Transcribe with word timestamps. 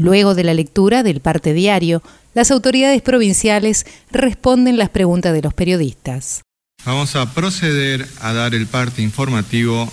Luego 0.00 0.34
de 0.34 0.44
la 0.44 0.54
lectura 0.54 1.02
del 1.02 1.20
parte 1.20 1.52
diario, 1.52 2.02
las 2.32 2.50
autoridades 2.50 3.02
provinciales 3.02 3.84
responden 4.10 4.78
las 4.78 4.88
preguntas 4.88 5.34
de 5.34 5.42
los 5.42 5.52
periodistas. 5.52 6.40
Vamos 6.86 7.16
a 7.16 7.34
proceder 7.34 8.08
a 8.20 8.32
dar 8.32 8.54
el 8.54 8.66
parte 8.66 9.02
informativo 9.02 9.92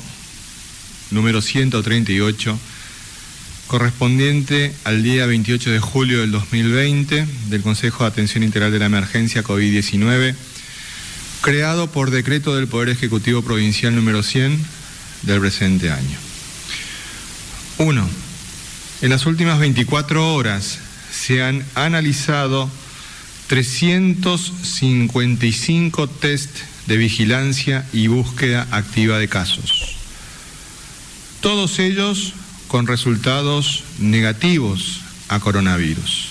número 1.11 1.41
138 1.41 2.57
correspondiente 3.67 4.73
al 4.85 5.03
día 5.03 5.25
28 5.25 5.71
de 5.71 5.79
julio 5.79 6.21
del 6.21 6.31
2020 6.31 7.27
del 7.49 7.61
Consejo 7.61 8.05
de 8.05 8.09
Atención 8.09 8.43
Integral 8.43 8.71
de 8.71 8.79
la 8.79 8.85
Emergencia 8.85 9.43
COVID-19, 9.43 10.35
creado 11.41 11.91
por 11.91 12.11
decreto 12.11 12.55
del 12.55 12.69
Poder 12.69 12.87
Ejecutivo 12.87 13.41
Provincial 13.41 13.93
número 13.93 14.23
100 14.23 14.57
del 15.23 15.41
presente 15.41 15.91
año. 15.91 16.17
1. 17.79 18.26
En 18.99 19.11
las 19.11 19.27
últimas 19.27 19.59
24 19.59 20.33
horas 20.33 20.79
se 21.11 21.43
han 21.43 21.63
analizado 21.75 22.67
355 23.45 26.07
test 26.07 26.49
de 26.87 26.97
vigilancia 26.97 27.85
y 27.93 28.07
búsqueda 28.07 28.65
activa 28.71 29.19
de 29.19 29.27
casos. 29.27 29.97
Todos 31.41 31.77
ellos 31.77 32.33
con 32.67 32.87
resultados 32.87 33.83
negativos 33.99 35.01
a 35.29 35.39
coronavirus. 35.39 36.29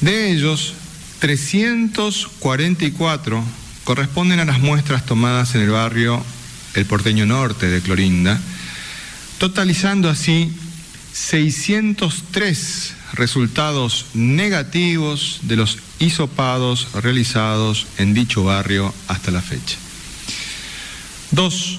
De 0.00 0.32
ellos, 0.32 0.72
344 1.18 3.44
corresponden 3.84 4.40
a 4.40 4.46
las 4.46 4.60
muestras 4.60 5.04
tomadas 5.04 5.54
en 5.54 5.60
el 5.60 5.70
barrio 5.70 6.24
El 6.72 6.86
Porteño 6.86 7.26
Norte 7.26 7.68
de 7.68 7.82
Clorinda, 7.82 8.40
totalizando 9.38 10.08
así 10.08 10.50
603 11.14 12.94
resultados 13.12 14.06
negativos 14.14 15.38
de 15.42 15.54
los 15.54 15.78
hisopados 16.00 16.88
realizados 16.92 17.86
en 17.98 18.14
dicho 18.14 18.42
barrio 18.42 18.92
hasta 19.06 19.30
la 19.30 19.40
fecha. 19.40 19.76
Dos, 21.30 21.78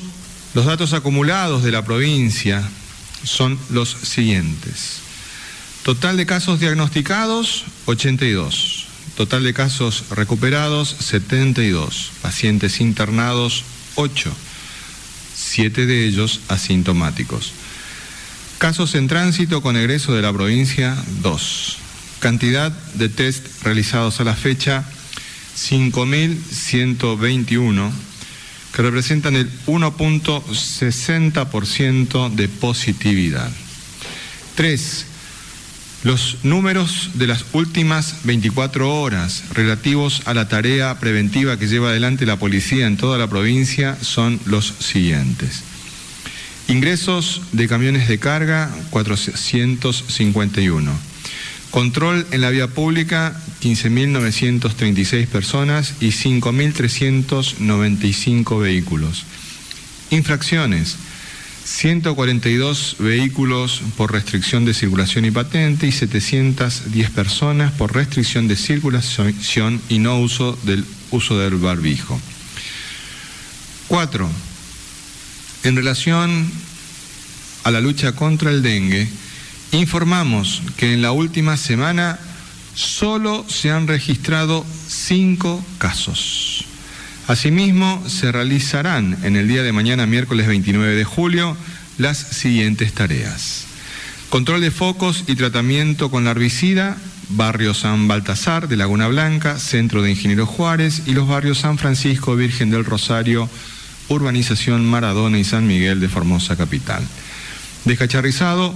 los 0.53 0.65
datos 0.65 0.93
acumulados 0.93 1.63
de 1.63 1.71
la 1.71 1.83
provincia 1.83 2.63
son 3.23 3.59
los 3.69 3.89
siguientes. 3.89 4.99
Total 5.83 6.15
de 6.15 6.25
casos 6.25 6.61
diagnosticados, 6.61 7.65
82. 7.87 8.85
Total 9.17 9.43
de 9.43 9.53
casos 9.53 10.05
recuperados, 10.11 10.95
72. 10.99 12.11
Pacientes 12.21 12.79
internados, 12.79 13.65
8. 13.95 14.33
Siete 15.35 15.85
de 15.85 16.07
ellos 16.07 16.39
asintomáticos. 16.47 17.51
Casos 18.57 18.95
en 18.95 19.07
tránsito 19.07 19.61
con 19.61 19.75
egreso 19.75 20.15
de 20.15 20.21
la 20.21 20.31
provincia, 20.31 20.95
2. 21.21 21.77
Cantidad 22.19 22.71
de 22.93 23.09
test 23.09 23.63
realizados 23.63 24.21
a 24.21 24.23
la 24.23 24.33
fecha, 24.33 24.85
5.121, 25.57 27.91
que 28.73 28.81
representan 28.81 29.35
el 29.35 29.51
1.60% 29.67 32.33
de 32.33 32.47
positividad. 32.47 33.51
3. 34.55 35.05
Los 36.03 36.37
números 36.43 37.09
de 37.15 37.27
las 37.27 37.43
últimas 37.51 38.19
24 38.23 39.01
horas 39.01 39.43
relativos 39.53 40.21
a 40.25 40.33
la 40.33 40.47
tarea 40.47 40.97
preventiva 40.99 41.59
que 41.59 41.67
lleva 41.67 41.89
adelante 41.89 42.25
la 42.25 42.39
policía 42.39 42.87
en 42.87 42.95
toda 42.95 43.17
la 43.17 43.27
provincia 43.27 43.97
son 44.01 44.39
los 44.45 44.73
siguientes. 44.79 45.74
Ingresos 46.67 47.41
de 47.51 47.67
camiones 47.67 48.07
de 48.07 48.17
carga, 48.17 48.71
451. 48.89 50.91
Control 51.69 52.25
en 52.31 52.41
la 52.41 52.49
vía 52.49 52.65
pública, 52.67 53.39
15.936 53.61 55.27
personas 55.27 55.93
y 56.01 56.07
5.395 56.07 58.59
vehículos. 58.59 59.25
Infracciones, 60.09 60.97
142 61.65 62.95
vehículos 62.97 63.83
por 63.95 64.11
restricción 64.11 64.65
de 64.65 64.73
circulación 64.73 65.25
y 65.25 65.31
patente 65.31 65.85
y 65.85 65.91
710 65.91 67.11
personas 67.11 67.73
por 67.73 67.93
restricción 67.93 68.47
de 68.47 68.55
circulación 68.55 69.79
y 69.89 69.99
no 69.99 70.19
uso 70.19 70.57
del 70.63 70.83
uso 71.11 71.37
del 71.37 71.57
barbijo. 71.57 72.19
4 73.87 74.27
en 75.65 75.75
relación 75.75 76.51
a 77.63 77.71
la 77.71 77.81
lucha 77.81 78.11
contra 78.11 78.51
el 78.51 78.61
dengue, 78.61 79.07
informamos 79.71 80.61
que 80.77 80.93
en 80.93 81.01
la 81.01 81.11
última 81.11 81.57
semana 81.57 82.19
solo 82.75 83.43
se 83.49 83.71
han 83.71 83.87
registrado 83.87 84.63
cinco 84.87 85.65
casos. 85.79 86.65
Asimismo, 87.27 88.03
se 88.07 88.31
realizarán 88.31 89.17
en 89.23 89.35
el 89.35 89.47
día 89.47 89.63
de 89.63 89.71
mañana, 89.71 90.05
miércoles 90.05 90.45
29 90.45 90.93
de 90.93 91.03
julio, 91.03 91.57
las 91.97 92.19
siguientes 92.19 92.93
tareas. 92.93 93.65
Control 94.29 94.61
de 94.61 94.69
focos 94.69 95.23
y 95.25 95.35
tratamiento 95.35 96.11
con 96.11 96.25
la 96.25 96.31
herbicida, 96.31 96.97
barrio 97.29 97.73
San 97.73 98.07
Baltasar 98.07 98.67
de 98.67 98.77
Laguna 98.77 99.07
Blanca, 99.07 99.57
Centro 99.57 100.03
de 100.03 100.11
Ingeniero 100.11 100.45
Juárez 100.45 101.03
y 101.07 101.13
los 101.13 101.27
barrios 101.27 101.59
San 101.59 101.79
Francisco, 101.79 102.35
Virgen 102.35 102.69
del 102.69 102.85
Rosario, 102.85 103.49
Urbanización 104.09 104.85
Maradona 104.85 105.39
y 105.39 105.43
San 105.43 105.67
Miguel 105.67 105.99
de 105.99 106.09
Formosa 106.09 106.55
Capital. 106.55 107.03
Descacharrizado, 107.85 108.73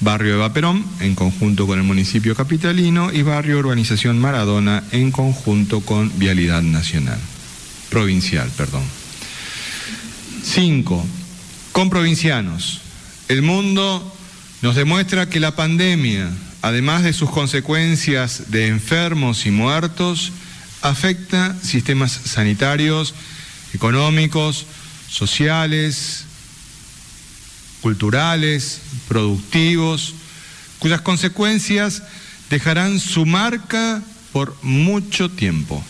Barrio 0.00 0.34
Eva 0.34 0.52
Perón, 0.52 0.84
en 1.00 1.14
conjunto 1.14 1.66
con 1.66 1.78
el 1.78 1.84
municipio 1.84 2.34
capitalino, 2.34 3.12
y 3.12 3.22
Barrio 3.22 3.58
Urbanización 3.58 4.18
Maradona, 4.18 4.82
en 4.92 5.10
conjunto 5.10 5.80
con 5.80 6.18
Vialidad 6.18 6.62
Nacional. 6.62 7.18
Provincial, 7.88 8.50
perdón. 8.56 8.82
5. 10.42 11.06
Con 11.72 11.88
provincianos. 11.88 12.80
El 13.28 13.42
mundo 13.42 14.14
nos 14.60 14.74
demuestra 14.74 15.28
que 15.28 15.40
la 15.40 15.54
pandemia, 15.54 16.30
además 16.62 17.02
de 17.02 17.12
sus 17.12 17.30
consecuencias 17.30 18.50
de 18.50 18.66
enfermos 18.66 19.46
y 19.46 19.50
muertos, 19.50 20.32
afecta 20.82 21.56
sistemas 21.62 22.12
sanitarios, 22.12 23.14
económicos, 23.74 24.66
sociales, 25.08 26.24
culturales, 27.80 28.80
productivos, 29.08 30.14
cuyas 30.78 31.00
consecuencias 31.00 32.02
dejarán 32.50 33.00
su 33.00 33.26
marca 33.26 34.02
por 34.32 34.56
mucho 34.62 35.30
tiempo. 35.30 35.84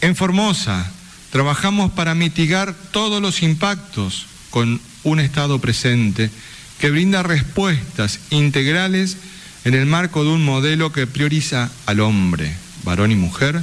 En 0.00 0.16
Formosa 0.16 0.90
trabajamos 1.30 1.92
para 1.92 2.14
mitigar 2.14 2.74
todos 2.90 3.20
los 3.20 3.42
impactos 3.42 4.26
con 4.50 4.80
un 5.04 5.20
Estado 5.20 5.58
presente 5.58 6.30
que 6.78 6.90
brinda 6.90 7.22
respuestas 7.22 8.20
integrales 8.30 9.16
en 9.64 9.74
el 9.74 9.86
marco 9.86 10.24
de 10.24 10.30
un 10.30 10.44
modelo 10.44 10.92
que 10.92 11.06
prioriza 11.06 11.70
al 11.86 12.00
hombre, 12.00 12.54
varón 12.84 13.10
y 13.10 13.16
mujer, 13.16 13.60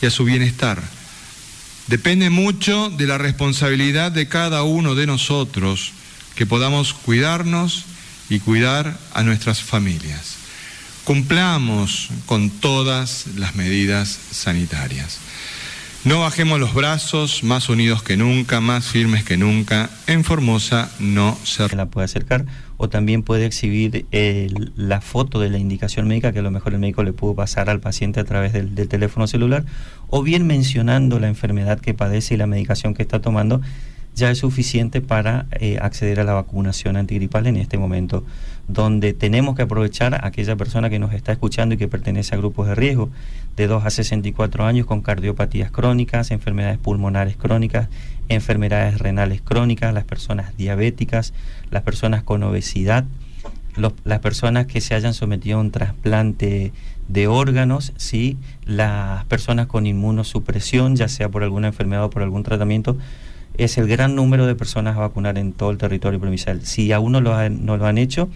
y 0.00 0.06
a 0.06 0.10
su 0.10 0.24
bienestar 0.24 0.82
Depende 1.86 2.30
mucho 2.30 2.90
de 2.90 3.06
la 3.06 3.18
responsabilidad 3.18 4.10
de 4.10 4.26
cada 4.26 4.62
uno 4.62 4.94
de 4.94 5.06
nosotros 5.06 5.92
que 6.34 6.46
podamos 6.46 6.94
cuidarnos 6.94 7.84
y 8.30 8.40
cuidar 8.40 8.96
a 9.12 9.22
nuestras 9.22 9.62
familias. 9.62 10.36
Cumplamos 11.04 12.08
con 12.24 12.48
todas 12.48 13.26
las 13.36 13.54
medidas 13.54 14.18
sanitarias. 14.30 15.18
No 16.04 16.20
bajemos 16.20 16.58
los 16.58 16.74
brazos, 16.74 17.44
más 17.44 17.68
unidos 17.68 18.02
que 18.02 18.16
nunca, 18.16 18.60
más 18.60 18.86
firmes 18.86 19.24
que 19.24 19.36
nunca. 19.36 19.90
En 20.06 20.24
Formosa 20.24 20.90
no 20.98 21.38
se 21.44 21.74
la 21.76 21.86
puede 21.86 22.06
acercar 22.06 22.46
o 22.76 22.88
también 22.88 23.22
puede 23.22 23.46
exhibir 23.46 24.06
la 24.76 25.00
foto 25.00 25.40
de 25.40 25.50
la 25.50 25.58
indicación 25.58 26.08
médica 26.08 26.32
que 26.32 26.40
a 26.40 26.42
lo 26.42 26.50
mejor 26.50 26.72
el 26.72 26.80
médico 26.80 27.02
le 27.02 27.12
pudo 27.12 27.34
pasar 27.34 27.70
al 27.70 27.80
paciente 27.80 28.20
a 28.20 28.24
través 28.24 28.52
del, 28.52 28.74
teléfono 28.88 29.26
celular 29.26 29.64
o 30.08 30.22
bien 30.22 30.46
mencionando 30.46 31.18
la 31.18 31.28
enfermedad 31.28 31.80
que 31.80 31.94
padece 31.94 32.34
y 32.34 32.36
la 32.36 32.46
medicación 32.46 32.94
que 32.94 33.02
está 33.02 33.20
tomando 33.20 33.60
ya 34.14 34.30
es 34.30 34.38
suficiente 34.38 35.00
para 35.00 35.46
eh, 35.52 35.78
acceder 35.80 36.20
a 36.20 36.24
la 36.24 36.34
vacunación 36.34 36.96
antigripal 36.96 37.48
en 37.48 37.56
este 37.56 37.78
momento, 37.78 38.22
donde 38.68 39.12
tenemos 39.12 39.56
que 39.56 39.62
aprovechar 39.62 40.14
a 40.14 40.26
aquella 40.26 40.54
persona 40.54 40.88
que 40.88 41.00
nos 41.00 41.12
está 41.12 41.32
escuchando 41.32 41.74
y 41.74 41.78
que 41.78 41.88
pertenece 41.88 42.34
a 42.34 42.38
grupos 42.38 42.68
de 42.68 42.76
riesgo 42.76 43.10
de 43.56 43.66
2 43.66 43.84
a 43.84 43.90
64 43.90 44.64
años 44.64 44.86
con 44.86 45.00
cardiopatías 45.02 45.70
crónicas, 45.70 46.30
enfermedades 46.30 46.78
pulmonares 46.78 47.36
crónicas, 47.36 47.88
enfermedades 48.28 48.98
renales 48.98 49.40
crónicas, 49.42 49.92
las 49.94 50.04
personas 50.04 50.56
diabéticas, 50.56 51.32
las 51.70 51.82
personas 51.82 52.22
con 52.22 52.42
obesidad, 52.42 53.04
las 54.04 54.20
personas 54.20 54.66
que 54.66 54.80
se 54.80 54.94
hayan 54.94 55.14
sometido 55.14 55.58
a 55.58 55.60
un 55.60 55.70
trasplante 55.70 56.72
de 57.08 57.26
órganos, 57.26 57.92
¿sí? 57.96 58.38
las 58.64 59.24
personas 59.24 59.66
con 59.66 59.86
inmunosupresión, 59.86 60.96
ya 60.96 61.08
sea 61.08 61.28
por 61.28 61.42
alguna 61.42 61.68
enfermedad 61.68 62.04
o 62.04 62.10
por 62.10 62.22
algún 62.22 62.42
tratamiento, 62.42 62.96
es 63.56 63.78
el 63.78 63.86
gran 63.86 64.14
número 64.14 64.46
de 64.46 64.54
personas 64.54 64.96
a 64.96 65.00
vacunar 65.00 65.38
en 65.38 65.52
todo 65.52 65.70
el 65.70 65.78
territorio 65.78 66.20
provincial. 66.20 66.64
Si 66.64 66.92
aún 66.92 67.12
no 67.12 67.20
lo, 67.20 67.48
no 67.50 67.76
lo 67.76 67.86
han 67.86 67.98
hecho, 67.98 68.28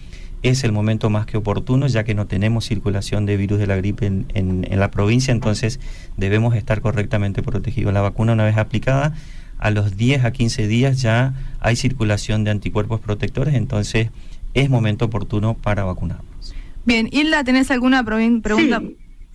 es 0.43 0.62
el 0.62 0.73
momento 0.73 1.11
más 1.11 1.26
que 1.26 1.37
oportuno, 1.37 1.87
ya 1.88 2.05
que 2.05 2.14
no 2.14 2.26
tenemos 2.26 2.67
circulación 2.67 3.26
de 3.26 3.37
virus 3.37 3.58
de 3.58 3.67
la 3.67 3.76
gripe 3.76 4.06
en, 4.06 4.26
en, 4.34 4.79
la 4.79 4.91
provincia, 4.91 5.32
entonces 5.32 5.81
debemos 6.17 6.55
estar 6.55 6.81
correctamente 6.81 7.43
protegidos. 7.43 7.93
La 7.93 8.00
vacuna 8.00 8.34
una 8.34 8.44
vez 8.44 8.56
aplicada, 8.56 9.14
a 9.58 9.70
los 9.70 9.96
10 9.96 10.25
a 10.25 10.32
15 10.32 10.66
días 10.66 11.00
ya 11.02 11.34
hay 11.60 11.76
circulación 11.76 12.44
de 12.44 12.50
anticuerpos 12.50 13.00
protectores, 13.00 13.55
entonces 13.55 14.10
es 14.55 14.70
momento 14.70 15.06
oportuno 15.06 15.55
para 15.55 15.84
vacunarnos. 15.84 16.55
Bien, 16.84 17.08
Hilda, 17.12 17.44
¿tenés 17.44 17.70
alguna 17.70 18.02
pregunta? 18.05 18.82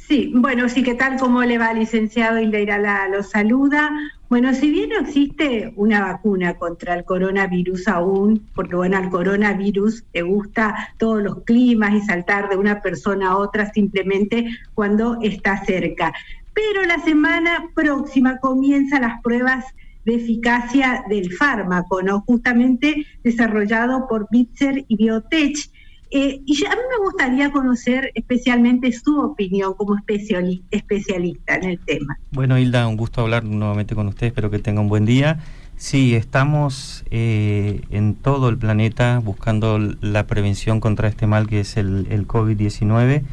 Sí, 0.08 0.34
bueno, 0.36 0.68
sí, 0.68 0.84
¿qué 0.84 0.96
tal? 0.96 1.18
¿Cómo 1.18 1.44
le 1.44 1.58
va, 1.58 1.72
licenciado? 1.74 2.40
Hilda 2.40 2.60
Irala 2.60 3.08
lo 3.08 3.24
saluda. 3.24 3.90
Bueno, 4.28 4.54
si 4.54 4.70
bien 4.70 4.90
no 4.90 5.00
existe 5.00 5.72
una 5.78 6.02
vacuna 6.02 6.56
contra 6.56 6.96
el 6.96 7.06
coronavirus 7.06 7.88
aún, 7.88 8.50
porque 8.54 8.76
bueno, 8.76 8.98
al 8.98 9.10
coronavirus 9.10 10.04
le 10.14 10.24
gusta 10.24 10.90
todos 10.98 11.24
los 11.24 11.44
climas 11.44 11.94
y 11.94 12.02
saltar 12.02 12.50
de 12.50 12.58
una 12.58 12.82
persona 12.82 13.30
a 13.30 13.38
otra 13.38 13.72
simplemente 13.72 14.50
cuando 14.74 15.20
está 15.22 15.64
cerca. 15.64 16.12
Pero 16.54 16.84
la 16.86 17.00
semana 17.00 17.70
próxima 17.74 18.40
comienzan 18.40 19.04
las 19.04 19.22
pruebas 19.22 19.66
de 20.06 20.16
eficacia 20.16 21.04
del 21.10 21.32
fármaco, 21.34 22.02
¿no? 22.02 22.22
Justamente 22.22 23.06
desarrollado 23.24 24.08
por 24.08 24.28
Bitzer 24.32 24.86
y 24.88 24.98
Biotech 24.98 25.70
eh, 26.16 26.44
y 26.46 26.66
a 26.68 26.70
mí 26.70 26.82
me 26.92 27.04
gustaría 27.04 27.52
conocer 27.52 28.12
especialmente 28.14 28.92
su 28.92 29.20
opinión 29.20 29.74
como 29.74 29.96
especialista 30.70 31.56
en 31.56 31.64
el 31.64 31.80
tema. 31.80 32.20
Bueno, 32.30 32.60
Hilda, 32.60 32.88
un 32.88 32.98
gusto 32.98 33.22
hablar 33.22 33.44
nuevamente 33.44 33.96
con 33.96 34.08
usted, 34.08 34.28
espero 34.28 34.52
que 34.52 34.60
tenga 34.60 34.80
un 34.80 34.90
buen 34.90 35.06
día. 35.06 35.40
Sí, 35.76 36.14
estamos 36.14 37.04
eh, 37.10 37.82
en 37.90 38.14
todo 38.14 38.50
el 38.50 38.60
planeta 38.60 39.22
buscando 39.24 39.80
la 39.80 40.28
prevención 40.28 40.80
contra 40.80 41.08
este 41.08 41.26
mal 41.26 41.48
que 41.48 41.62
es 41.62 41.78
el, 41.78 42.28
COVID-19. 42.28 43.24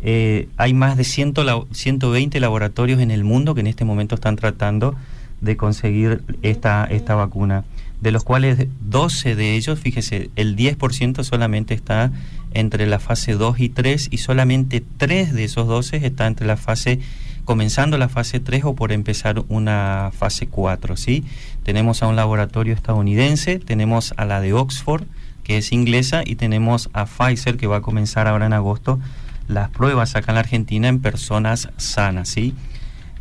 Eh, 0.00 0.48
hay 0.56 0.72
más 0.72 0.96
de 0.96 1.04
100, 1.04 1.34
120 1.70 2.40
laboratorios 2.40 3.00
en 3.00 3.10
el 3.10 3.24
mundo 3.24 3.54
que 3.54 3.60
en 3.60 3.66
este 3.66 3.84
momento 3.84 4.14
están 4.14 4.36
tratando 4.36 4.96
de 5.42 5.56
conseguir 5.56 6.22
esta, 6.40 6.84
esta 6.84 7.14
vacuna 7.14 7.64
de 8.00 8.10
los 8.10 8.24
cuales 8.24 8.66
12 8.80 9.36
de 9.36 9.54
ellos, 9.54 9.78
fíjese, 9.78 10.30
el 10.34 10.56
10% 10.56 11.22
solamente 11.22 11.74
está 11.74 12.10
entre 12.52 12.86
la 12.86 12.98
fase 12.98 13.34
2 13.34 13.60
y 13.60 13.68
3 13.68 14.08
y 14.10 14.18
solamente 14.18 14.82
3 14.96 15.32
de 15.32 15.44
esos 15.44 15.68
12 15.68 16.04
está 16.04 16.26
entre 16.26 16.46
la 16.46 16.56
fase 16.56 16.98
comenzando 17.44 17.98
la 17.98 18.08
fase 18.08 18.40
3 18.40 18.64
o 18.64 18.74
por 18.74 18.92
empezar 18.92 19.44
una 19.48 20.10
fase 20.16 20.46
4, 20.46 20.96
¿sí? 20.96 21.24
Tenemos 21.64 22.02
a 22.02 22.06
un 22.06 22.16
laboratorio 22.16 22.74
estadounidense, 22.74 23.58
tenemos 23.58 24.14
a 24.16 24.24
la 24.24 24.40
de 24.40 24.52
Oxford, 24.52 25.04
que 25.42 25.58
es 25.58 25.72
inglesa, 25.72 26.22
y 26.24 26.36
tenemos 26.36 26.88
a 26.92 27.06
Pfizer, 27.06 27.56
que 27.56 27.66
va 27.66 27.78
a 27.78 27.82
comenzar 27.82 28.28
ahora 28.28 28.46
en 28.46 28.52
agosto 28.52 29.00
las 29.48 29.70
pruebas 29.70 30.14
acá 30.14 30.32
en 30.32 30.34
la 30.36 30.40
Argentina 30.40 30.88
en 30.88 31.00
personas 31.00 31.68
sanas, 31.76 32.28
¿sí? 32.28 32.54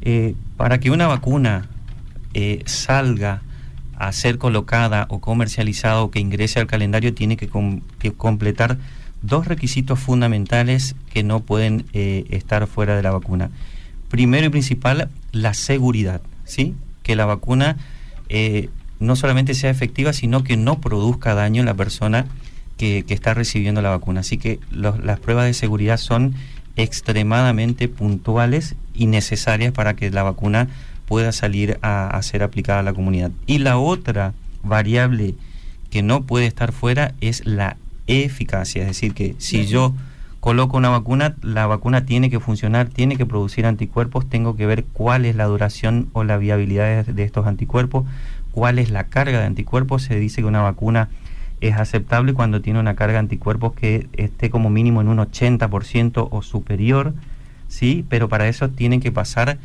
Eh, 0.02 0.36
para 0.58 0.80
que 0.80 0.92
una 0.92 1.08
vacuna 1.08 1.68
eh, 2.34 2.64
salga 2.66 3.42
a 3.96 4.12
ser 4.12 4.38
colocada 4.38 5.06
o 5.10 5.20
comercializada 5.20 6.02
o 6.02 6.10
que 6.10 6.20
ingrese 6.20 6.60
al 6.60 6.68
calendario 6.68 7.14
tiene 7.14 7.38
que, 7.38 7.48
completar 8.18 8.78
dos 9.22 9.48
requisitos 9.48 10.00
fundamentales 10.00 10.96
que 11.14 11.24
no 11.24 11.42
pueden 11.42 11.86
eh, 11.94 12.26
estar 12.32 12.66
fuera 12.66 12.96
de 12.96 13.04
la 13.04 13.12
vacuna. 13.12 13.52
Primero 14.10 14.48
y 14.48 14.50
principal, 14.50 15.10
la 15.32 15.54
seguridad, 15.54 16.22
¿sí? 16.46 16.74
Que 17.04 17.16
la 17.16 17.26
vacuna 17.26 17.78
eh, 18.30 18.70
no 19.00 19.16
solamente 19.16 19.54
sea 19.54 19.70
efectiva, 19.70 20.14
sino 20.14 20.44
que 20.44 20.58
no 20.58 20.82
produzca 20.82 21.34
daño 21.36 21.60
en 21.62 21.66
la 21.66 21.74
persona 21.74 22.26
que, 22.78 23.06
está 23.10 23.34
recibiendo 23.34 23.82
la 23.82 23.90
vacuna. 23.90 24.22
Así 24.22 24.38
que 24.38 24.60
las 24.72 25.20
pruebas 25.20 25.46
de 25.46 25.54
seguridad 25.54 25.98
son 25.98 26.34
extremadamente 26.76 27.88
puntuales 27.88 28.76
y 28.96 29.06
necesarias 29.06 29.74
para 29.74 29.96
que 29.96 30.10
la 30.10 30.24
vacuna 30.24 30.68
pueda 31.12 31.34
salir 31.34 31.78
a, 31.82 32.18
ser 32.22 32.42
aplicada 32.42 32.80
a 32.80 32.84
la 32.84 32.94
comunidad. 32.94 33.32
Y 33.46 33.58
la 33.58 33.78
otra 33.78 34.32
variable 34.64 35.36
que 35.90 36.04
no 36.04 36.24
puede 36.24 36.46
estar 36.46 36.72
fuera 36.72 37.16
es 37.20 37.46
la 37.46 37.76
eficacia, 38.08 38.84
es 38.84 38.88
decir, 38.88 39.14
que 39.14 39.36
si 39.38 39.66
yo 39.66 39.94
coloco 40.40 40.78
una 40.78 40.88
vacuna, 40.88 41.36
la 41.42 41.68
vacuna 41.68 42.06
tiene 42.06 42.30
que 42.30 42.40
funcionar, 42.40 42.88
tiene 42.88 43.18
que 43.18 43.26
producir 43.26 43.66
anticuerpos, 43.66 44.30
tengo 44.30 44.56
que 44.56 44.66
ver 44.66 44.86
cuál 44.86 45.26
es 45.26 45.36
la 45.36 45.48
duración 45.48 46.08
o 46.14 46.24
la 46.24 46.38
viabilidad 46.38 47.06
de, 47.06 47.24
estos 47.24 47.46
anticuerpos, 47.46 48.06
cuál 48.54 48.80
es 48.80 48.90
la 48.90 49.08
carga 49.08 49.40
de 49.40 49.46
anticuerpos, 49.48 50.04
se 50.04 50.18
dice 50.18 50.40
que 50.40 50.48
una 50.48 50.62
vacuna 50.62 51.10
es 51.60 51.76
aceptable 51.76 52.34
cuando 52.34 52.62
tiene 52.62 52.80
una 52.80 52.96
carga 52.96 53.16
de 53.16 53.20
anticuerpos 53.20 53.74
que 53.74 54.08
esté 54.14 54.50
como 54.50 54.70
mínimo 54.70 55.02
en 55.02 55.10
un 55.10 55.18
80% 55.18 56.30
o 56.32 56.42
superior, 56.42 57.14
¿sí? 57.68 58.06
Pero 58.08 58.30
para 58.30 58.48
eso 58.48 58.70
tienen 58.70 59.02
que 59.02 59.12
pasar 59.12 59.58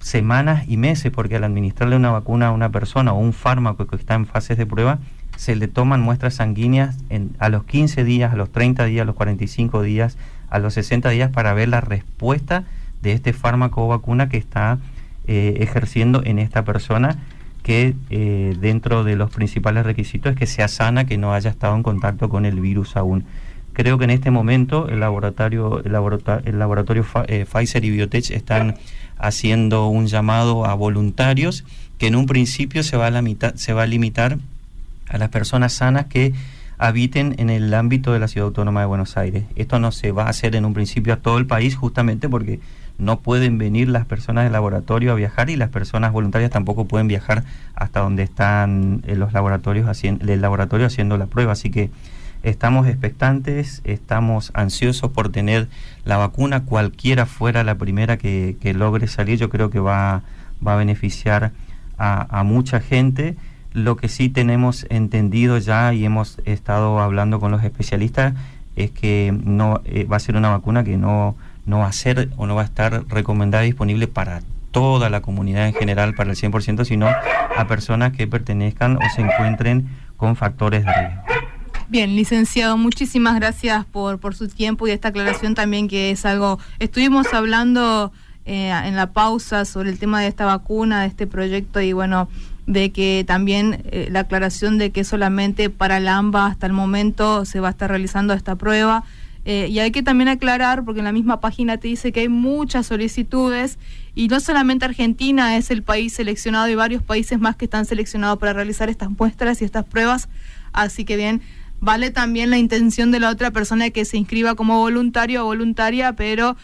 semanas 0.00 0.64
y 0.66 0.76
meses, 0.76 1.12
porque 1.12 1.36
al 1.36 1.44
administrarle 1.44 1.96
una 1.96 2.10
vacuna 2.10 2.48
a 2.48 2.52
una 2.52 2.70
persona 2.70 3.12
o 3.12 3.18
un 3.18 3.32
fármaco 3.32 3.86
que 3.86 3.96
está 3.96 4.14
en 4.14 4.26
fases 4.26 4.58
de 4.58 4.66
prueba, 4.66 4.98
se 5.36 5.56
le 5.56 5.68
toman 5.68 6.00
muestras 6.00 6.34
sanguíneas 6.34 6.98
en, 7.08 7.36
a 7.38 7.48
los 7.48 7.64
15 7.64 8.04
días, 8.04 8.32
a 8.32 8.36
los 8.36 8.50
30 8.50 8.84
días, 8.86 9.02
a 9.02 9.06
los 9.06 9.14
45 9.14 9.82
días, 9.82 10.18
a 10.50 10.58
los 10.58 10.74
60 10.74 11.08
días 11.10 11.30
para 11.30 11.54
ver 11.54 11.68
la 11.68 11.80
respuesta 11.80 12.64
de 13.02 13.12
este 13.12 13.32
fármaco 13.32 13.84
o 13.84 13.88
vacuna 13.88 14.28
que 14.28 14.36
está 14.36 14.78
eh, 15.26 15.58
ejerciendo 15.60 16.22
en 16.24 16.38
esta 16.38 16.64
persona 16.64 17.18
que 17.62 17.94
eh, 18.10 18.56
dentro 18.58 19.04
de 19.04 19.16
los 19.16 19.30
principales 19.30 19.84
requisitos 19.84 20.32
es 20.32 20.38
que 20.38 20.46
sea 20.46 20.68
sana, 20.68 21.06
que 21.06 21.18
no 21.18 21.32
haya 21.32 21.50
estado 21.50 21.76
en 21.76 21.82
contacto 21.82 22.28
con 22.28 22.46
el 22.46 22.60
virus 22.60 22.96
aún. 22.96 23.24
Creo 23.72 23.98
que 23.98 24.04
en 24.04 24.10
este 24.10 24.30
momento 24.30 24.88
el 24.88 25.00
laboratorio, 25.00 25.82
el 25.84 25.92
laboratorio, 25.92 26.42
el 26.44 26.58
laboratorio 26.58 27.06
eh, 27.28 27.46
Pfizer 27.50 27.84
y 27.84 27.90
Biotech 27.90 28.30
están 28.30 28.74
haciendo 29.20 29.86
un 29.88 30.06
llamado 30.06 30.64
a 30.64 30.74
voluntarios 30.74 31.64
que 31.98 32.06
en 32.06 32.16
un 32.16 32.26
principio 32.26 32.82
se 32.82 32.96
va 32.96 33.06
a, 33.06 33.10
limitar, 33.10 33.56
se 33.58 33.72
va 33.72 33.82
a 33.82 33.86
limitar 33.86 34.38
a 35.08 35.18
las 35.18 35.28
personas 35.28 35.72
sanas 35.72 36.06
que 36.06 36.32
habiten 36.78 37.34
en 37.38 37.50
el 37.50 37.74
ámbito 37.74 38.12
de 38.12 38.18
la 38.18 38.28
Ciudad 38.28 38.46
Autónoma 38.46 38.80
de 38.80 38.86
Buenos 38.86 39.18
Aires. 39.18 39.44
Esto 39.54 39.78
no 39.78 39.92
se 39.92 40.12
va 40.12 40.24
a 40.24 40.30
hacer 40.30 40.56
en 40.56 40.64
un 40.64 40.72
principio 40.72 41.12
a 41.12 41.16
todo 41.16 41.36
el 41.36 41.46
país 41.46 41.76
justamente 41.76 42.28
porque 42.28 42.60
no 42.96 43.20
pueden 43.20 43.58
venir 43.58 43.88
las 43.88 44.06
personas 44.06 44.44
del 44.44 44.52
laboratorio 44.52 45.12
a 45.12 45.14
viajar 45.14 45.50
y 45.50 45.56
las 45.56 45.70
personas 45.70 46.12
voluntarias 46.12 46.50
tampoco 46.50 46.86
pueden 46.86 47.08
viajar 47.08 47.44
hasta 47.74 48.00
donde 48.00 48.22
están 48.22 49.02
eh, 49.06 49.16
los 49.16 49.32
laboratorios 49.32 49.88
haciendo, 49.88 50.30
el 50.30 50.40
laboratorio 50.40 50.86
haciendo 50.86 51.18
la 51.18 51.26
prueba. 51.26 51.52
Así 51.52 51.70
que 51.70 51.90
Estamos 52.42 52.86
expectantes, 52.86 53.82
estamos 53.84 54.50
ansiosos 54.54 55.10
por 55.10 55.30
tener 55.30 55.68
la 56.04 56.16
vacuna, 56.16 56.64
cualquiera 56.64 57.26
fuera 57.26 57.64
la 57.64 57.74
primera 57.74 58.16
que, 58.16 58.56
logre 58.74 59.08
salir, 59.08 59.38
yo 59.38 59.50
creo 59.50 59.68
que 59.68 59.78
va, 59.78 60.22
va 60.66 60.74
a 60.74 60.76
beneficiar 60.76 61.52
a, 61.98 62.42
mucha 62.44 62.80
gente. 62.80 63.36
Lo 63.74 63.96
que 63.96 64.08
sí 64.08 64.30
tenemos 64.30 64.86
entendido 64.88 65.58
ya 65.58 65.92
y 65.92 66.04
hemos 66.04 66.38
estado 66.46 66.98
hablando 67.00 67.40
con 67.40 67.50
los 67.50 67.62
especialistas 67.62 68.34
es 68.74 68.90
que 68.90 69.36
no 69.44 69.82
eh, 69.84 70.04
va 70.04 70.16
a 70.16 70.20
ser 70.20 70.36
una 70.36 70.48
vacuna 70.48 70.82
que 70.82 70.96
no, 70.96 71.36
no 71.66 71.80
va 71.80 71.88
a 71.88 71.92
ser 71.92 72.30
o 72.38 72.46
no 72.46 72.54
va 72.54 72.62
a 72.62 72.64
estar 72.64 73.04
recomendada 73.08 73.64
disponible 73.64 74.06
para 74.06 74.40
toda 74.70 75.10
la 75.10 75.20
comunidad 75.20 75.66
en 75.66 75.74
general, 75.74 76.14
para 76.14 76.30
el 76.30 76.36
100%, 76.36 76.84
sino 76.84 77.06
a 77.06 77.66
personas 77.66 78.12
que 78.12 78.26
pertenezcan 78.26 78.96
o 78.96 79.00
se 79.14 79.20
encuentren 79.20 79.88
con 80.16 80.36
factores 80.36 80.84
de 80.84 80.92
riesgo. 80.92 81.39
Bien, 81.90 82.14
licenciado, 82.14 82.76
muchísimas 82.76 83.34
gracias 83.34 83.84
por, 83.84 84.20
por 84.20 84.36
su 84.36 84.46
tiempo 84.46 84.86
y 84.86 84.92
esta 84.92 85.08
aclaración 85.08 85.56
también 85.56 85.88
que 85.88 86.12
es 86.12 86.24
algo, 86.24 86.60
estuvimos 86.78 87.34
hablando 87.34 88.12
eh, 88.44 88.70
en 88.70 88.94
la 88.94 89.12
pausa 89.12 89.64
sobre 89.64 89.90
el 89.90 89.98
tema 89.98 90.20
de 90.20 90.28
esta 90.28 90.46
vacuna, 90.46 91.00
de 91.00 91.08
este 91.08 91.26
proyecto 91.26 91.80
y 91.80 91.92
bueno, 91.92 92.28
de 92.68 92.92
que 92.92 93.24
también 93.26 93.82
eh, 93.86 94.06
la 94.08 94.20
aclaración 94.20 94.78
de 94.78 94.92
que 94.92 95.02
solamente 95.02 95.68
para 95.68 95.96
el 95.96 96.06
AMBA 96.06 96.46
hasta 96.46 96.68
el 96.68 96.74
momento 96.74 97.44
se 97.44 97.58
va 97.58 97.66
a 97.66 97.70
estar 97.72 97.90
realizando 97.90 98.34
esta 98.34 98.54
prueba. 98.54 99.02
Eh, 99.44 99.66
y 99.68 99.80
hay 99.80 99.90
que 99.90 100.04
también 100.04 100.28
aclarar, 100.28 100.84
porque 100.84 101.00
en 101.00 101.06
la 101.06 101.12
misma 101.12 101.40
página 101.40 101.78
te 101.78 101.88
dice 101.88 102.12
que 102.12 102.20
hay 102.20 102.28
muchas 102.28 102.86
solicitudes 102.86 103.78
y 104.14 104.28
no 104.28 104.38
solamente 104.38 104.84
Argentina 104.84 105.56
es 105.56 105.72
el 105.72 105.82
país 105.82 106.12
seleccionado, 106.12 106.66
hay 106.66 106.76
varios 106.76 107.02
países 107.02 107.40
más 107.40 107.56
que 107.56 107.64
están 107.64 107.84
seleccionados 107.84 108.38
para 108.38 108.52
realizar 108.52 108.88
estas 108.88 109.10
muestras 109.10 109.60
y 109.60 109.64
estas 109.64 109.84
pruebas. 109.84 110.28
Así 110.72 111.04
que 111.04 111.16
bien, 111.16 111.42
vale 111.80 112.10
también 112.10 112.50
la 112.50 112.58
intención 112.58 113.10
de 113.10 113.20
la 113.20 113.30
otra 113.30 113.50
persona 113.50 113.90
que 113.90 114.04
se 114.04 114.16
inscriba 114.16 114.54
como 114.54 114.78
voluntario 114.78 115.42
o 115.42 115.46
voluntaria, 115.46 116.14
pero 116.14 116.56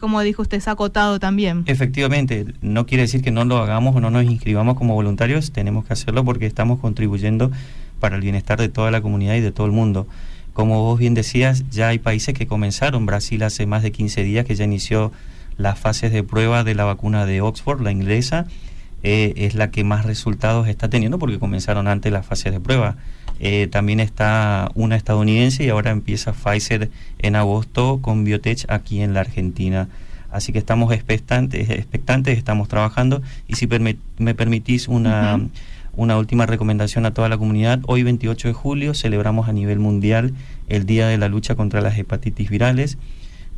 como 0.00 0.22
dijo 0.22 0.42
usted, 0.42 0.58
es 0.58 0.68
acotado 0.68 1.18
también. 1.20 1.62
Efectivamente, 1.66 2.46
no 2.62 2.86
quiere 2.86 3.02
decir 3.02 3.22
que 3.22 3.30
no 3.30 3.44
lo 3.44 3.58
hagamos 3.58 3.94
o 3.94 4.00
no 4.00 4.10
nos 4.10 4.24
inscribamos 4.24 4.76
como 4.76 4.94
voluntarios, 4.94 5.52
tenemos 5.52 5.84
que 5.84 5.92
hacerlo 5.92 6.24
porque 6.24 6.46
estamos 6.46 6.80
contribuyendo 6.80 7.50
para 8.00 8.16
el 8.16 8.22
bienestar 8.22 8.58
de 8.58 8.68
toda 8.68 8.90
la 8.90 9.00
comunidad 9.00 9.34
y 9.34 9.40
de 9.40 9.52
todo 9.52 9.66
el 9.66 9.72
mundo. 9.72 10.06
Como 10.54 10.82
vos 10.82 10.98
bien 10.98 11.14
decías, 11.14 11.64
ya 11.70 11.88
hay 11.88 11.98
países 11.98 12.34
que 12.34 12.46
comenzaron, 12.46 13.06
Brasil 13.06 13.42
hace 13.42 13.66
más 13.66 13.82
de 13.82 13.92
15 13.92 14.22
días 14.22 14.46
que 14.46 14.54
ya 14.54 14.64
inició 14.64 15.12
las 15.56 15.78
fases 15.78 16.12
de 16.12 16.22
prueba 16.22 16.64
de 16.64 16.74
la 16.74 16.84
vacuna 16.84 17.26
de 17.26 17.40
Oxford, 17.40 17.80
la 17.80 17.90
inglesa, 17.90 18.46
eh, 19.02 19.34
es 19.36 19.54
la 19.54 19.70
que 19.70 19.84
más 19.84 20.04
resultados 20.06 20.68
está 20.68 20.88
teniendo 20.88 21.18
porque 21.18 21.38
comenzaron 21.38 21.88
antes 21.88 22.12
las 22.12 22.24
fases 22.24 22.52
de 22.52 22.60
prueba. 22.60 22.96
Eh, 23.40 23.68
también 23.70 24.00
está 24.00 24.70
una 24.74 24.96
estadounidense 24.96 25.64
y 25.64 25.68
ahora 25.68 25.90
empieza 25.90 26.32
Pfizer 26.32 26.90
en 27.18 27.36
agosto 27.36 27.98
con 28.00 28.24
Biotech 28.24 28.64
aquí 28.68 29.00
en 29.00 29.14
la 29.14 29.20
Argentina. 29.20 29.88
Así 30.30 30.52
que 30.52 30.58
estamos 30.58 30.92
expectantes, 30.92 31.70
expectantes 31.70 32.38
estamos 32.38 32.68
trabajando 32.68 33.22
y 33.46 33.54
si 33.54 33.68
me 33.68 34.34
permitís 34.34 34.88
una, 34.88 35.40
una 35.96 36.18
última 36.18 36.46
recomendación 36.46 37.06
a 37.06 37.14
toda 37.14 37.28
la 37.28 37.38
comunidad, 37.38 37.80
hoy 37.86 38.02
28 38.02 38.48
de 38.48 38.54
julio 38.54 38.94
celebramos 38.94 39.48
a 39.48 39.52
nivel 39.52 39.78
mundial 39.78 40.34
el 40.68 40.86
Día 40.86 41.06
de 41.06 41.18
la 41.18 41.28
Lucha 41.28 41.54
contra 41.54 41.80
las 41.80 41.96
Hepatitis 41.96 42.50
Virales. 42.50 42.98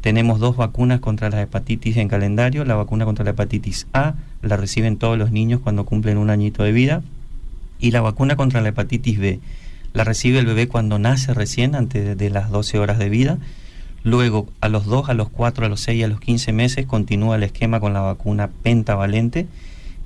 Tenemos 0.03 0.39
dos 0.39 0.57
vacunas 0.57 1.01
contra 1.01 1.31
las 1.31 1.41
hepatitis 1.41 1.97
en 1.97 2.07
calendario. 2.07 2.65
La 2.65 2.77
vacuna 2.77 3.05
contra 3.05 3.25
la 3.25 3.33
hepatitis 3.33 3.89
A 3.93 4.15
la 4.41 4.57
reciben 4.57 4.99
todos 4.99 5.19
los 5.19 5.33
niños 5.33 5.61
cuando 5.61 5.85
cumplen 5.85 6.19
un 6.19 6.31
añito 6.31 6.63
de 6.63 6.71
vida. 6.71 7.03
Y 7.81 7.91
la 7.91 8.03
vacuna 8.03 8.37
contra 8.37 8.61
la 8.61 8.69
hepatitis 8.69 9.19
B 9.19 9.41
la 9.97 10.05
recibe 10.05 10.41
el 10.41 10.45
bebé 10.45 10.69
cuando 10.69 10.99
nace 10.99 11.33
recién, 11.33 11.75
antes 11.75 12.19
de, 12.19 12.31
las 12.31 12.51
12 12.51 12.79
horas 12.79 12.99
de 12.99 13.09
vida. 13.09 13.39
Luego, 14.03 14.47
a 14.61 14.69
los 14.69 14.85
2, 14.85 15.09
a 15.09 15.15
los 15.15 15.31
4, 15.31 15.65
a 15.65 15.69
los 15.71 15.81
6 15.81 15.99
y 15.99 16.03
a 16.03 16.09
los 16.09 16.21
15 16.21 16.53
meses, 16.53 16.85
continúa 16.85 17.37
el 17.37 17.45
esquema 17.45 17.81
con 17.81 17.95
la 17.95 18.03
vacuna 18.03 18.51
pentavalente. 18.63 19.47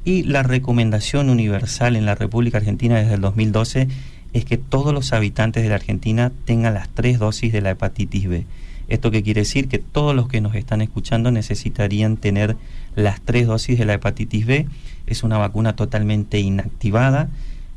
Y 0.05 0.23
la 0.23 0.45
recomendación 0.45 1.29
universal 1.29 1.97
en 1.97 2.07
la 2.07 2.15
República 2.15 2.59
Argentina 2.59 2.99
desde 2.99 3.15
el 3.15 3.21
2012 3.21 3.89
es 4.33 4.45
que 4.45 4.59
todos 4.59 4.95
los 4.95 5.13
habitantes 5.13 5.65
de 5.65 5.71
la 5.71 5.75
Argentina 5.75 6.31
tengan 6.45 6.75
las 6.75 6.89
tres 6.89 7.19
dosis 7.19 7.53
de 7.53 7.61
la 7.61 7.71
hepatitis 7.71 8.29
B. 8.29 8.47
¿Esto 8.87 9.11
qué 9.11 9.25
quiere 9.25 9.41
decir? 9.41 9.67
Que 9.67 9.79
todos 9.79 10.15
los 10.15 10.29
que 10.29 10.41
nos 10.41 10.55
están 10.55 10.83
escuchando 10.83 11.33
necesitarían 11.33 12.17
tener 12.17 12.57
las 12.95 13.21
tres 13.21 13.49
dosis 13.49 13.77
de 13.77 13.87
la 13.87 13.95
hepatitis 13.95 14.47
B. 14.47 14.67
Es 15.09 15.25
una 15.25 15.37
vacuna 15.37 15.75
totalmente 15.75 16.39
inactivada 16.39 17.29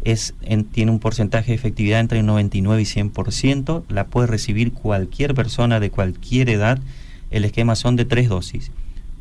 es, 0.04 0.34
tiene 0.72 0.92
un 0.92 1.00
porcentaje 1.00 1.52
de 1.52 1.56
efectividad 1.56 2.00
entre 2.00 2.20
el 2.20 2.26
99 2.26 2.82
y 2.82 2.86
100%, 2.86 3.84
la 3.90 4.08
puede 4.08 4.28
recibir 4.28 4.74
cualquier 4.74 5.34
persona 5.34 5.80
de 5.80 5.90
cualquier 5.90 6.50
edad, 6.50 6.80
el 7.32 7.46
esquema 7.46 7.76
son 7.76 7.96
de 7.96 8.06
tres 8.06 8.30
dosis. 8.30 8.72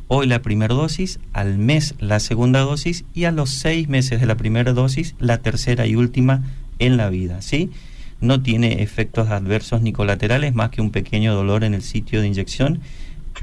Hoy 0.07 0.27
la 0.27 0.41
primera 0.41 0.75
dosis, 0.75 1.19
al 1.31 1.57
mes 1.57 1.95
la 1.99 2.19
segunda 2.19 2.59
dosis 2.59 3.05
y 3.13 3.23
a 3.23 3.31
los 3.31 3.49
seis 3.49 3.87
meses 3.87 4.19
de 4.19 4.27
la 4.27 4.35
primera 4.35 4.73
dosis 4.73 5.15
la 5.19 5.39
tercera 5.39 5.87
y 5.87 5.95
última 5.95 6.43
en 6.79 6.97
la 6.97 7.09
vida, 7.09 7.41
¿sí? 7.41 7.71
No 8.19 8.41
tiene 8.41 8.83
efectos 8.83 9.29
adversos 9.29 9.81
ni 9.81 9.93
colaterales 9.93 10.53
más 10.53 10.69
que 10.69 10.81
un 10.81 10.91
pequeño 10.91 11.33
dolor 11.33 11.63
en 11.63 11.73
el 11.73 11.81
sitio 11.81 12.21
de 12.21 12.27
inyección. 12.27 12.81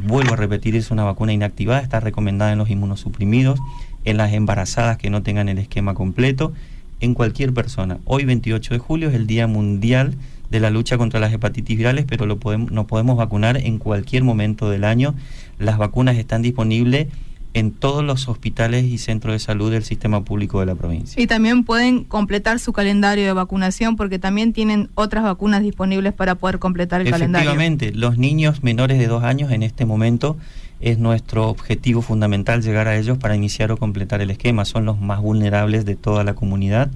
Vuelvo 0.05 0.35
a 0.35 0.37
repetir, 0.37 0.77
es 0.77 0.91
una 0.91 1.05
vacuna 1.05 1.33
inactivada, 1.33 1.81
está 1.81 2.01
recomendada 2.01 2.53
en 2.53 2.59
los 2.59 2.71
inmunosuprimidos, 2.71 3.59
en 4.05 4.17
las 4.17 4.33
embarazadas 4.33 4.97
que 4.97 5.11
no 5.11 5.23
tengan 5.23 5.49
el 5.49 5.59
esquema 5.59 5.95
completo 5.95 6.53
en 7.01 7.15
cualquier 7.15 7.53
persona. 7.53 7.99
Hoy 8.05 8.25
28 8.25 8.75
de 8.75 8.79
julio 8.79 9.09
es 9.09 9.15
el 9.15 9.27
Día 9.27 9.47
Mundial 9.47 10.15
de 10.51 10.61
la 10.61 10.71
lucha 10.71 10.99
contra 10.99 11.21
las 11.21 11.33
hepatitis 11.33 11.77
virales, 11.77 12.05
pero 12.07 12.27
lo 12.27 12.39
podemos, 12.39 12.71
nos 12.71 12.87
podemos 12.87 13.17
vacunar 13.17 13.57
en 13.57 13.79
cualquier 13.79 14.25
momento 14.25 14.69
del 14.69 14.85
año. 14.85 15.15
Las 15.59 15.79
vacunas 15.79 16.17
están 16.17 16.43
disponibles 16.43 17.09
en 17.53 17.73
todos 17.73 18.05
los 18.05 18.29
hospitales 18.29 18.85
y 18.85 18.99
centros 18.99 19.33
de 19.33 19.39
salud 19.39 19.71
del 19.73 19.83
sistema 19.83 20.25
público 20.25 20.61
de 20.61 20.67
la 20.67 20.75
provincia. 20.75 21.21
Y 21.21 21.27
también 21.27 21.65
pueden 21.65 22.05
completar 22.05 22.59
su 22.61 22.73
calendario 22.73 23.25
de 23.25 23.33
vacunación 23.33 23.97
porque 23.97 24.19
también 24.19 24.53
tienen 24.53 24.89
otras 24.95 25.25
vacunas 25.25 25.63
disponibles 25.63 26.13
para 26.13 26.37
poder 26.37 26.59
completar 26.59 27.01
el 27.01 27.11
calendario. 27.11 27.51
Efectivamente, 27.51 27.93
los 27.93 28.19
niños 28.19 28.63
menores 28.63 28.99
de 28.99 29.07
dos 29.07 29.25
años 29.25 29.51
en 29.51 29.63
este 29.63 29.85
momento 29.85 30.37
es 30.81 30.99
nuestro 30.99 31.49
objetivo 31.49 32.01
fundamental 32.01 32.63
llegar 32.63 32.89
a 32.89 32.97
ellos 32.97 33.19
para 33.19 33.37
iniciar 33.37 33.71
o 33.71 33.77
completar 33.77 34.23
el 34.23 34.31
esquema. 34.31 34.65
Son 34.65 34.87
los 34.87 34.99
más 34.99 35.21
vulnerables 35.21 35.85
de 35.85 35.95
toda 35.95 36.25
la 36.25 36.35
comunidad. 36.35 36.91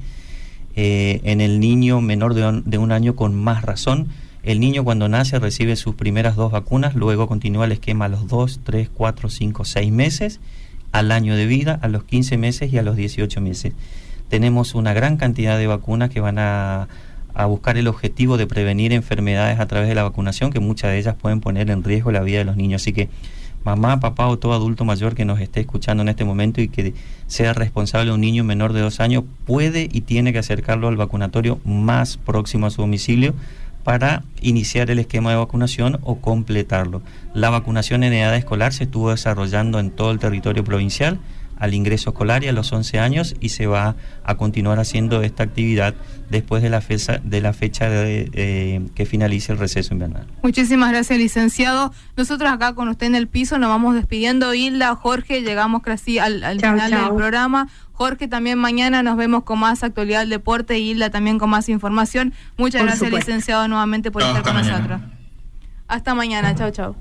Eh, 0.74 1.20
en 1.24 1.40
el 1.40 1.60
niño 1.60 2.00
menor 2.00 2.34
de 2.34 2.78
un, 2.78 2.92
año 2.92 3.14
con 3.14 3.34
más 3.34 3.62
razón, 3.62 4.08
el 4.42 4.58
niño 4.58 4.84
cuando 4.84 5.08
nace 5.08 5.38
recibe 5.38 5.76
sus 5.76 5.94
primeras 5.94 6.34
dos 6.34 6.50
vacunas, 6.50 6.94
luego 6.94 7.28
continúa 7.28 7.66
el 7.66 7.72
esquema 7.72 8.06
a 8.06 8.08
los 8.08 8.26
2, 8.26 8.60
3, 8.64 8.90
4, 8.92 9.28
5, 9.28 9.64
6 9.64 9.92
meses, 9.92 10.40
al 10.90 11.12
año 11.12 11.36
de 11.36 11.46
vida, 11.46 11.78
a 11.80 11.88
los 11.88 12.04
15 12.04 12.38
meses 12.38 12.72
y 12.72 12.78
a 12.78 12.82
los 12.82 12.96
18 12.96 13.40
meses. 13.40 13.74
Tenemos 14.28 14.74
una 14.74 14.94
gran 14.94 15.16
cantidad 15.16 15.58
de 15.58 15.66
vacunas 15.66 16.10
que 16.10 16.20
van 16.20 16.38
a, 16.38 16.88
a 17.34 17.46
buscar 17.46 17.76
el 17.76 17.86
objetivo 17.86 18.36
de 18.36 18.46
prevenir 18.46 18.92
enfermedades 18.92 19.60
a 19.60 19.66
través 19.66 19.88
de 19.88 19.94
la 19.94 20.02
vacunación, 20.02 20.52
que 20.52 20.60
muchas 20.60 20.90
de 20.90 20.98
ellas 20.98 21.14
pueden 21.14 21.40
poner 21.40 21.70
en 21.70 21.84
riesgo 21.84 22.10
la 22.10 22.22
vida 22.22 22.38
de 22.38 22.44
los 22.44 22.56
niños. 22.56 22.82
Así 22.82 22.92
que 22.92 23.08
mamá, 23.64 23.99
papá 24.00 24.28
o 24.28 24.38
todo 24.38 24.52
adulto 24.52 24.85
mayor 24.85 25.14
que 25.14 25.25
nos 25.25 25.40
esté 25.40 25.61
escuchando 25.61 26.02
en 26.02 26.11
este 26.11 26.25
momento 26.25 26.61
y 26.61 26.68
que 26.68 26.94
sea 27.26 27.54
responsable 27.54 28.11
de 28.11 28.14
un 28.14 28.21
niño 28.21 28.44
menor 28.44 28.73
de 28.73 28.80
dos 28.80 29.00
años, 29.00 29.25
puede 29.47 29.88
y 29.90 30.02
tiene 30.02 30.33
que 30.33 30.38
acercarlo 30.38 30.88
al 30.88 30.97
vacunatorio 30.97 31.59
más 31.64 32.16
próximo 32.16 32.66
a 32.66 32.71
su 32.71 32.83
domicilio 32.83 33.35
para 33.83 34.25
iniciar 34.40 34.90
el 34.90 34.99
esquema 34.99 35.30
de 35.30 35.37
vacunación 35.37 35.99
o 36.02 36.16
completarlo. 36.16 37.02
La 37.35 37.50
vacunación 37.50 38.02
en 38.02 38.14
edad 38.14 38.37
escolar 38.37 38.73
se 38.73 38.85
estuvo 38.85 39.11
desarrollando 39.11 39.78
en 39.78 39.90
todo 39.90 40.11
el 40.11 40.18
territorio 40.18 40.64
provincial 40.64 41.18
al 41.58 41.75
ingreso 41.75 42.11
escolar 42.11 42.44
y 42.44 42.49
a 42.49 42.52
los 42.52 42.73
11 42.73 42.99
años 42.99 43.34
y 43.40 43.50
se 43.50 43.66
va 43.66 43.96
a 44.25 44.34
continuar 44.37 44.78
haciendo 44.78 45.23
esta 45.23 45.42
actividad 45.42 45.94
después 46.30 46.62
de 46.62 46.70
la 46.70 46.80
fecha 46.80 47.20
de 47.23 47.40
la 47.40 47.52
fecha 47.52 47.88
de, 47.88 48.30
eh, 48.32 48.82
que 48.94 49.06
finalice 49.06 49.52
el 49.52 49.58
receso 49.58 49.94
invernal. 49.94 50.26
Muchísimas 50.42 50.90
gracias, 50.90 51.18
licenciado. 51.18 51.92
Nosotros 52.16 52.50
acá 52.50 52.75
con 52.75 52.88
usted 52.88 53.06
en 53.06 53.14
el 53.14 53.28
piso 53.28 53.58
nos 53.58 53.68
vamos 53.68 53.94
despidiendo. 53.94 54.54
Hilda, 54.54 54.94
Jorge, 54.94 55.42
llegamos 55.42 55.82
casi 55.82 56.18
al, 56.18 56.40
final 56.61 56.90
del 56.90 57.14
programa. 57.14 57.68
Jorge, 57.92 58.26
también 58.26 58.58
mañana 58.58 59.02
nos 59.02 59.16
vemos 59.16 59.44
con 59.44 59.61
más 59.61 59.84
actualidad 59.84 60.20
del 60.20 60.30
deporte 60.30 60.78
y 60.78 60.90
Hilda 60.90 61.11
también 61.11 61.38
con 61.38 61.50
más 61.50 61.68
información. 61.68 62.32
Muchas 62.56 62.82
gracias, 62.82 63.11
licenciado, 63.11 63.68
nuevamente 63.68 64.11
por 64.11 64.23
estar 64.23 64.42
con 64.42 64.54
nosotros. 64.54 65.00
Hasta 65.87 66.14
mañana. 66.14 66.54
Chao, 66.54 66.70
chao. 66.70 66.96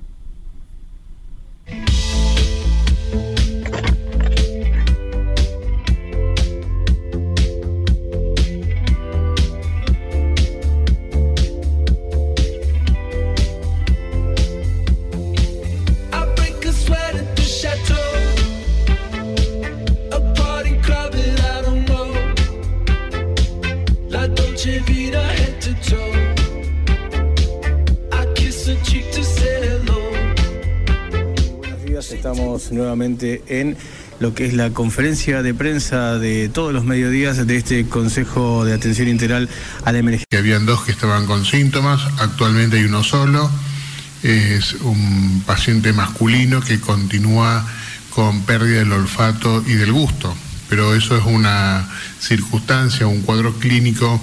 Estamos 32.14 32.72
nuevamente 32.72 33.44
en 33.48 33.76
lo 34.20 34.34
que 34.34 34.46
es 34.46 34.54
la 34.54 34.70
conferencia 34.70 35.42
de 35.42 35.54
prensa 35.54 36.20
de 36.20 36.48
todos 36.48 36.72
los 36.72 36.86
mediodías 36.86 37.46
de 37.46 37.58
este 37.58 37.86
Consejo 37.86 38.64
de 38.64 38.74
Atención 38.74 39.08
Integral 39.08 39.50
a 39.84 39.92
la 39.92 39.98
Emergencia. 39.98 40.40
Habían 40.40 40.66
dos 40.66 40.84
que 40.84 40.92
estaban 40.92 41.26
con 41.26 41.44
síntomas, 41.44 42.02
actualmente 42.20 42.78
hay 42.78 42.84
uno 42.84 43.04
solo, 43.04 43.50
es 44.22 44.74
un 44.74 45.44
paciente 45.46 45.92
masculino 45.92 46.62
que 46.62 46.80
continúa 46.80 47.68
con 48.12 48.44
pérdida 48.44 48.80
del 48.80 48.94
olfato 48.94 49.64
y 49.68 49.74
del 49.74 49.92
gusto, 49.92 50.34
pero 50.70 50.96
eso 50.96 51.18
es 51.18 51.26
una 51.26 51.90
circunstancia, 52.20 53.08
un 53.08 53.22
cuadro 53.24 53.54
clínico 53.56 54.22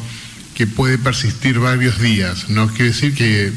que 0.54 0.66
puede 0.66 0.96
persistir 0.96 1.58
varios 1.58 2.00
días, 2.00 2.48
no 2.48 2.68
quiere 2.68 2.86
decir 2.86 3.14
que 3.14 3.52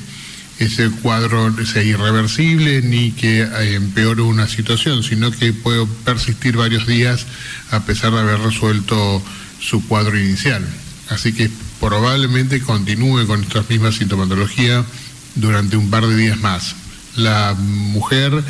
ese 0.59 0.89
cuadro 0.89 1.53
sea 1.65 1.83
irreversible 1.83 2.81
ni 2.81 3.11
que 3.11 3.41
eh, 3.41 3.75
empeore 3.75 4.21
una 4.21 4.47
situación, 4.47 5.03
sino 5.03 5.31
que 5.31 5.53
puede 5.53 5.85
persistir 6.05 6.57
varios 6.57 6.87
días 6.87 7.25
a 7.71 7.81
pesar 7.81 8.11
de 8.11 8.19
haber 8.19 8.39
resuelto 8.39 9.21
su 9.59 9.85
cuadro 9.87 10.17
inicial. 10.17 10.63
Así 11.09 11.33
que 11.33 11.49
probablemente 11.79 12.61
continúe 12.61 13.25
con 13.25 13.43
esta 13.43 13.63
misma 13.67 13.91
sintomatología 13.91 14.85
durante 15.35 15.77
un 15.77 15.89
par 15.89 16.07
de 16.07 16.15
días 16.15 16.39
más. 16.39 16.75
La 17.15 17.55
mujer 17.57 18.43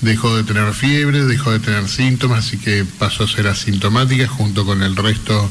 dejó 0.00 0.36
de 0.36 0.44
tener 0.44 0.72
fiebre, 0.74 1.24
dejó 1.24 1.52
de 1.52 1.60
tener 1.60 1.88
síntomas, 1.88 2.46
así 2.46 2.58
que 2.58 2.84
pasó 2.98 3.24
a 3.24 3.28
ser 3.28 3.48
asintomática 3.48 4.28
junto 4.28 4.64
con 4.64 4.82
el 4.82 4.94
resto 4.94 5.50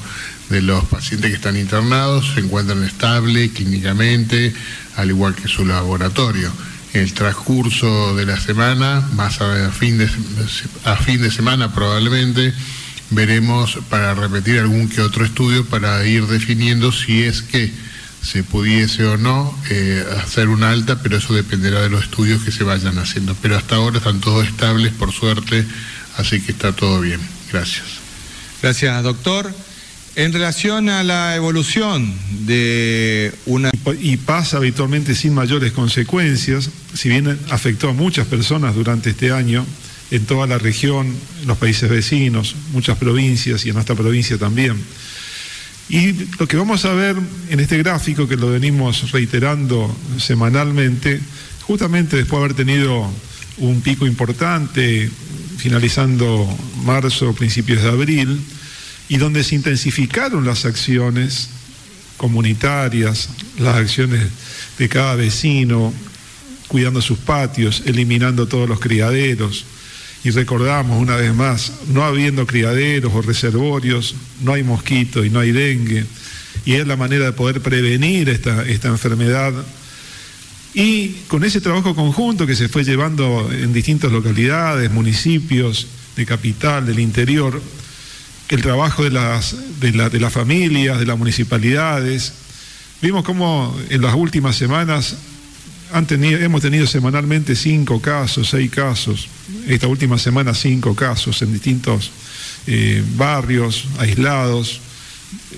de 0.50 0.62
los 0.62 0.86
pacientes 0.86 1.32
que 1.32 1.36
están 1.38 1.58
internados, 1.58 2.34
se 2.36 2.42
encuentran 2.42 2.84
estable 2.84 3.50
clínicamente, 3.50 4.54
al 4.96 5.10
igual 5.10 5.36
que 5.36 5.48
su 5.48 5.66
laboratorio. 5.66 6.52
El 6.94 7.14
transcurso 7.14 8.16
de 8.16 8.26
la 8.26 8.40
semana, 8.40 9.02
más 9.14 9.42
a 9.42 9.72
fin 9.72 9.98
de, 9.98 10.10
a 10.86 10.96
fin 10.96 11.22
de 11.22 11.30
semana 11.30 11.74
probablemente, 11.74 12.54
veremos 13.10 13.78
para 13.90 14.14
repetir 14.14 14.60
algún 14.60 14.88
que 14.88 15.02
otro 15.02 15.26
estudio 15.26 15.66
para 15.66 16.06
ir 16.06 16.26
definiendo 16.28 16.92
si 16.92 17.24
es 17.24 17.42
que 17.42 17.72
se 18.26 18.44
pudiese 18.44 19.06
o 19.06 19.18
no 19.18 19.56
eh, 19.70 20.04
hacer 20.24 20.48
una 20.48 20.72
alta, 20.72 21.00
pero 21.04 21.18
eso 21.18 21.34
dependerá 21.34 21.82
de 21.82 21.90
los 21.90 22.06
estudios 22.06 22.44
que 22.44 22.52
se 22.52 22.64
vayan 22.64 22.98
haciendo. 22.98 23.36
Pero 23.42 23.56
hasta 23.56 23.76
ahora 23.76 24.00
están 24.00 24.20
todos 24.20 24.48
estables, 24.48 24.94
por 24.94 25.12
suerte, 25.12 25.64
así 26.18 26.42
que 26.42 26.52
está 26.52 26.72
todo 26.72 27.02
bien. 27.02 27.20
Gracias. 27.52 27.86
Gracias, 28.62 29.04
doctor. 29.04 29.54
En 30.18 30.32
relación 30.32 30.88
a 30.88 31.04
la 31.04 31.36
evolución 31.36 32.14
de 32.46 33.34
una... 33.46 33.70
Y 34.00 34.16
pasa 34.16 34.58
habitualmente 34.58 35.14
sin 35.14 35.34
mayores 35.34 35.74
consecuencias, 35.74 36.70
si 36.94 37.10
bien 37.10 37.38
afectó 37.50 37.90
a 37.90 37.94
muchas 37.94 38.26
personas 38.26 38.76
durante 38.76 39.10
este 39.10 39.34
año, 39.34 39.66
en 40.12 40.26
toda 40.26 40.48
la 40.48 40.58
región, 40.58 41.14
los 41.46 41.58
países 41.58 41.90
vecinos, 41.90 42.56
muchas 42.72 42.98
provincias 42.98 43.66
y 43.66 43.70
en 43.70 43.76
nuestra 43.76 43.96
provincia 43.96 44.38
también. 44.38 44.78
Y 45.90 46.14
lo 46.40 46.48
que 46.48 46.56
vamos 46.56 46.86
a 46.86 46.94
ver 46.94 47.18
en 47.50 47.60
este 47.60 47.78
gráfico, 47.78 48.26
que 48.26 48.38
lo 48.38 48.50
venimos 48.52 49.12
reiterando 49.12 49.94
semanalmente, 50.18 51.20
justamente 51.64 52.16
después 52.16 52.40
de 52.40 52.46
haber 52.46 52.56
tenido 52.56 53.12
un 53.58 53.82
pico 53.82 54.08
importante, 54.08 55.10
finalizando 55.58 56.48
marzo, 56.86 57.34
principios 57.34 57.84
de 57.84 57.90
abril, 57.90 58.40
y 59.08 59.18
donde 59.18 59.44
se 59.44 59.56
intensificaron 59.56 60.46
las 60.46 60.66
acciones 60.66 61.50
comunitarias, 62.18 63.30
las 63.60 63.76
acciones 63.76 64.22
de 64.78 64.90
cada 64.90 65.16
vecino, 65.16 65.94
cuidando 66.68 67.02
sus 67.02 67.20
patios, 67.20 67.84
eliminando 67.86 68.48
todos 68.48 68.68
los 68.68 68.80
criaderos. 68.80 69.66
Y 70.24 70.32
recordamos 70.32 71.00
una 71.00 71.18
vez 71.18 71.34
más, 71.36 71.72
no 71.90 72.04
habiendo 72.04 72.48
criaderos 72.48 73.14
o 73.14 73.22
reservorios, 73.22 74.16
no 74.42 74.54
hay 74.54 74.64
mosquito 74.64 75.24
y 75.24 75.30
no 75.30 75.40
hay 75.40 75.52
dengue. 75.52 76.06
Y 76.66 76.74
es 76.74 76.88
la 76.88 76.96
manera 76.96 77.26
de 77.26 77.34
poder 77.34 77.62
prevenir 77.62 78.30
esta, 78.30 78.64
esta 78.66 78.88
enfermedad. 78.88 79.54
Y 80.74 81.10
con 81.28 81.44
ese 81.44 81.62
trabajo 81.62 81.94
conjunto 81.94 82.48
que 82.48 82.56
se 82.56 82.70
fue 82.70 82.84
llevando 82.84 83.52
en 83.52 83.72
distintas 83.72 84.12
localidades, 84.12 84.90
municipios, 84.92 85.88
de 86.16 86.26
capital, 86.26 86.86
del 86.86 87.00
interior, 87.00 87.62
el 88.50 88.62
trabajo 88.62 89.04
de 89.04 89.10
las, 89.10 89.56
de, 89.80 89.92
de 89.92 90.20
las 90.20 90.34
familias, 90.34 91.00
de 91.00 91.06
las 91.06 91.18
municipalidades. 91.18 92.34
Vimos 93.02 93.24
cómo 93.24 93.76
en 93.90 94.02
las 94.02 94.14
últimas 94.16 94.56
semanas 94.56 95.16
han 95.92 96.06
tenido, 96.06 96.40
hemos 96.40 96.62
tenido 96.62 96.88
semanalmente 96.88 97.56
cinco 97.56 98.02
casos, 98.02 98.50
seis 98.50 98.72
casos, 98.72 99.28
esta 99.68 99.88
última 99.88 100.18
semana 100.18 100.54
cinco 100.54 100.96
casos 100.96 101.42
en 101.42 101.54
distintos 101.54 102.12
eh, 102.68 103.04
barrios 103.16 103.86
aislados 104.00 104.82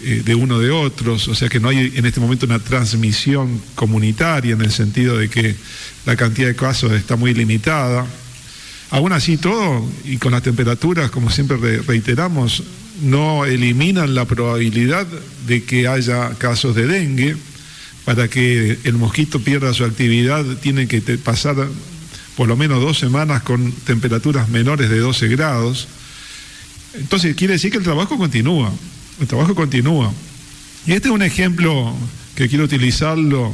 eh, 0.04 0.22
de 0.26 0.36
uno 0.36 0.60
de 0.60 0.70
otros, 0.72 1.28
o 1.28 1.36
sea 1.36 1.50
que 1.50 1.60
no 1.60 1.70
hay 1.70 1.94
en 1.96 2.06
este 2.06 2.20
momento 2.20 2.46
una 2.46 2.60
transmisión 2.60 3.62
comunitaria 3.76 4.54
en 4.54 4.62
el 4.62 4.72
sentido 4.72 5.18
de 5.18 5.30
que 5.30 5.56
la 6.06 6.16
cantidad 6.16 6.48
de 6.48 6.56
casos 6.56 6.92
está 6.92 7.16
muy 7.16 7.34
limitada. 7.34 8.06
Aún 8.90 9.12
así 9.12 9.38
todo, 9.38 9.86
y 10.06 10.18
con 10.18 10.32
las 10.32 10.44
temperaturas, 10.44 11.12
como 11.12 11.30
siempre 11.30 11.58
reiteramos, 11.82 12.64
no 13.02 13.46
eliminan 13.46 14.16
la 14.16 14.26
probabilidad 14.26 15.06
de 15.46 15.64
que 15.64 15.88
haya 15.88 16.30
casos 16.36 16.76
de 16.76 16.88
dengue. 16.88 17.36
Para 18.06 18.30
que 18.30 18.80
el 18.86 18.94
mosquito 18.94 19.42
pierda 19.42 19.74
su 19.74 19.84
actividad 19.84 20.46
tiene 20.62 20.88
que 20.88 21.02
pasar 21.18 21.58
por 22.38 22.48
lo 22.48 22.56
menos 22.56 22.80
dos 22.80 22.98
semanas 22.98 23.42
con 23.42 23.72
temperaturas 23.72 24.48
menores 24.48 24.90
de 24.90 25.00
12 25.00 25.28
grados. 25.28 25.90
Entonces 26.94 27.36
quiere 27.36 27.56
decir 27.56 27.72
que 27.72 27.80
el 27.80 27.84
trabajo 27.84 28.18
continúa, 28.18 28.72
el 29.20 29.28
trabajo 29.28 29.56
continúa. 29.56 30.14
Y 30.86 30.94
este 30.94 31.10
es 31.10 31.14
un 31.14 31.22
ejemplo 31.22 31.94
que 32.36 32.48
quiero 32.48 32.64
utilizarlo 32.64 33.54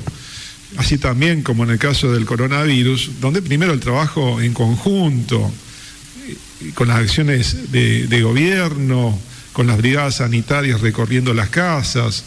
así 0.78 0.98
también 0.98 1.42
como 1.42 1.64
en 1.64 1.72
el 1.72 1.80
caso 1.80 2.12
del 2.12 2.26
coronavirus, 2.26 3.12
donde 3.20 3.42
primero 3.42 3.74
el 3.74 3.80
trabajo 3.80 4.42
en 4.42 4.54
conjunto, 4.54 5.52
con 6.74 6.88
las 6.88 6.98
acciones 6.98 7.72
de, 7.72 8.22
gobierno, 8.22 9.20
con 9.52 9.68
las 9.68 9.78
brigadas 9.78 10.16
sanitarias 10.16 10.82
recorriendo 10.82 11.34
las 11.34 11.50
casas 11.50 12.24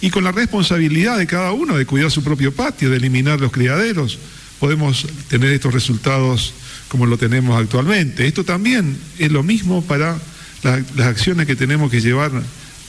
y 0.00 0.10
con 0.10 0.24
la 0.24 0.32
responsabilidad 0.32 1.18
de 1.18 1.26
cada 1.26 1.52
uno 1.52 1.76
de 1.76 1.86
cuidar 1.86 2.10
su 2.10 2.22
propio 2.22 2.52
patio, 2.52 2.90
de 2.90 2.98
eliminar 2.98 3.40
los 3.40 3.50
criaderos, 3.50 4.18
podemos 4.60 5.06
tener 5.28 5.52
estos 5.52 5.72
resultados 5.72 6.52
como 6.88 7.06
lo 7.06 7.16
tenemos 7.16 7.60
actualmente. 7.60 8.26
Esto 8.26 8.44
también 8.44 8.96
es 9.18 9.32
lo 9.32 9.42
mismo 9.42 9.82
para 9.82 10.16
las 10.62 11.06
acciones 11.06 11.46
que 11.46 11.56
tenemos 11.56 11.90
que 11.90 12.00
llevar 12.00 12.30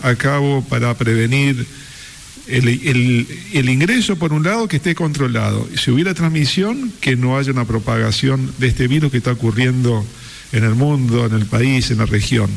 a 0.01 0.15
cabo 0.15 0.63
para 0.63 0.95
prevenir 0.97 1.65
el, 2.49 3.69
ingreso, 3.69 4.15
por 4.17 4.33
un 4.33 4.43
lado, 4.43 4.67
que 4.67 4.77
esté 4.77 4.95
controlado. 4.95 5.67
Si 5.75 5.91
hubiera 5.91 6.13
transmisión, 6.13 6.91
que 6.99 7.15
no 7.15 7.37
haya 7.37 7.51
una 7.51 7.65
propagación 7.65 8.51
de 8.57 8.67
este 8.67 8.87
virus 8.87 9.11
que 9.11 9.17
está 9.17 9.31
ocurriendo 9.31 10.05
en 10.51 10.63
el 10.63 10.75
mundo, 10.75 11.25
en 11.25 11.33
el 11.33 11.45
país, 11.45 11.91
en 11.91 11.99
la 11.99 12.05
región. 12.05 12.49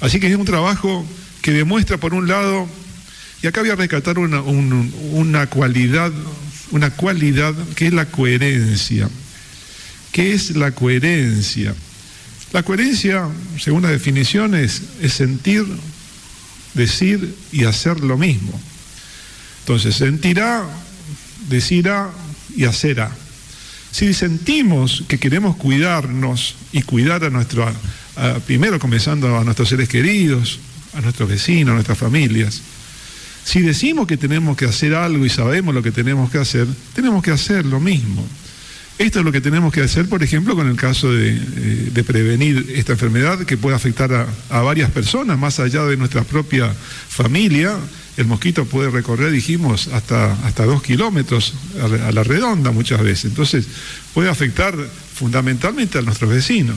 Así 0.00 0.20
que 0.20 0.28
es 0.28 0.36
un 0.36 0.44
trabajo 0.44 1.06
que 1.42 1.52
demuestra, 1.52 1.98
por 1.98 2.14
un 2.14 2.28
lado, 2.28 2.68
y 3.42 3.46
acá 3.46 3.60
voy 3.60 3.70
a 3.70 3.76
rescatar 3.76 4.18
una, 4.18 4.40
una 4.40 5.46
cualidad, 5.46 6.12
una 6.70 6.90
cualidad 6.90 7.54
que 7.76 7.86
es 7.86 7.92
la 7.92 8.06
coherencia. 8.06 9.08
¿Qué 10.12 10.32
es 10.32 10.56
la 10.56 10.72
coherencia? 10.72 11.74
La 12.52 12.62
coherencia, 12.62 13.28
según 13.58 13.82
las 13.82 13.92
definiciones, 13.92 14.82
es 15.02 15.12
sentir, 15.12 15.66
decir 16.74 17.34
y 17.52 17.64
hacer 17.64 18.00
lo 18.00 18.16
mismo. 18.16 18.58
Entonces, 19.68 19.96
sentirá, 19.96 20.64
decirá 21.50 22.08
y 22.56 22.64
hacerá. 22.64 23.10
Si 23.90 24.14
sentimos 24.14 25.04
que 25.08 25.18
queremos 25.18 25.56
cuidarnos 25.56 26.56
y 26.72 26.80
cuidar 26.80 27.22
a 27.24 27.28
nuestro, 27.28 27.70
primero 28.46 28.78
comenzando 28.78 29.36
a 29.36 29.44
nuestros 29.44 29.68
seres 29.68 29.90
queridos, 29.90 30.58
a 30.94 31.02
nuestros 31.02 31.28
vecinos, 31.28 31.72
a 31.72 31.74
nuestras 31.74 31.98
familias, 31.98 32.62
si 33.44 33.60
decimos 33.60 34.06
que 34.06 34.16
tenemos 34.16 34.56
que 34.56 34.64
hacer 34.64 34.94
algo 34.94 35.26
y 35.26 35.28
sabemos 35.28 35.74
lo 35.74 35.82
que 35.82 35.92
tenemos 35.92 36.30
que 36.30 36.38
hacer, 36.38 36.66
tenemos 36.94 37.22
que 37.22 37.32
hacer 37.32 37.66
lo 37.66 37.78
mismo. 37.78 38.26
Esto 38.98 39.20
es 39.20 39.24
lo 39.24 39.30
que 39.30 39.40
tenemos 39.40 39.72
que 39.72 39.80
hacer, 39.80 40.08
por 40.08 40.24
ejemplo, 40.24 40.56
con 40.56 40.68
el 40.68 40.74
caso 40.74 41.12
de, 41.12 41.36
eh, 41.36 42.04
prevenir 42.04 42.72
esta 42.74 42.92
enfermedad 42.92 43.38
que 43.44 43.56
puede 43.56 43.76
afectar 43.76 44.26
a, 44.50 44.60
varias 44.62 44.90
personas, 44.90 45.38
más 45.38 45.60
allá 45.60 45.84
de 45.84 45.96
nuestra 45.96 46.24
propia 46.24 46.74
familia, 47.08 47.76
el 48.16 48.26
mosquito 48.26 48.64
puede 48.64 48.90
recorrer, 48.90 49.30
dijimos, 49.30 49.88
hasta, 49.92 50.32
hasta 50.44 50.64
dos 50.64 50.82
kilómetros 50.82 51.54
a, 51.80 52.10
la 52.10 52.24
redonda 52.24 52.72
muchas 52.72 53.00
veces. 53.00 53.26
Entonces, 53.26 53.68
puede 54.14 54.30
afectar 54.30 54.74
fundamentalmente 55.14 55.98
a 55.98 56.02
nuestros 56.02 56.30
vecinos. 56.30 56.76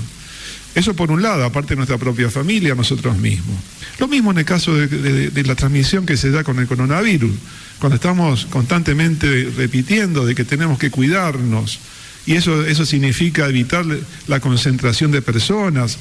Eso 0.76 0.94
por 0.94 1.12
un 1.12 1.24
lado, 1.24 1.44
aparte 1.44 1.70
de 1.70 1.78
nuestra 1.78 1.98
propia 1.98 2.30
familia, 2.30 2.76
nosotros 2.76 3.18
mismos. 3.18 3.58
Lo 3.98 4.08
mismo 4.08 4.32
en 4.32 4.38
el 4.38 4.46
caso 4.46 4.76
de, 4.76 5.44
la 5.44 5.56
transmisión 5.56 6.06
que 6.06 6.18
se 6.18 6.30
da 6.30 6.44
con 6.44 6.60
el 6.60 6.68
coronavirus, 6.68 7.32
cuando 7.80 7.96
estamos 7.96 8.46
constantemente 8.46 9.52
repitiendo 9.58 10.26
de 10.26 10.36
que 10.36 10.46
tenemos 10.46 10.78
que 10.78 10.92
cuidarnos, 10.92 11.80
y 12.26 12.34
eso, 12.36 12.66
eso 12.66 12.86
significa 12.86 13.48
evitar 13.48 13.86
la 14.28 14.40
concentración 14.40 15.12
de 15.12 15.22
personas, 15.22 15.98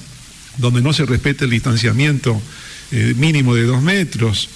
donde 0.59 0.83
no 0.83 0.93
se 0.93 1.07
respete 1.07 1.45
el 1.45 1.51
distanciamiento 1.51 2.41
eh, 2.93 3.15
mínimo 3.17 3.55
de 3.55 3.65
dos 3.65 3.83
metros, 3.83 4.49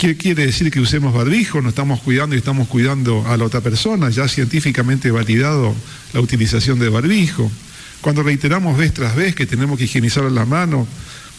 ¿Qué 0.00 0.16
quiere 0.16 0.46
decir 0.46 0.70
que 0.70 0.80
usemos 0.80 1.12
barbijo? 1.12 1.60
Nos 1.60 1.72
estamos 1.72 2.00
cuidando 2.00 2.34
y 2.34 2.38
estamos 2.38 2.68
cuidando 2.68 3.22
a 3.28 3.36
la 3.36 3.44
otra 3.44 3.60
persona, 3.60 4.08
ya 4.08 4.28
científicamente 4.28 5.10
validado 5.10 5.76
la 6.14 6.20
utilización 6.20 6.78
de 6.78 6.88
barbijo. 6.88 7.52
Cuando 8.00 8.22
reiteramos 8.22 8.78
vez 8.78 8.94
tras 8.94 9.14
vez 9.14 9.34
que 9.34 9.44
tenemos 9.44 9.76
que 9.76 9.84
higienizar 9.84 10.24
la 10.32 10.46
mano, 10.46 10.88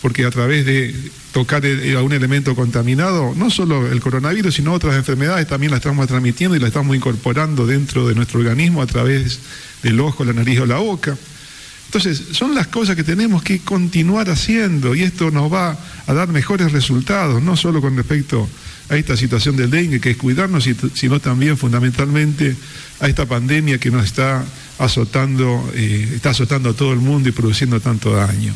porque 0.02 0.26
a 0.26 0.32
través 0.32 0.66
de 0.66 0.96
tocar 1.32 1.64
a 1.66 2.02
un 2.02 2.12
elemento 2.12 2.56
contaminado, 2.56 3.34
no 3.36 3.50
solo 3.50 3.92
el 3.92 4.02
coronavirus, 4.02 4.56
sino 4.56 4.74
otras 4.74 4.96
enfermedades 4.96 5.48
también 5.48 5.72
las 5.72 5.80
estamos 5.80 6.08
transmitiendo 6.08 6.56
y 6.56 6.60
las 6.60 6.70
estamos 6.70 6.96
incorporando 6.96 7.68
dentro 7.68 8.08
de 8.08 8.16
nuestro 8.16 8.40
organismo 8.40 8.82
a 8.82 8.88
través 8.88 9.40
del 9.84 10.00
ojo, 10.00 10.26
la 10.26 10.34
nariz 10.34 10.60
o 10.60 10.66
la 10.66 10.78
boca. 10.78 11.16
Entonces, 11.86 12.24
son 12.32 12.56
las 12.56 12.68
cosas 12.68 12.96
que 12.96 13.04
tenemos 13.04 13.44
que 13.44 13.60
continuar 13.60 14.30
haciendo 14.30 14.96
y 14.96 15.04
esto 15.04 15.30
nos 15.30 15.52
va 15.52 15.78
a 16.08 16.14
dar 16.14 16.30
mejores 16.30 16.72
resultados, 16.72 17.44
no 17.44 17.58
solo 17.58 17.82
con 17.82 17.98
respecto 17.98 18.48
a 18.90 18.96
esta 18.96 19.16
situación 19.18 19.58
del 19.58 19.70
dengue, 19.70 20.00
que 20.00 20.12
es 20.12 20.18
cuidarnos, 20.18 20.68
sino 20.94 21.20
también 21.20 21.58
fundamentalmente 21.58 22.56
a 23.02 23.08
esta 23.08 23.26
pandemia 23.26 23.78
que 23.78 23.92
nos 23.92 24.06
está 24.06 24.44
azotando, 24.80 25.70
eh, 25.76 26.14
está 26.16 26.32
azotando 26.32 26.70
a 26.70 26.74
todo 26.74 26.94
el 26.94 27.00
mundo 27.00 27.30
y 27.30 27.34
produciendo 27.34 27.80
tanto 27.80 28.14
daño. 28.14 28.54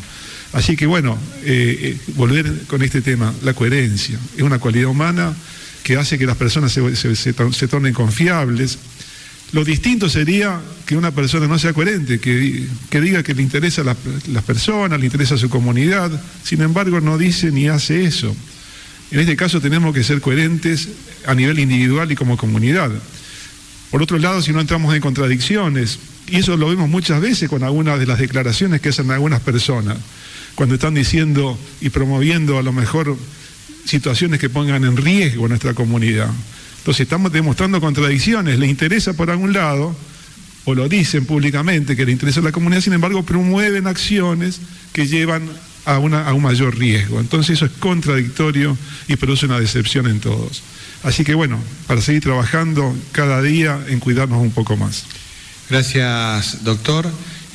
Así 0.56 0.74
que 0.74 0.86
bueno, 0.86 1.18
eh, 1.44 1.78
eh, 1.82 2.12
volver 2.14 2.62
con 2.66 2.80
este 2.80 3.02
tema, 3.02 3.34
la 3.42 3.52
coherencia, 3.52 4.18
es 4.38 4.42
una 4.42 4.58
cualidad 4.58 4.88
humana 4.88 5.36
que 5.82 5.98
hace 5.98 6.16
que 6.16 6.24
las 6.24 6.38
personas 6.38 6.72
se 6.72 7.68
tornen 7.68 7.92
confiables, 7.92 8.78
lo 9.52 9.66
distinto 9.66 10.08
sería 10.08 10.58
que 10.86 10.96
una 10.96 11.10
persona 11.10 11.46
no 11.46 11.58
sea 11.58 11.74
coherente, 11.74 12.18
que, 12.20 13.00
diga 13.00 13.22
que 13.22 13.34
le 13.34 13.42
interesa 13.42 13.82
a 13.82 13.84
las 13.84 14.44
personas, 14.44 14.98
le 14.98 15.04
interesa 15.04 15.34
a 15.34 15.38
su 15.38 15.50
comunidad, 15.50 16.10
sin 16.42 16.62
embargo 16.62 17.02
no 17.02 17.18
dice 17.18 17.52
ni 17.52 17.68
hace 17.68 18.06
eso. 18.06 18.34
En 19.10 19.20
este 19.20 19.36
caso 19.36 19.60
tenemos 19.60 19.94
que 19.94 20.04
ser 20.04 20.22
coherentes 20.22 20.88
a 21.26 21.34
nivel 21.34 21.58
individual 21.58 22.10
y 22.10 22.16
como 22.16 22.38
comunidad. 22.38 22.90
Por 23.90 24.02
otro 24.02 24.18
lado, 24.18 24.42
si 24.42 24.52
no 24.52 24.60
entramos 24.60 24.94
en 24.94 25.00
contradicciones, 25.00 25.98
y 26.28 26.36
eso 26.36 26.56
lo 26.56 26.68
vemos 26.68 26.88
muchas 26.88 27.20
veces 27.20 27.48
con 27.48 27.62
algunas 27.62 27.98
de 27.98 28.06
las 28.06 28.18
declaraciones 28.18 28.80
que 28.80 28.88
hacen 28.88 29.10
algunas 29.10 29.40
personas, 29.40 29.96
cuando 30.54 30.74
están 30.74 30.94
diciendo 30.94 31.58
y 31.80 31.90
promoviendo 31.90 32.58
a 32.58 32.62
lo 32.62 32.72
mejor 32.72 33.16
situaciones 33.84 34.40
que 34.40 34.50
pongan 34.50 34.84
en 34.84 34.96
riesgo 34.96 35.46
a 35.46 35.48
nuestra 35.48 35.74
comunidad. 35.74 36.30
Entonces 36.78 37.02
estamos 37.02 37.32
demostrando 37.32 37.80
contradicciones, 37.80 38.58
le 38.58 38.66
interesa 38.66 39.12
por 39.12 39.30
algún 39.30 39.52
lado, 39.52 39.94
o 40.64 40.74
lo 40.74 40.88
dicen 40.88 41.26
públicamente 41.26 41.94
que 41.94 42.04
le 42.04 42.12
interesa 42.12 42.40
a 42.40 42.42
la 42.42 42.52
comunidad, 42.52 42.80
sin 42.80 42.92
embargo 42.92 43.22
promueven 43.22 43.86
acciones 43.86 44.60
que 44.92 45.06
llevan 45.06 45.48
a, 45.84 45.94
a 45.94 46.32
un 46.34 46.42
mayor 46.42 46.76
riesgo. 46.76 47.20
Entonces 47.20 47.56
eso 47.56 47.66
es 47.66 47.72
contradictorio 47.72 48.76
y 49.06 49.14
produce 49.14 49.46
una 49.46 49.60
decepción 49.60 50.08
en 50.08 50.18
todos. 50.18 50.62
Así 51.06 51.22
que 51.22 51.34
bueno, 51.34 51.56
para 51.86 52.00
seguir 52.00 52.20
trabajando 52.20 52.92
cada 53.12 53.40
día 53.40 53.78
en 53.86 54.00
cuidarnos 54.00 54.42
un 54.42 54.50
poco 54.50 54.76
más. 54.76 55.04
Gracias, 55.70 56.64
doctor. 56.64 57.08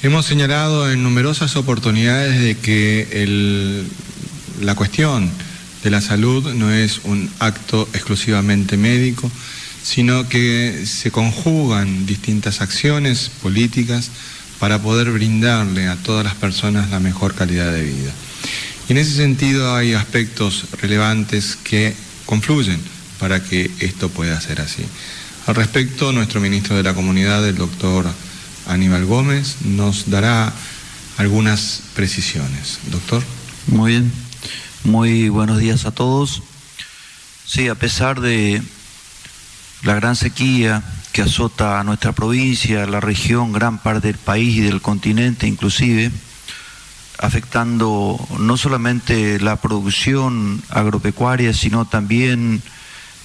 Hemos 0.03 0.25
señalado 0.25 0.89
en 0.89 1.03
numerosas 1.03 1.57
oportunidades 1.57 2.39
de 2.39 2.55
que 2.55 3.85
la 4.61 4.73
cuestión 4.75 5.29
de 5.83 5.89
la 5.89 5.99
salud 5.99 6.53
no 6.53 6.71
es 6.71 7.01
un 7.03 7.29
acto 7.39 7.89
exclusivamente 7.91 8.77
médico, 8.77 9.29
sino 9.83 10.29
que 10.29 10.85
se 10.85 11.11
conjugan 11.11 12.05
distintas 12.05 12.61
acciones 12.61 13.31
políticas 13.41 14.11
para 14.59 14.81
poder 14.81 15.11
brindarle 15.11 15.89
a 15.89 15.97
todas 15.97 16.23
las 16.23 16.35
personas 16.35 16.89
la 16.89 17.01
mejor 17.01 17.35
calidad 17.35 17.73
de 17.73 17.83
vida. 17.83 18.13
Y 18.87 18.93
en 18.93 18.97
ese 18.97 19.11
sentido 19.11 19.75
hay 19.75 19.93
aspectos 19.93 20.67
relevantes 20.81 21.57
que 21.61 21.93
confluyen 22.25 22.79
para 23.21 23.41
que 23.41 23.69
esto 23.79 24.09
pueda 24.09 24.41
ser 24.41 24.59
así. 24.59 24.83
Al 25.45 25.53
respecto, 25.53 26.11
nuestro 26.11 26.41
ministro 26.41 26.75
de 26.75 26.83
la 26.83 26.95
Comunidad, 26.95 27.47
el 27.47 27.55
doctor 27.55 28.11
Aníbal 28.67 29.05
Gómez, 29.05 29.57
nos 29.63 30.09
dará 30.09 30.51
algunas 31.17 31.83
precisiones. 31.95 32.79
Doctor. 32.89 33.23
Muy 33.67 33.91
bien. 33.91 34.11
Muy 34.83 35.29
buenos 35.29 35.59
días 35.59 35.85
a 35.85 35.91
todos. 35.91 36.41
Sí, 37.45 37.67
a 37.67 37.75
pesar 37.75 38.21
de 38.21 38.63
la 39.83 39.93
gran 39.93 40.15
sequía 40.15 40.83
que 41.11 41.21
azota 41.21 41.79
a 41.79 41.83
nuestra 41.83 42.13
provincia, 42.13 42.87
la 42.87 43.01
región, 43.01 43.53
gran 43.53 43.77
parte 43.77 44.07
del 44.07 44.17
país 44.17 44.57
y 44.57 44.61
del 44.61 44.81
continente 44.81 45.45
inclusive, 45.45 46.11
afectando 47.19 48.17
no 48.39 48.57
solamente 48.57 49.39
la 49.39 49.57
producción 49.57 50.63
agropecuaria, 50.69 51.53
sino 51.53 51.85
también 51.85 52.63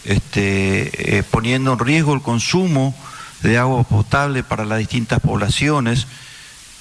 este, 0.07 1.19
eh, 1.19 1.23
poniendo 1.23 1.73
en 1.73 1.79
riesgo 1.79 2.15
el 2.15 2.23
consumo 2.23 2.95
de 3.43 3.59
agua 3.59 3.83
potable 3.85 4.43
para 4.43 4.65
las 4.65 4.79
distintas 4.79 5.21
poblaciones 5.21 6.07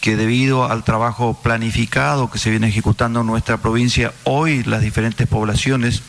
que 0.02 0.16
debido 0.16 0.70
al 0.70 0.84
trabajo 0.84 1.34
planificado 1.34 2.30
que 2.30 2.38
se 2.38 2.52
viene 2.52 2.68
ejecutando 2.68 3.22
en 3.22 3.28
nuestra 3.28 3.58
provincia, 3.58 4.14
hoy 4.24 4.64
las 4.64 4.82
diferentes 4.82 5.28
poblaciones 5.28 6.04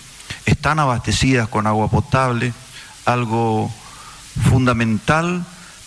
están 0.45 0.79
abastecidas 0.79 1.49
con 1.49 1.67
agua 1.67 1.89
potable, 1.89 2.53
algo 3.07 3.73
fundamental 4.51 5.45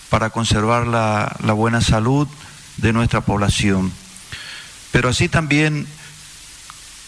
para 0.08 0.30
conservar 0.30 0.86
la, 0.86 1.52
buena 1.52 1.80
salud 1.80 2.26
de 2.78 2.92
nuestra 2.92 3.20
población. 3.20 3.92
Pero 4.90 5.08
así 5.08 5.28
también, 5.28 5.86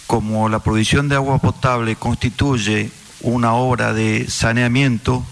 como 0.07 0.49
la 0.49 0.61
provisión 0.61 1.09
de 1.09 1.17
agua 1.17 1.39
potable 1.39 1.97
constituye 1.97 2.93
una 3.23 3.55
obra 3.55 3.93
de 3.93 4.29
saneamiento, 4.29 5.25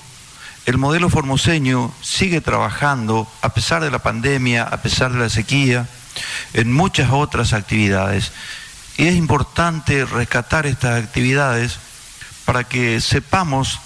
el 0.66 0.78
modelo 0.78 1.08
formoseño 1.10 1.92
sigue 2.02 2.40
trabajando, 2.40 3.26
a 3.42 3.50
pesar 3.54 3.82
de 3.82 3.90
la 3.90 3.98
pandemia, 3.98 4.64
a 4.64 4.78
pesar 4.82 5.12
de 5.12 5.18
la 5.18 5.28
sequía, 5.28 5.88
en 6.52 6.72
muchas 6.72 7.10
otras 7.10 7.52
actividades. 7.52 8.32
Y 8.96 9.06
es 9.06 9.16
importante 9.16 10.04
rescatar 10.04 10.66
estas 10.66 11.02
actividades 11.02 11.78
para 12.44 12.64
que 12.64 13.00
sepamos 13.00 13.80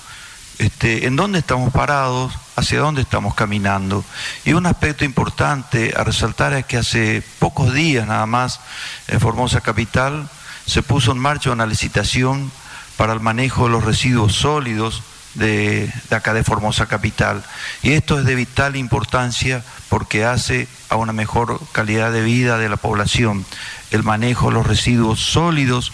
este, 0.58 1.06
en 1.06 1.16
dónde 1.16 1.38
estamos 1.38 1.72
parados, 1.72 2.32
hacia 2.56 2.80
dónde 2.80 3.02
estamos 3.02 3.34
caminando. 3.34 4.04
Y 4.44 4.52
un 4.52 4.66
aspecto 4.66 5.04
importante 5.04 5.92
a 5.96 6.04
resaltar 6.04 6.52
es 6.52 6.64
que 6.66 6.76
hace 6.76 7.22
pocos 7.38 7.72
días 7.72 8.06
nada 8.06 8.26
más 8.26 8.60
en 9.08 9.20
Formosa 9.20 9.60
Capital 9.60 10.28
se 10.66 10.82
puso 10.82 11.12
en 11.12 11.18
marcha 11.18 11.50
una 11.50 11.66
licitación 11.66 12.50
para 12.96 13.12
el 13.12 13.20
manejo 13.20 13.64
de 13.64 13.70
los 13.70 13.84
residuos 13.84 14.34
sólidos 14.34 15.02
de, 15.34 15.92
acá 16.10 16.32
de 16.32 16.44
Formosa 16.44 16.86
Capital. 16.86 17.42
Y 17.82 17.92
esto 17.92 18.18
es 18.18 18.24
de 18.24 18.34
vital 18.34 18.76
importancia 18.76 19.64
porque 19.88 20.24
hace 20.24 20.68
a 20.88 20.96
una 20.96 21.12
mejor 21.12 21.60
calidad 21.72 22.12
de 22.12 22.22
vida 22.22 22.58
de 22.58 22.68
la 22.68 22.76
población. 22.76 23.44
El 23.90 24.02
manejo 24.02 24.48
de 24.48 24.54
los 24.54 24.66
residuos 24.66 25.20
sólidos 25.20 25.92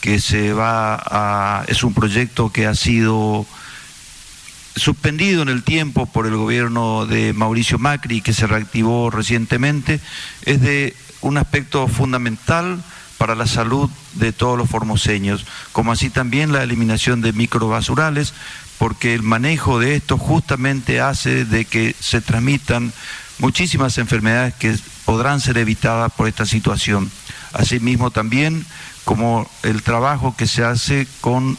que 0.00 0.20
se 0.20 0.52
va 0.52 1.02
a... 1.04 1.64
es 1.68 1.82
un 1.82 1.94
proyecto 1.94 2.52
que 2.52 2.66
ha 2.66 2.74
sido 2.74 3.46
suspendido 4.76 5.42
en 5.42 5.48
el 5.48 5.62
tiempo 5.62 6.06
por 6.06 6.26
el 6.26 6.36
gobierno 6.36 7.06
de 7.06 7.32
Mauricio 7.32 7.78
Macri 7.78 8.20
que 8.20 8.34
se 8.34 8.46
reactivó 8.46 9.10
recientemente, 9.10 10.00
es 10.42 10.60
de 10.60 10.94
un 11.22 11.38
aspecto 11.38 11.88
fundamental 11.88 12.82
para 13.18 13.34
la 13.34 13.46
salud 13.46 13.90
de 14.14 14.32
todos 14.32 14.58
los 14.58 14.68
formoseños, 14.68 15.46
como 15.72 15.92
así 15.92 16.10
también 16.10 16.52
la 16.52 16.62
eliminación 16.62 17.20
de 17.20 17.32
microbasurales, 17.32 18.34
porque 18.78 19.14
el 19.14 19.22
manejo 19.22 19.78
de 19.78 19.96
esto 19.96 20.18
justamente 20.18 21.00
hace 21.00 21.44
de 21.44 21.64
que 21.64 21.94
se 21.98 22.20
transmitan 22.20 22.92
muchísimas 23.38 23.98
enfermedades 23.98 24.54
que 24.54 24.76
podrán 25.04 25.40
ser 25.40 25.58
evitadas 25.58 26.12
por 26.12 26.28
esta 26.28 26.46
situación. 26.46 27.10
Asimismo 27.52 28.10
también 28.10 28.66
como 29.04 29.48
el 29.62 29.82
trabajo 29.82 30.34
que 30.36 30.46
se 30.46 30.64
hace 30.64 31.06
con 31.20 31.56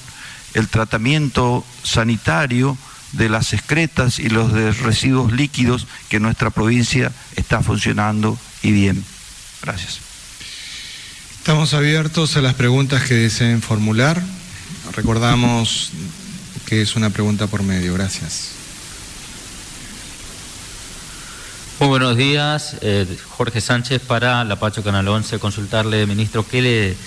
el 0.54 0.68
tratamiento 0.68 1.66
sanitario 1.84 2.78
de 3.14 3.30
las 3.30 3.54
excretas 3.54 4.20
y 4.20 4.30
los 4.30 4.52
residuos 4.80 5.32
líquidos 5.32 5.88
que 6.10 6.20
nuestra 6.20 6.50
provincia 6.50 7.12
está 7.36 7.62
funcionando 7.62 8.38
y 8.62 8.72
bien. 8.72 9.04
Gracias. 9.62 10.07
Estamos 11.48 11.74
abiertos 11.74 12.36
a 12.36 12.42
las 12.42 12.56
preguntas 12.56 13.06
que 13.06 13.14
deseen 13.14 13.62
formular. 13.62 14.22
Recordamos 14.92 15.92
que 16.66 16.82
es 16.82 16.98
una 16.98 17.10
pregunta 17.10 17.48
por 17.48 17.64
medio. 17.64 17.94
Gracias. 17.94 18.50
Muy 21.80 21.88
buenos 21.88 22.18
días, 22.18 22.76
eh, 22.82 23.08
Jorge 23.30 23.62
Sánchez 23.62 24.02
para 24.02 24.44
la 24.44 24.58
Pacho 24.58 24.84
Canal 24.84 25.08
11. 25.08 25.40
Consultarle, 25.40 26.06
ministro, 26.06 26.46
¿qué 26.46 26.62
le, 26.62 26.98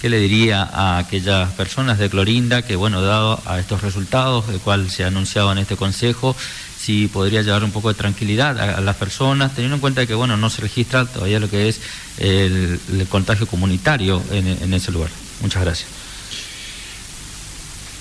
qué 0.00 0.08
le 0.08 0.20
diría 0.20 0.62
a 0.62 0.96
aquellas 0.96 1.52
personas 1.52 1.98
de 1.98 2.08
Clorinda 2.08 2.62
que, 2.62 2.76
bueno, 2.76 3.02
dado 3.02 3.42
a 3.44 3.60
estos 3.60 3.82
resultados, 3.82 4.48
el 4.48 4.60
cual 4.60 4.90
se 4.90 5.04
ha 5.04 5.08
anunciado 5.08 5.52
en 5.52 5.58
este 5.58 5.76
consejo, 5.76 6.34
si 6.82 7.06
podría 7.08 7.42
llevar 7.42 7.62
un 7.62 7.70
poco 7.70 7.88
de 7.88 7.94
tranquilidad 7.94 8.58
a, 8.58 8.80
las 8.80 8.96
personas, 8.96 9.54
teniendo 9.54 9.76
en 9.76 9.80
cuenta 9.80 10.06
que, 10.06 10.14
bueno, 10.14 10.36
no 10.36 10.50
se 10.50 10.62
registra 10.62 11.04
todavía 11.04 11.38
lo 11.38 11.48
que 11.48 11.68
es 11.68 11.80
el, 12.18 12.80
contagio 13.08 13.46
comunitario 13.46 14.22
en, 14.30 14.74
ese 14.74 14.90
lugar? 14.90 15.10
Muchas 15.40 15.62
gracias. 15.62 15.88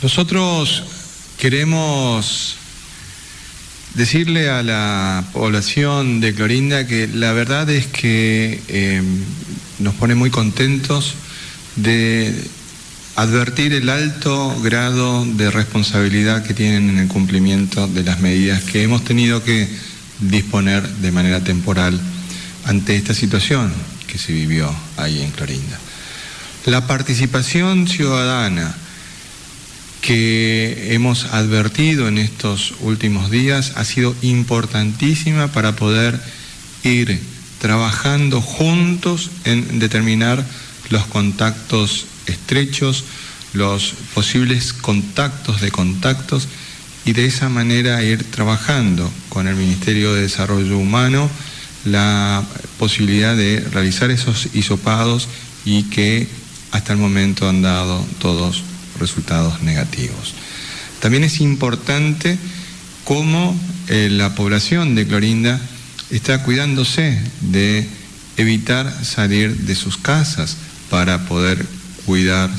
Nosotros 0.01 0.83
Queremos 1.41 2.55
decirle 3.95 4.47
a 4.47 4.61
la 4.61 5.25
población 5.33 6.21
de 6.21 6.35
Clorinda 6.35 6.85
que 6.85 7.07
la 7.07 7.33
verdad 7.33 7.67
es 7.71 7.87
que 7.87 8.61
em, 8.67 9.23
nos 9.79 9.95
pone 9.95 10.13
muy 10.13 10.29
contentos 10.29 11.15
de 11.77 12.31
advertir 13.15 13.73
el 13.73 13.89
alto 13.89 14.59
grado 14.61 15.25
de 15.25 15.51
responsabilidad 15.51 16.43
que 16.43 16.53
tienen 16.53 16.89
en 16.89 16.99
el 16.99 17.07
cumplimiento 17.07 17.87
de 17.87 18.03
las 18.03 18.19
medidas 18.19 18.63
que 18.63 18.83
hemos 18.83 19.03
tenido 19.03 19.43
que 19.43 19.67
disponer 20.19 20.87
de 20.87 21.11
manera 21.11 21.43
temporal 21.43 21.99
ante 22.65 22.95
esta 22.95 23.13
situación 23.13 23.73
que 24.07 24.17
se 24.17 24.33
vivió 24.33 24.73
ahí 24.97 25.21
en 25.21 25.31
Clorinda. 25.31 25.79
La 26.65 26.87
participación 26.87 27.87
ciudadana 27.87 28.75
que 30.01 30.93
hemos 30.93 31.25
advertido 31.25 32.07
en 32.07 32.17
estos 32.17 32.73
últimos 32.81 33.29
días 33.29 33.73
ha 33.75 33.85
sido 33.85 34.15
importantísima 34.21 35.49
para 35.49 35.75
poder 35.75 36.19
ir 36.83 37.19
trabajando 37.59 38.41
juntos 38.41 39.29
en 39.45 39.79
determinar 39.79 40.43
los 40.89 41.05
contactos 41.05 42.05
estrechos, 42.27 43.03
los 43.53 43.93
posibles 44.13 44.73
contactos 44.73 45.61
de 45.61 45.71
contactos 45.71 46.47
y 47.05 47.13
de 47.13 47.25
esa 47.25 47.49
manera 47.49 48.03
ir 48.03 48.23
trabajando 48.23 49.11
con 49.29 49.47
el 49.47 49.55
Ministerio 49.55 50.13
de 50.13 50.21
Desarrollo 50.21 50.77
Humano 50.77 51.29
la 51.85 52.43
posibilidad 52.77 53.35
de 53.35 53.59
realizar 53.71 54.11
esos 54.11 54.49
hisopados 54.53 55.27
y 55.65 55.83
que 55.83 56.27
hasta 56.71 56.93
el 56.93 56.99
momento 56.99 57.49
han 57.49 57.61
dado 57.61 58.05
todos 58.19 58.63
resultados 58.99 59.61
negativos. 59.63 60.35
También 60.99 61.23
es 61.23 61.41
importante 61.41 62.37
cómo 63.03 63.59
eh, 63.87 64.09
la 64.11 64.35
población 64.35 64.93
de 64.95 65.07
Clorinda 65.07 65.59
está 66.11 66.43
cuidándose 66.43 67.19
de 67.41 67.87
evitar 68.37 68.93
salir 69.03 69.55
de 69.57 69.75
sus 69.75 69.97
casas 69.97 70.57
para 70.89 71.25
poder 71.25 71.65
cuidar 72.05 72.49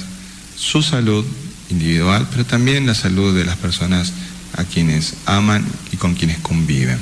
su 0.56 0.82
salud 0.82 1.24
individual, 1.70 2.28
pero 2.30 2.44
también 2.44 2.86
la 2.86 2.94
salud 2.94 3.36
de 3.36 3.44
las 3.44 3.56
personas 3.56 4.12
a 4.56 4.64
quienes 4.64 5.14
aman 5.26 5.64
y 5.92 5.96
con 5.96 6.14
quienes 6.14 6.38
conviven. 6.38 6.98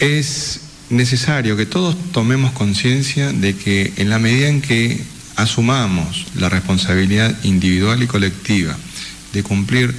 Es 0.00 0.60
necesario 0.90 1.56
que 1.56 1.66
todos 1.66 1.96
tomemos 2.12 2.52
conciencia 2.52 3.32
de 3.32 3.56
que 3.56 3.92
en 3.96 4.10
la 4.10 4.18
medida 4.18 4.48
en 4.48 4.60
que 4.60 5.02
asumamos 5.36 6.26
la 6.34 6.48
responsabilidad 6.48 7.36
individual 7.42 8.02
y 8.02 8.06
colectiva 8.06 8.76
de 9.32 9.42
cumplir 9.42 9.94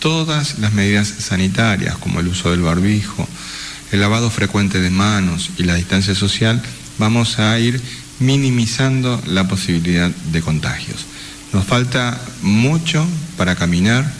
todas 0.00 0.58
las 0.58 0.72
medidas 0.72 1.08
sanitarias, 1.08 1.96
como 1.98 2.20
el 2.20 2.28
uso 2.28 2.50
del 2.50 2.62
barbijo, 2.62 3.28
el 3.92 4.00
lavado 4.00 4.30
frecuente 4.30 4.80
de 4.80 4.90
manos 4.90 5.50
y 5.58 5.64
la 5.64 5.74
distancia 5.74 6.14
social, 6.14 6.62
vamos 6.98 7.38
a 7.38 7.58
ir 7.58 7.80
minimizando 8.20 9.20
la 9.26 9.48
posibilidad 9.48 10.10
de 10.10 10.42
contagios. 10.42 11.06
Nos 11.52 11.64
falta 11.64 12.20
mucho 12.42 13.04
para 13.36 13.56
caminar 13.56 14.10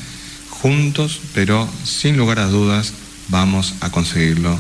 juntos, 0.48 1.20
pero 1.32 1.68
sin 1.84 2.16
lugar 2.16 2.40
a 2.40 2.46
dudas 2.46 2.92
vamos 3.28 3.74
a 3.80 3.90
conseguirlo 3.90 4.58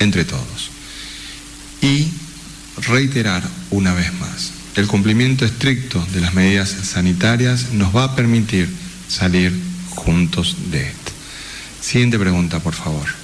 entre 0.00 0.24
todos. 0.24 0.70
Y 1.80 2.08
reiterar 2.88 3.42
una 3.70 3.94
vez 3.94 4.12
más, 4.14 4.52
el 4.76 4.86
cumplimiento 4.86 5.44
estricto 5.44 6.04
de 6.12 6.20
las 6.20 6.34
medidas 6.34 6.70
sanitarias 6.70 7.72
nos 7.72 7.94
va 7.94 8.04
a 8.04 8.16
permitir 8.16 8.68
salir 9.08 9.52
juntos 9.90 10.56
de 10.70 10.88
esto. 10.88 11.12
Siguiente 11.80 12.18
pregunta, 12.18 12.60
por 12.60 12.74
favor. 12.74 13.21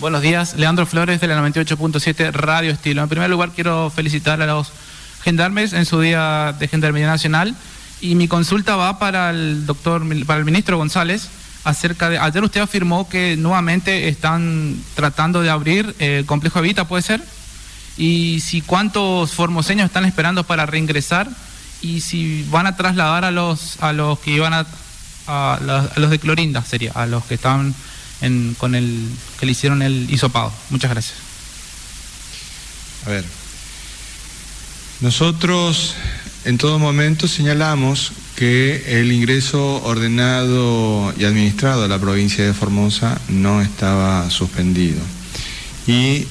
Buenos 0.00 0.22
días, 0.22 0.56
Leandro 0.56 0.86
Flores 0.86 1.20
de 1.20 1.28
la 1.28 1.40
98.7 1.40 2.32
Radio 2.32 2.72
Estilo. 2.72 3.04
En 3.04 3.08
primer 3.08 3.30
lugar, 3.30 3.52
quiero 3.54 3.90
felicitar 3.90 4.42
a 4.42 4.46
los 4.46 4.72
gendarmes 5.22 5.72
en 5.72 5.86
su 5.86 6.00
día 6.00 6.52
de 6.58 6.66
Gendarmería 6.66 7.06
Nacional 7.06 7.54
y 8.00 8.16
mi 8.16 8.26
consulta 8.26 8.74
va 8.74 8.98
para 8.98 9.30
el 9.30 9.66
doctor, 9.66 10.02
para 10.26 10.40
el 10.40 10.44
ministro 10.44 10.78
González 10.78 11.28
acerca 11.62 12.10
de. 12.10 12.18
Ayer 12.18 12.42
usted 12.42 12.60
afirmó 12.60 13.08
que 13.08 13.36
nuevamente 13.36 14.08
están 14.08 14.76
tratando 14.96 15.42
de 15.42 15.50
abrir 15.50 15.94
el 16.00 16.26
complejo 16.26 16.58
Evita, 16.58 16.88
¿puede 16.88 17.02
ser? 17.04 17.22
Y 17.96 18.40
si 18.40 18.62
cuántos 18.62 19.30
formoseños 19.30 19.86
están 19.86 20.06
esperando 20.06 20.42
para 20.42 20.66
reingresar 20.66 21.28
y 21.82 22.00
si 22.00 22.44
van 22.50 22.66
a 22.66 22.76
trasladar 22.76 23.24
a 23.24 23.30
los 23.30 23.80
a 23.80 23.92
los 23.92 24.18
que 24.18 24.32
iban 24.32 24.54
a, 24.54 24.66
a 25.28 25.88
los 25.96 26.10
de 26.10 26.18
Clorinda 26.18 26.64
sería 26.64 26.90
a 26.96 27.06
los 27.06 27.24
que 27.24 27.34
están 27.34 27.76
con 28.58 28.74
el 28.74 29.08
que 29.38 29.46
le 29.46 29.52
hicieron 29.52 29.82
el 29.82 30.10
hisopado. 30.10 30.52
Muchas 30.70 30.90
gracias. 30.90 31.18
A 33.06 33.10
ver, 33.10 33.24
nosotros 35.00 35.94
en 36.44 36.58
todo 36.58 36.78
momento 36.78 37.28
señalamos 37.28 38.12
que 38.36 39.00
el 39.00 39.12
ingreso 39.12 39.82
ordenado 39.84 41.14
y 41.18 41.24
administrado 41.24 41.84
a 41.84 41.88
la 41.88 41.98
provincia 41.98 42.44
de 42.44 42.52
Formosa 42.52 43.20
no 43.28 43.60
estaba 43.60 44.28
suspendido. 44.30 45.00
Y 45.86 46.26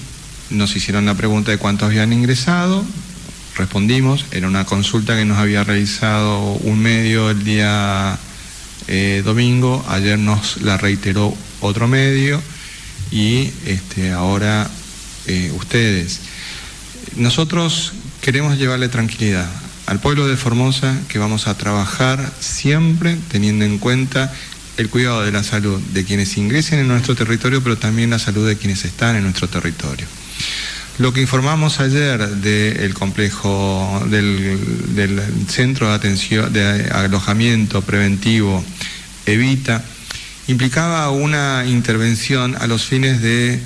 nos 0.49 0.75
hicieron 0.75 1.05
la 1.05 1.15
pregunta 1.15 1.51
de 1.51 1.57
cuántos 1.57 1.87
habían 1.87 2.13
ingresado, 2.13 2.83
respondimos, 3.55 4.25
era 4.31 4.47
una 4.47 4.65
consulta 4.65 5.15
que 5.15 5.25
nos 5.25 5.37
había 5.37 5.63
realizado 5.63 6.39
un 6.63 6.79
medio 6.79 7.29
el 7.29 7.43
día 7.43 8.17
eh, 8.87 9.21
domingo, 9.23 9.85
ayer 9.87 10.19
nos 10.19 10.61
la 10.61 10.77
reiteró 10.77 11.35
otro 11.65 11.87
medio 11.87 12.41
y 13.11 13.51
este, 13.65 14.11
ahora 14.11 14.69
eh, 15.27 15.51
ustedes. 15.55 16.19
Nosotros 17.15 17.93
queremos 18.21 18.57
llevarle 18.57 18.89
tranquilidad 18.89 19.49
al 19.85 19.99
pueblo 19.99 20.27
de 20.27 20.37
Formosa 20.37 20.97
que 21.09 21.19
vamos 21.19 21.47
a 21.47 21.57
trabajar 21.57 22.31
siempre 22.39 23.17
teniendo 23.29 23.65
en 23.65 23.77
cuenta 23.77 24.33
el 24.77 24.89
cuidado 24.89 25.23
de 25.23 25.31
la 25.31 25.43
salud 25.43 25.79
de 25.93 26.03
quienes 26.03 26.35
ingresen 26.37 26.79
en 26.79 26.87
nuestro 26.87 27.15
territorio, 27.15 27.61
pero 27.61 27.77
también 27.77 28.09
la 28.09 28.19
salud 28.19 28.47
de 28.47 28.57
quienes 28.57 28.85
están 28.85 29.15
en 29.15 29.23
nuestro 29.23 29.47
territorio. 29.47 30.07
Lo 30.99 31.11
que 31.11 31.21
informamos 31.21 31.79
ayer 31.79 32.27
del 32.27 32.93
complejo, 32.93 34.05
del, 34.09 34.95
del, 34.95 35.21
centro 35.47 35.89
de 35.89 35.95
atención, 35.95 36.53
de 36.53 36.89
alojamiento 36.91 37.81
preventivo 37.81 38.63
Evita, 39.25 39.83
implicaba 40.47 41.09
una 41.09 41.65
intervención 41.65 42.55
a 42.59 42.67
los 42.67 42.85
fines 42.85 43.21
de 43.21 43.59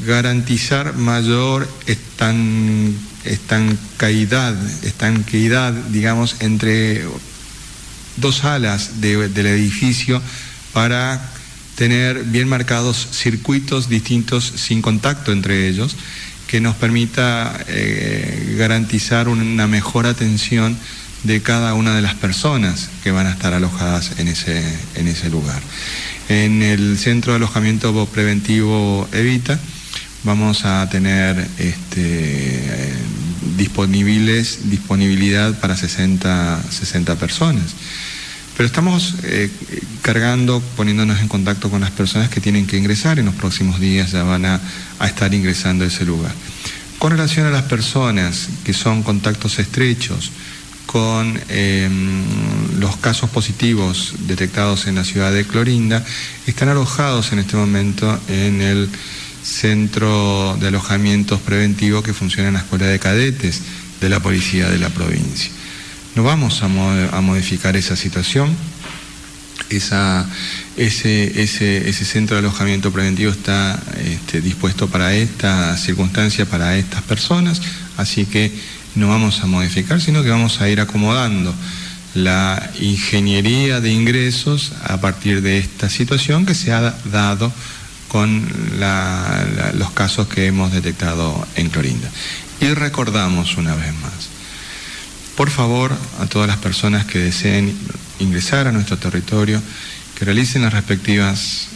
garantizar 0.00 0.94
mayor 0.94 1.68
estan, 1.86 2.94
estancaidad, 3.24 4.54
estanqueidad, 4.84 5.72
digamos, 5.72 6.36
entre 6.40 7.04
dos 8.16 8.44
alas 8.44 9.00
de, 9.00 9.28
del 9.28 9.46
edificio 9.46 10.20
para 10.72 11.20
tener 11.76 12.24
bien 12.24 12.48
marcados 12.48 13.08
circuitos 13.12 13.88
distintos 13.88 14.44
sin 14.56 14.82
contacto 14.82 15.32
entre 15.32 15.68
ellos, 15.68 15.96
que 16.48 16.60
nos 16.60 16.74
permita 16.76 17.56
eh, 17.68 18.56
garantizar 18.58 19.28
una 19.28 19.66
mejor 19.66 20.06
atención 20.06 20.76
de 21.24 21.42
cada 21.42 21.74
una 21.74 21.94
de 21.94 22.02
las 22.02 22.14
personas 22.14 22.90
que 23.02 23.10
van 23.10 23.26
a 23.26 23.32
estar 23.32 23.52
alojadas 23.52 24.18
en 24.18 24.28
ese, 24.28 24.62
en 24.94 25.08
ese 25.08 25.30
lugar. 25.30 25.60
En 26.28 26.62
el 26.62 26.98
centro 26.98 27.32
de 27.32 27.36
alojamiento 27.36 28.06
preventivo 28.06 29.08
Evita 29.12 29.58
vamos 30.24 30.66
a 30.66 30.86
tener 30.90 31.38
este, 31.56 32.92
disponibles, 33.56 34.68
disponibilidad 34.68 35.58
para 35.58 35.74
60, 35.74 36.62
60 36.70 37.16
personas. 37.16 37.74
Pero 38.58 38.66
estamos 38.66 39.14
eh, 39.22 39.50
cargando, 40.02 40.60
poniéndonos 40.76 41.20
en 41.20 41.28
contacto 41.28 41.70
con 41.70 41.80
las 41.80 41.92
personas 41.92 42.28
que 42.28 42.42
tienen 42.42 42.66
que 42.66 42.76
ingresar. 42.76 43.18
En 43.18 43.24
los 43.24 43.34
próximos 43.34 43.80
días 43.80 44.10
ya 44.10 44.22
van 44.24 44.44
a, 44.44 44.60
a 44.98 45.06
estar 45.06 45.32
ingresando 45.32 45.84
a 45.84 45.86
ese 45.86 46.04
lugar. 46.04 46.32
Con 46.98 47.12
relación 47.12 47.46
a 47.46 47.50
las 47.50 47.62
personas 47.62 48.48
que 48.64 48.74
son 48.74 49.02
contactos 49.02 49.58
estrechos, 49.60 50.30
con 50.88 51.38
em, 51.50 52.80
los 52.80 52.96
casos 52.96 53.28
positivos 53.28 54.14
detectados 54.20 54.86
en 54.86 54.94
la 54.94 55.04
ciudad 55.04 55.30
de 55.30 55.44
Clorinda, 55.44 56.02
están 56.46 56.70
alojados 56.70 57.30
en 57.30 57.40
este 57.40 57.58
momento 57.58 58.18
en 58.26 58.62
el 58.62 58.88
centro 59.42 60.56
de 60.58 60.68
alojamientos 60.68 61.40
preventivos 61.40 62.02
que 62.02 62.14
funciona 62.14 62.48
en 62.48 62.54
la 62.54 62.60
Escuela 62.60 62.86
de 62.86 62.98
Cadetes 62.98 63.60
de 64.00 64.08
la 64.08 64.20
Policía 64.20 64.70
de 64.70 64.78
la 64.78 64.88
provincia. 64.88 65.50
No 66.14 66.22
vamos 66.22 66.62
a, 66.62 66.68
modificar 66.68 67.76
esa 67.76 67.94
situación. 67.94 68.56
ese, 69.68 70.24
centro 71.92 72.36
de 72.36 72.40
alojamiento 72.40 72.90
preventivo 72.94 73.30
está 73.30 73.78
este, 74.02 74.40
dispuesto 74.40 74.88
para 74.88 75.12
esta 75.12 75.76
circunstancia, 75.76 76.46
para 76.46 76.78
estas 76.78 77.02
personas, 77.02 77.60
así 77.98 78.24
que 78.24 78.77
no 78.98 79.08
vamos 79.08 79.40
a 79.40 79.46
modificar, 79.46 80.00
sino 80.00 80.22
que 80.22 80.30
vamos 80.30 80.60
a 80.60 80.68
ir 80.68 80.80
acomodando 80.80 81.54
la 82.14 82.70
ingeniería 82.80 83.80
de 83.80 83.92
ingresos 83.92 84.72
a 84.84 85.00
partir 85.00 85.40
de 85.40 85.58
esta 85.58 85.88
situación 85.88 86.46
que 86.46 86.54
se 86.54 86.72
ha 86.72 86.94
dado 87.10 87.52
con 88.08 88.48
los 89.74 89.90
casos 89.92 90.26
que 90.28 90.46
hemos 90.46 90.72
detectado 90.72 91.46
en 91.56 91.68
Clorinda. 91.68 92.10
Y 92.60 92.74
recordamos 92.74 93.56
una 93.56 93.74
vez 93.74 93.94
más, 94.00 94.28
por 95.36 95.50
favor 95.50 95.96
a 96.18 96.26
todas 96.26 96.48
las 96.48 96.56
personas 96.56 97.04
que 97.06 97.18
deseen 97.18 97.76
ingresar 98.18 98.66
a 98.66 98.72
nuestro 98.72 98.96
territorio, 98.96 99.62
que 100.18 100.24
realicen 100.24 100.62
las 100.62 100.72
respectivas 100.72 101.68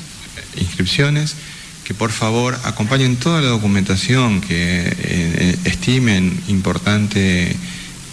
inscripciones, 0.56 1.36
que 1.84 1.94
por 1.94 2.12
favor 2.12 2.58
acompañen 2.64 3.16
toda 3.16 3.40
la 3.40 3.48
documentación 3.48 4.40
que 4.40 4.84
eh, 4.86 5.58
estimen 5.64 6.40
importante 6.48 7.56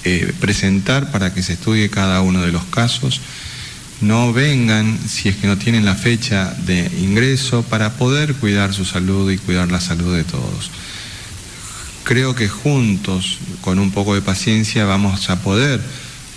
eh, 0.06 0.34
presentar 0.40 1.12
para 1.12 1.34
que 1.34 1.44
se 1.44 1.54
estudie 1.54 1.90
cada 1.90 2.22
uno 2.22 2.42
de 2.42 2.52
los 2.52 2.66
casos. 2.66 3.22
No 4.02 4.34
vengan 4.34 4.98
si 5.08 5.30
es 5.30 5.36
que 5.36 5.48
no 5.48 5.58
tienen 5.58 5.86
la 5.86 5.96
fecha 5.96 6.56
de 6.66 6.90
ingreso 7.00 7.64
para 7.64 7.94
poder 7.94 8.34
cuidar 8.36 8.74
su 8.74 8.86
salud 8.86 9.30
y 9.30 9.38
cuidar 9.38 9.72
la 9.72 9.82
salud 9.82 10.16
de 10.16 10.24
todos. 10.24 10.72
Creo 12.06 12.34
que 12.34 12.48
juntos, 12.48 13.38
con 13.62 13.78
un 13.78 13.92
poco 13.92 14.16
de 14.16 14.22
paciencia, 14.22 14.86
vamos 14.86 15.30
a 15.30 15.42
poder 15.42 15.80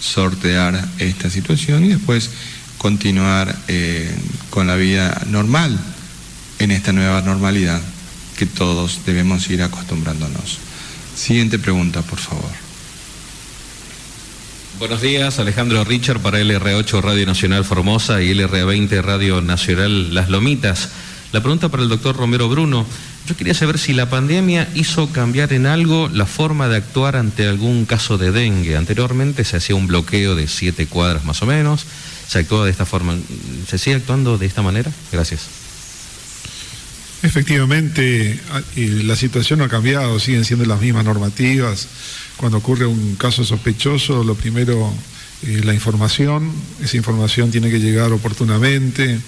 sortear 0.00 0.86
esta 0.98 1.30
situación 1.30 1.84
y 1.84 1.88
después 1.88 2.30
continuar 2.76 3.56
eh, 3.68 4.12
con 4.50 4.66
la 4.66 4.74
vida 4.74 5.22
normal 5.28 5.78
en 6.62 6.70
esta 6.70 6.92
nueva 6.92 7.20
normalidad 7.22 7.80
que 8.36 8.46
todos 8.46 9.00
debemos 9.04 9.50
ir 9.50 9.62
acostumbrándonos. 9.62 10.58
Siguiente 11.16 11.58
pregunta, 11.58 12.02
por 12.02 12.18
favor. 12.18 12.50
Buenos 14.78 15.00
días, 15.00 15.38
Alejandro 15.38 15.84
Richard 15.84 16.20
para 16.20 16.40
LR8 16.40 17.02
Radio 17.02 17.26
Nacional 17.26 17.64
Formosa 17.64 18.22
y 18.22 18.32
LR20 18.34 19.02
Radio 19.02 19.40
Nacional 19.40 20.14
Las 20.14 20.28
Lomitas. 20.28 20.90
La 21.32 21.40
pregunta 21.40 21.68
para 21.68 21.82
el 21.82 21.88
doctor 21.88 22.16
Romero 22.16 22.48
Bruno. 22.48 22.86
Yo 23.26 23.36
quería 23.36 23.54
saber 23.54 23.78
si 23.78 23.92
la 23.92 24.08
pandemia 24.08 24.68
hizo 24.74 25.10
cambiar 25.12 25.52
en 25.52 25.66
algo 25.66 26.08
la 26.12 26.26
forma 26.26 26.68
de 26.68 26.76
actuar 26.76 27.16
ante 27.16 27.46
algún 27.46 27.86
caso 27.86 28.18
de 28.18 28.32
dengue. 28.32 28.76
Anteriormente 28.76 29.44
se 29.44 29.56
hacía 29.56 29.76
un 29.76 29.86
bloqueo 29.86 30.34
de 30.34 30.48
siete 30.48 30.86
cuadras 30.86 31.24
más 31.24 31.42
o 31.42 31.46
menos. 31.46 31.86
Se 32.28 32.38
actuó 32.40 32.64
de 32.64 32.70
esta 32.70 32.86
forma. 32.86 33.16
¿Se 33.68 33.78
sigue 33.78 33.96
actuando 33.96 34.38
de 34.38 34.46
esta 34.46 34.62
manera? 34.62 34.90
Gracias. 35.12 35.61
Efectivamente, 37.22 38.40
la 38.76 39.14
situación 39.14 39.60
no 39.60 39.66
ha 39.66 39.68
cambiado, 39.68 40.18
siguen 40.18 40.44
siendo 40.44 40.64
las 40.64 40.80
mismas 40.80 41.04
normativas. 41.04 41.86
Cuando 42.36 42.58
ocurre 42.58 42.84
un 42.84 43.14
caso 43.14 43.44
sospechoso, 43.44 44.24
lo 44.24 44.34
primero, 44.34 44.92
eh, 45.44 45.60
la 45.64 45.72
información, 45.72 46.50
esa 46.82 46.96
información 46.96 47.52
tiene 47.52 47.70
que 47.70 47.78
llegar 47.78 48.12
oportunamente, 48.12 49.20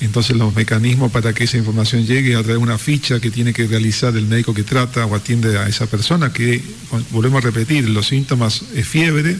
entonces 0.00 0.36
los 0.36 0.54
mecanismos 0.54 1.10
para 1.10 1.32
que 1.32 1.44
esa 1.44 1.56
información 1.56 2.06
llegue 2.06 2.34
a 2.34 2.42
través 2.42 2.58
de 2.58 2.62
una 2.62 2.76
ficha 2.76 3.18
que 3.18 3.30
tiene 3.30 3.54
que 3.54 3.66
realizar 3.66 4.14
el 4.14 4.26
médico 4.26 4.52
que 4.52 4.62
trata 4.62 5.06
o 5.06 5.14
atiende 5.14 5.56
a 5.58 5.68
esa 5.68 5.86
persona, 5.86 6.32
que 6.32 6.62
volvemos 7.10 7.42
a 7.42 7.46
repetir, 7.46 7.88
los 7.88 8.08
síntomas 8.08 8.62
es 8.74 8.86
fiebre, 8.86 9.36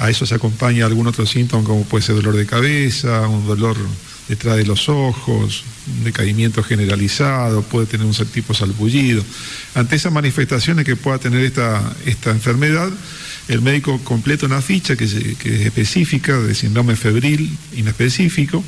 a 0.00 0.10
eso 0.10 0.26
se 0.26 0.34
acompaña 0.34 0.84
algún 0.84 1.06
otro 1.06 1.24
síntoma 1.26 1.62
como 1.62 1.84
puede 1.84 2.04
ser 2.04 2.16
dolor 2.16 2.36
de 2.36 2.46
cabeza, 2.46 3.28
un 3.28 3.46
dolor 3.46 3.76
detrás 4.30 4.56
de 4.56 4.64
los 4.64 4.88
ojos, 4.88 5.64
un 5.88 6.04
decaimiento 6.04 6.62
generalizado, 6.62 7.62
puede 7.62 7.86
tener 7.86 8.06
un 8.06 8.14
tipo 8.26 8.54
salpullido. 8.54 9.24
Ante 9.74 9.96
esas 9.96 10.12
manifestaciones 10.12 10.86
que 10.86 10.94
pueda 10.94 11.18
tener 11.18 11.44
esta, 11.44 11.82
esta 12.06 12.30
enfermedad, 12.30 12.88
el 13.48 13.60
médico 13.60 13.98
completa 14.04 14.46
una 14.46 14.62
ficha 14.62 14.94
que, 14.94 15.02
es 15.04 15.14
específica 15.14 16.38
de 16.38 16.54
síndrome 16.54 16.94
febril 16.94 17.50
inespecífico, 17.74 18.62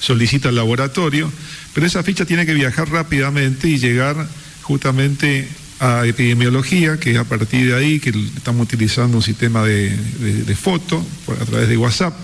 solicita 0.00 0.50
el 0.50 0.56
laboratorio, 0.56 1.32
pero 1.72 1.86
esa 1.86 2.02
ficha 2.02 2.26
tiene 2.26 2.44
que 2.44 2.52
viajar 2.52 2.90
rápidamente 2.90 3.68
y 3.68 3.78
llegar 3.78 4.28
justamente 4.60 5.48
a 5.80 6.04
epidemiología, 6.04 7.00
que 7.00 7.12
es 7.12 7.16
a 7.16 7.24
partir 7.24 7.68
de 7.68 7.74
ahí 7.74 8.00
que 8.00 8.10
estamos 8.36 8.64
utilizando 8.64 9.16
un 9.16 9.22
sistema 9.22 9.64
de, 9.64 9.96
de 9.96 10.56
foto 10.56 11.02
a 11.40 11.44
través 11.46 11.70
de 11.70 11.78
WhatsApp 11.78 12.14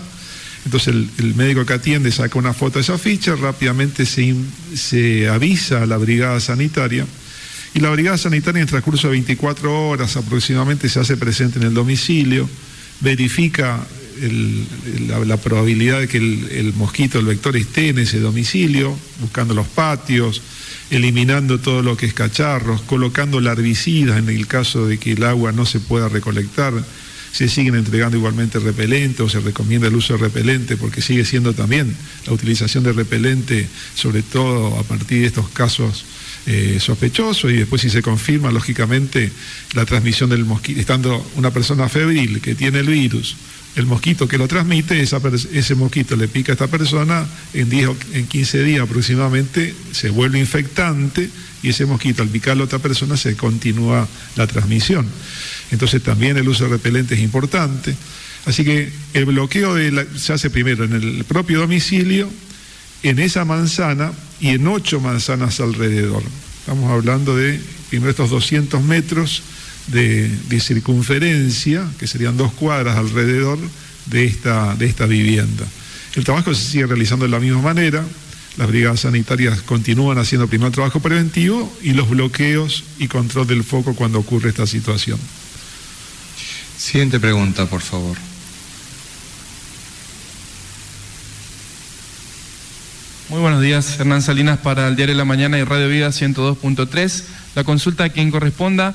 entonces 0.65 0.95
el, 1.17 1.35
médico 1.35 1.65
que 1.65 1.73
atiende 1.73 2.11
saca 2.11 2.39
una 2.39 2.53
foto 2.53 2.79
de 2.79 2.83
esa 2.83 2.97
ficha, 2.97 3.35
rápidamente 3.35 4.05
se, 4.05 4.35
se 4.75 5.27
avisa 5.27 5.83
a 5.83 5.85
la 5.85 5.97
brigada 5.97 6.39
sanitaria 6.39 7.05
y 7.73 7.79
la 7.79 7.89
brigada 7.89 8.17
sanitaria 8.17 8.59
en 8.59 8.63
el 8.63 8.69
transcurso 8.69 9.07
de 9.07 9.13
24 9.13 9.87
horas 9.89 10.15
aproximadamente 10.15 10.89
se 10.89 10.99
hace 10.99 11.17
presente 11.17 11.57
en 11.59 11.65
el 11.65 11.73
domicilio, 11.73 12.47
verifica 13.01 13.79
la, 15.25 15.37
probabilidad 15.37 15.99
de 15.99 16.07
que 16.07 16.17
el, 16.17 16.73
mosquito, 16.75 17.19
el 17.19 17.25
vector 17.25 17.57
esté 17.57 17.89
en 17.89 17.97
ese 17.99 18.19
domicilio, 18.19 18.95
buscando 19.19 19.55
los 19.55 19.67
patios, 19.67 20.41
eliminando 20.91 21.59
todo 21.59 21.81
lo 21.81 21.97
que 21.97 22.05
es 22.05 22.13
cacharros, 22.13 22.81
colocando 22.81 23.41
larvicidas 23.41 24.19
en 24.19 24.29
el 24.29 24.45
caso 24.45 24.85
de 24.85 24.99
que 24.99 25.13
el 25.13 25.23
agua 25.23 25.51
no 25.51 25.65
se 25.65 25.79
pueda 25.79 26.09
recolectar 26.09 26.73
se 27.33 27.49
siguen 27.49 27.73
entregando 27.73 28.15
igualmente 28.15 28.59
repelente 28.59 29.23
o 29.23 29.27
se 29.27 29.39
recomienda 29.39 29.87
el 29.87 29.95
uso 29.95 30.13
de 30.13 30.19
repelente 30.19 30.77
porque 30.77 31.01
sigue 31.01 31.25
siendo 31.25 31.53
también 31.53 31.93
la 32.27 32.33
utilización 32.33 32.83
de 32.83 32.93
repelente, 32.93 33.67
sobre 33.95 34.21
todo 34.21 34.77
a 34.77 34.83
partir 34.83 35.21
de 35.21 35.27
estos 35.27 35.49
casos 35.49 36.05
eh, 36.45 36.77
sospechosos 36.79 37.51
y 37.51 37.55
después 37.57 37.81
si 37.81 37.89
se 37.89 38.03
confirma, 38.03 38.51
lógicamente, 38.51 39.31
la 39.73 39.85
transmisión 39.85 40.29
del 40.29 40.45
mosquito, 40.45 40.79
estando 40.79 41.25
una 41.35 41.49
persona 41.49 41.89
febril 41.89 42.39
que 42.39 42.53
tiene 42.53 42.79
el 42.79 42.87
virus, 42.87 43.35
el 43.75 43.85
mosquito 43.87 44.27
que 44.27 44.37
lo 44.37 44.47
transmite, 44.47 45.01
ese 45.01 45.75
mosquito 45.75 46.15
le 46.15 46.27
pica 46.27 46.51
a 46.51 46.53
esta 46.53 46.67
persona, 46.67 47.25
en, 47.53 47.69
10, 47.69 47.89
en 48.13 48.27
15 48.27 48.63
días 48.63 48.81
aproximadamente 48.83 49.73
se 49.91 50.09
vuelve 50.09 50.39
infectante 50.39 51.29
y 51.63 51.69
ese 51.69 51.85
mosquito 51.85 52.21
al 52.21 52.29
picarlo 52.29 52.63
a 52.63 52.65
otra 52.65 52.79
persona 52.79 53.17
se 53.17 53.35
continúa 53.35 54.07
la 54.35 54.45
transmisión. 54.45 55.07
Entonces 55.71 56.03
también 56.03 56.37
el 56.37 56.47
uso 56.47 56.65
de 56.65 56.71
repelente 56.71 57.15
es 57.15 57.21
importante. 57.21 57.95
Así 58.45 58.63
que 58.63 58.91
el 59.13 59.25
bloqueo 59.25 59.75
se 60.17 60.33
hace 60.33 60.49
primero 60.49 60.83
en 60.83 60.93
el 60.93 61.23
propio 61.23 61.59
domicilio, 61.59 62.29
en 63.01 63.19
esa 63.19 63.43
manzana 63.45 64.11
y 64.39 64.49
en 64.49 64.67
ocho 64.67 64.99
manzanas 64.99 65.59
alrededor. 65.59 66.21
Estamos 66.59 66.91
hablando 66.91 67.35
de 67.35 67.59
primero 67.89 68.11
estos 68.11 68.29
200 68.29 68.83
metros 68.83 69.41
de, 69.87 70.59
circunferencia, 70.59 71.85
que 71.99 72.07
serían 72.07 72.37
dos 72.37 72.53
cuadras 72.53 72.97
alrededor 72.97 73.59
de 74.05 74.25
esta, 74.25 74.75
de 74.75 74.85
esta 74.85 75.05
vivienda. 75.05 75.65
El 76.15 76.23
trabajo 76.23 76.53
se 76.53 76.63
sigue 76.63 76.87
realizando 76.87 77.25
de 77.25 77.31
la 77.31 77.39
misma 77.39 77.61
manera, 77.61 78.03
las 78.57 78.67
brigadas 78.67 79.01
sanitarias 79.01 79.61
continúan 79.63 80.19
haciendo 80.19 80.47
primero 80.47 80.67
el 80.67 80.73
trabajo 80.73 80.99
preventivo 80.99 81.75
y 81.81 81.93
los 81.93 82.09
bloqueos 82.09 82.83
y 82.99 83.07
control 83.07 83.47
del 83.47 83.63
foco 83.63 83.95
cuando 83.95 84.19
ocurre 84.19 84.49
esta 84.49 84.67
situación. 84.67 85.19
Siguiente 86.77 87.19
pregunta, 87.19 87.65
por 87.65 87.81
favor. 87.81 88.15
Muy 93.29 93.41
buenos 93.41 93.61
días, 93.61 93.99
Hernán 93.99 94.21
Salinas 94.21 94.59
para 94.59 94.87
el 94.87 94.95
Diario 94.95 95.15
de 95.15 95.17
la 95.17 95.25
Mañana 95.25 95.57
y 95.57 95.63
Radio 95.63 95.87
Vida 95.87 96.09
102.3. 96.09 97.23
La 97.55 97.63
consulta 97.63 98.03
a 98.03 98.09
quien 98.09 98.29
corresponda. 98.29 98.93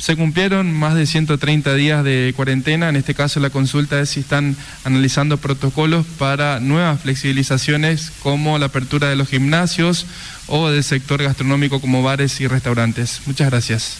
Se 0.00 0.16
cumplieron 0.16 0.72
más 0.72 0.94
de 0.94 1.04
130 1.04 1.74
días 1.74 2.02
de 2.02 2.32
cuarentena. 2.34 2.88
En 2.88 2.96
este 2.96 3.14
caso, 3.14 3.38
la 3.38 3.50
consulta 3.50 4.00
es 4.00 4.08
si 4.08 4.20
están 4.20 4.56
analizando 4.82 5.36
protocolos 5.36 6.06
para 6.18 6.58
nuevas 6.58 7.02
flexibilizaciones 7.02 8.10
como 8.22 8.58
la 8.58 8.66
apertura 8.66 9.10
de 9.10 9.16
los 9.16 9.28
gimnasios 9.28 10.06
o 10.46 10.70
del 10.70 10.82
sector 10.84 11.22
gastronómico 11.22 11.82
como 11.82 12.02
bares 12.02 12.40
y 12.40 12.46
restaurantes. 12.46 13.20
Muchas 13.26 13.50
gracias. 13.50 13.98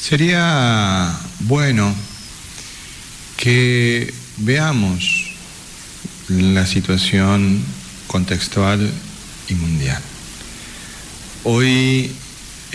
Sería 0.00 1.12
bueno 1.40 1.92
que 3.36 4.14
veamos 4.36 5.34
la 6.28 6.66
situación 6.66 7.60
contextual 8.06 8.88
y 9.48 9.54
mundial. 9.54 10.00
Hoy 11.42 12.12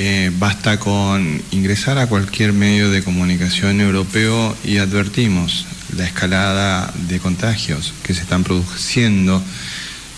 eh, 0.01 0.31
basta 0.39 0.79
con 0.79 1.41
ingresar 1.51 1.97
a 1.97 2.07
cualquier 2.07 2.53
medio 2.53 2.89
de 2.89 3.03
comunicación 3.03 3.81
europeo 3.81 4.55
y 4.63 4.77
advertimos 4.77 5.65
la 5.97 6.05
escalada 6.05 6.93
de 7.09 7.19
contagios 7.19 7.93
que 8.01 8.13
se 8.13 8.21
están 8.21 8.45
produciendo 8.45 9.43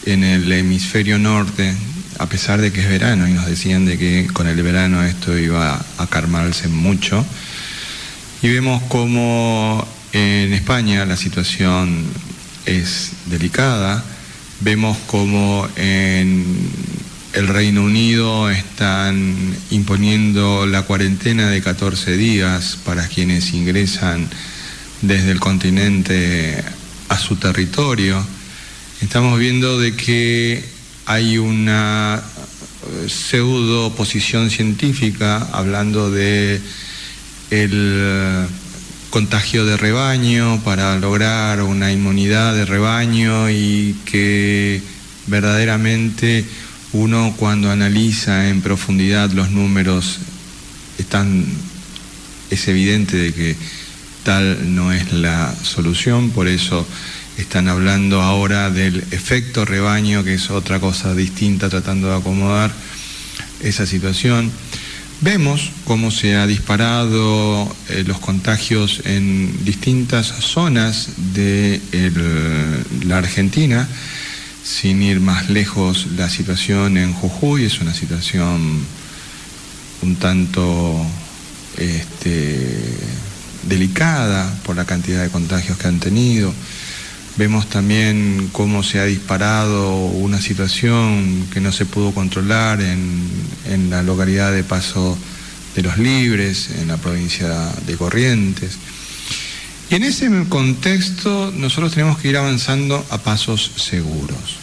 en 0.05 0.23
el 0.23 0.51
hemisferio 0.51 1.17
norte 1.17 1.73
a 2.19 2.27
pesar 2.27 2.61
de 2.61 2.71
que 2.71 2.81
es 2.81 2.89
verano 2.89 3.27
y 3.27 3.31
nos 3.33 3.47
decían 3.47 3.87
de 3.87 3.97
que 3.97 4.27
con 4.31 4.45
el 4.45 4.61
verano 4.61 5.03
esto 5.03 5.35
iba 5.35 5.83
a 5.97 6.05
calmarse 6.05 6.67
mucho. 6.67 7.25
Y 8.43 8.49
vemos 8.49 8.83
como 8.83 9.83
en 10.13 10.53
España 10.53 11.07
la 11.07 11.17
situación 11.17 12.05
es 12.67 13.13
delicada, 13.25 14.03
vemos 14.59 14.95
como 15.07 15.67
en 15.75 16.45
el 17.33 17.47
Reino 17.47 17.83
Unido 17.83 18.49
están 18.49 19.55
imponiendo 19.69 20.65
la 20.65 20.83
cuarentena 20.83 21.49
de 21.49 21.61
14 21.61 22.17
días 22.17 22.77
para 22.85 23.07
quienes 23.07 23.53
ingresan 23.53 24.29
desde 25.01 25.31
el 25.31 25.39
continente 25.39 26.61
a 27.07 27.17
su 27.17 27.37
territorio. 27.37 28.25
Estamos 29.01 29.39
viendo 29.39 29.79
de 29.79 29.95
que 29.95 30.63
hay 31.05 31.37
una 31.37 32.21
eh, 32.21 33.09
pseudo 33.09 33.95
posición 33.95 34.49
científica 34.49 35.47
hablando 35.53 36.11
de 36.11 36.61
el 37.49 38.47
contagio 39.09 39.65
de 39.65 39.77
rebaño 39.77 40.61
para 40.63 40.97
lograr 40.97 41.61
una 41.63 41.91
inmunidad 41.91 42.55
de 42.55 42.65
rebaño 42.65 43.49
y 43.49 43.95
que 44.05 44.81
verdaderamente 45.27 46.45
uno 46.93 47.33
cuando 47.37 47.71
analiza 47.71 48.49
en 48.49 48.61
profundidad 48.61 49.31
los 49.31 49.51
números 49.51 50.19
es 52.49 52.67
evidente 52.67 53.17
de 53.17 53.33
que 53.33 53.55
tal 54.23 54.75
no 54.75 54.91
es 54.91 55.11
la 55.13 55.53
solución, 55.63 56.29
por 56.31 56.47
eso 56.47 56.85
están 57.37 57.67
hablando 57.67 58.21
ahora 58.21 58.69
del 58.69 59.03
efecto 59.11 59.65
rebaño, 59.65 60.23
que 60.23 60.35
es 60.35 60.51
otra 60.51 60.79
cosa 60.79 61.15
distinta, 61.15 61.69
tratando 61.69 62.09
de 62.09 62.17
acomodar 62.17 62.71
esa 63.61 63.85
situación. 63.85 64.51
Vemos 65.21 65.71
cómo 65.85 66.11
se 66.11 66.35
ha 66.35 66.47
disparado 66.47 67.73
eh, 67.89 68.03
los 68.05 68.19
contagios 68.19 69.01
en 69.05 69.63
distintas 69.63 70.27
zonas 70.27 71.09
de 71.33 71.79
la 73.05 73.19
Argentina, 73.19 73.87
sin 74.63 75.01
ir 75.01 75.19
más 75.19 75.49
lejos, 75.49 76.07
la 76.15 76.29
situación 76.29 76.97
en 76.97 77.13
Jujuy 77.13 77.65
es 77.65 77.81
una 77.81 77.93
situación 77.93 78.85
un 80.01 80.15
tanto 80.15 81.05
este, 81.77 82.97
delicada 83.63 84.51
por 84.63 84.75
la 84.75 84.85
cantidad 84.85 85.21
de 85.23 85.29
contagios 85.29 85.77
que 85.77 85.87
han 85.87 85.99
tenido. 85.99 86.53
Vemos 87.37 87.69
también 87.69 88.49
cómo 88.51 88.83
se 88.83 88.99
ha 88.99 89.05
disparado 89.05 89.95
una 89.95 90.41
situación 90.41 91.47
que 91.51 91.61
no 91.61 91.71
se 91.71 91.85
pudo 91.85 92.13
controlar 92.13 92.81
en, 92.81 93.29
en 93.65 93.89
la 93.89 94.03
localidad 94.03 94.51
de 94.51 94.63
Paso 94.63 95.17
de 95.75 95.81
los 95.81 95.97
Libres, 95.97 96.69
en 96.81 96.89
la 96.89 96.97
provincia 96.97 97.71
de 97.87 97.95
Corrientes. 97.95 98.77
Y 99.91 99.95
en 99.95 100.03
ese 100.03 100.29
contexto 100.47 101.51
nosotros 101.53 101.91
tenemos 101.91 102.17
que 102.17 102.29
ir 102.29 102.37
avanzando 102.37 103.05
a 103.09 103.17
pasos 103.17 103.71
seguros. 103.75 104.55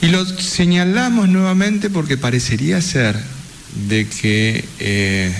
Y 0.00 0.08
lo 0.08 0.26
señalamos 0.26 1.28
nuevamente 1.28 1.90
porque 1.90 2.16
parecería 2.16 2.82
ser 2.82 3.16
de 3.88 4.08
que 4.08 4.64
eh, 4.80 5.32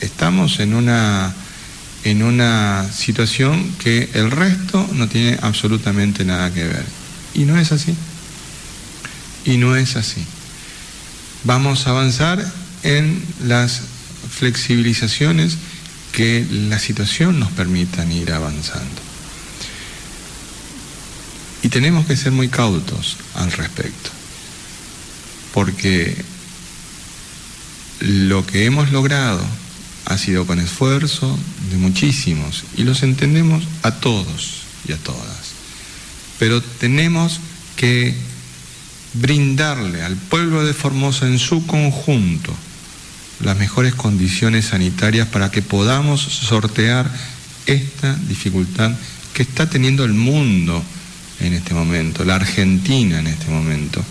estamos 0.00 0.58
en 0.60 0.72
una, 0.72 1.34
en 2.04 2.22
una 2.22 2.90
situación 2.90 3.74
que 3.78 4.08
el 4.14 4.30
resto 4.30 4.88
no 4.94 5.06
tiene 5.06 5.38
absolutamente 5.42 6.24
nada 6.24 6.50
que 6.50 6.64
ver. 6.64 6.84
Y 7.34 7.44
no 7.44 7.58
es 7.58 7.72
así. 7.72 7.94
Y 9.44 9.58
no 9.58 9.76
es 9.76 9.96
así. 9.96 10.24
Vamos 11.44 11.86
a 11.86 11.90
avanzar 11.90 12.42
en 12.84 13.22
las 13.44 13.82
flexibilizaciones 14.30 15.58
que 16.16 16.46
la 16.50 16.78
situación 16.78 17.38
nos 17.38 17.52
permitan 17.52 18.10
ir 18.10 18.32
avanzando. 18.32 19.02
Y 21.62 21.68
tenemos 21.68 22.06
que 22.06 22.16
ser 22.16 22.32
muy 22.32 22.48
cautos 22.48 23.18
al 23.34 23.52
respecto, 23.52 24.08
porque 25.52 26.24
lo 28.00 28.46
que 28.46 28.64
hemos 28.64 28.92
logrado 28.92 29.44
ha 30.06 30.16
sido 30.16 30.46
con 30.46 30.58
esfuerzo 30.58 31.38
de 31.70 31.76
muchísimos 31.76 32.64
y 32.78 32.84
los 32.84 33.02
entendemos 33.02 33.64
a 33.82 33.90
todos 33.90 34.62
y 34.88 34.92
a 34.92 34.96
todas. 34.96 35.52
Pero 36.38 36.62
tenemos 36.62 37.40
que 37.76 38.14
brindarle 39.12 40.02
al 40.02 40.16
pueblo 40.16 40.64
de 40.64 40.72
Formosa 40.72 41.26
en 41.26 41.38
su 41.38 41.66
conjunto 41.66 42.56
las 43.40 43.56
mejores 43.56 43.94
condiciones 43.94 44.66
sanitarias 44.66 45.28
para 45.28 45.50
que 45.50 45.62
podamos 45.62 46.20
sortear 46.20 47.10
esta 47.66 48.14
dificultad 48.28 48.92
que 49.34 49.42
está 49.42 49.68
teniendo 49.68 50.04
el 50.04 50.14
mundo 50.14 50.82
en 51.40 51.52
este 51.52 51.74
momento, 51.74 52.24
la 52.24 52.36
Argentina 52.36 53.18
en 53.18 53.26
este 53.26 53.50
momento, 53.50 54.02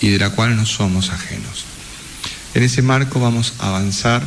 y 0.00 0.10
de 0.10 0.18
la 0.18 0.30
cual 0.30 0.56
no 0.56 0.66
somos 0.66 1.10
ajenos. 1.10 1.64
En 2.54 2.62
ese 2.62 2.82
marco 2.82 3.18
vamos 3.18 3.54
a 3.58 3.68
avanzar 3.68 4.22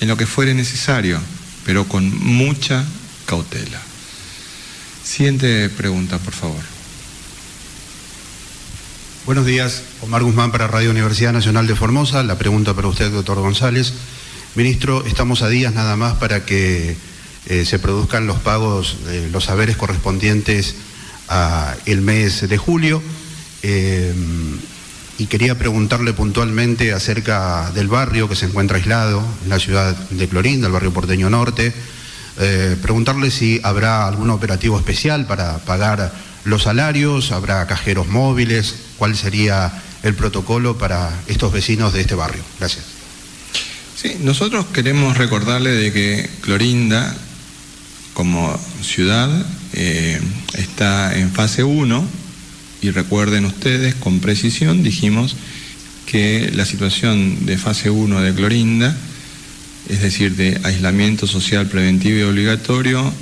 en 0.00 0.08
lo 0.08 0.16
que 0.16 0.26
fuere 0.26 0.54
necesario, 0.54 1.20
pero 1.64 1.86
con 1.86 2.12
mucha 2.24 2.84
cautela. 3.26 3.80
Siguiente 5.04 5.68
pregunta, 5.68 6.18
por 6.18 6.34
favor. 6.34 6.73
Buenos 9.26 9.46
días, 9.46 9.82
Omar 10.02 10.22
Guzmán 10.22 10.52
para 10.52 10.66
Radio 10.66 10.90
Universidad 10.90 11.32
Nacional 11.32 11.66
de 11.66 11.74
Formosa. 11.74 12.22
La 12.22 12.36
pregunta 12.36 12.74
para 12.74 12.88
usted, 12.88 13.10
doctor 13.10 13.38
González. 13.38 13.94
Ministro, 14.54 15.02
estamos 15.06 15.40
a 15.40 15.48
días 15.48 15.72
nada 15.72 15.96
más 15.96 16.12
para 16.16 16.44
que 16.44 16.94
eh, 17.46 17.64
se 17.64 17.78
produzcan 17.78 18.26
los 18.26 18.38
pagos, 18.40 18.98
los 19.32 19.44
saberes 19.44 19.78
correspondientes 19.78 20.74
al 21.28 22.02
mes 22.02 22.46
de 22.46 22.58
julio. 22.58 23.02
Eh, 23.62 24.12
y 25.16 25.24
quería 25.24 25.56
preguntarle 25.56 26.12
puntualmente 26.12 26.92
acerca 26.92 27.70
del 27.70 27.88
barrio 27.88 28.28
que 28.28 28.36
se 28.36 28.44
encuentra 28.44 28.76
aislado 28.76 29.24
en 29.42 29.48
la 29.48 29.58
ciudad 29.58 29.96
de 30.10 30.28
Clorinda, 30.28 30.66
el 30.66 30.72
barrio 30.74 30.92
porteño 30.92 31.30
norte. 31.30 31.72
Eh, 32.40 32.76
preguntarle 32.82 33.30
si 33.30 33.58
habrá 33.62 34.06
algún 34.06 34.28
operativo 34.28 34.76
especial 34.76 35.26
para 35.26 35.60
pagar 35.60 36.12
los 36.44 36.62
salarios, 36.64 37.32
habrá 37.32 37.66
cajeros 37.66 38.08
móviles, 38.08 38.74
cuál 38.98 39.16
sería 39.16 39.72
el 40.02 40.14
protocolo 40.14 40.76
para 40.76 41.10
estos 41.26 41.52
vecinos 41.52 41.92
de 41.92 42.02
este 42.02 42.14
barrio. 42.14 42.42
Gracias. 42.58 42.84
Sí, 43.96 44.16
nosotros 44.20 44.66
queremos 44.66 45.16
recordarle 45.16 45.70
de 45.70 45.92
que 45.92 46.30
Clorinda, 46.42 47.16
como 48.12 48.54
ciudad, 48.82 49.30
eh, 49.72 50.20
está 50.54 51.16
en 51.18 51.32
fase 51.32 51.64
1 51.64 52.06
y 52.82 52.90
recuerden 52.90 53.46
ustedes, 53.46 53.94
con 53.94 54.20
precisión 54.20 54.82
dijimos 54.82 55.36
que 56.06 56.50
la 56.54 56.66
situación 56.66 57.46
de 57.46 57.56
fase 57.56 57.88
1 57.88 58.20
de 58.20 58.34
Clorinda, 58.34 58.94
es 59.88 60.02
decir, 60.02 60.36
de 60.36 60.60
aislamiento 60.64 61.26
social 61.26 61.66
preventivo 61.66 62.18
y 62.18 62.22
obligatorio, 62.22 63.12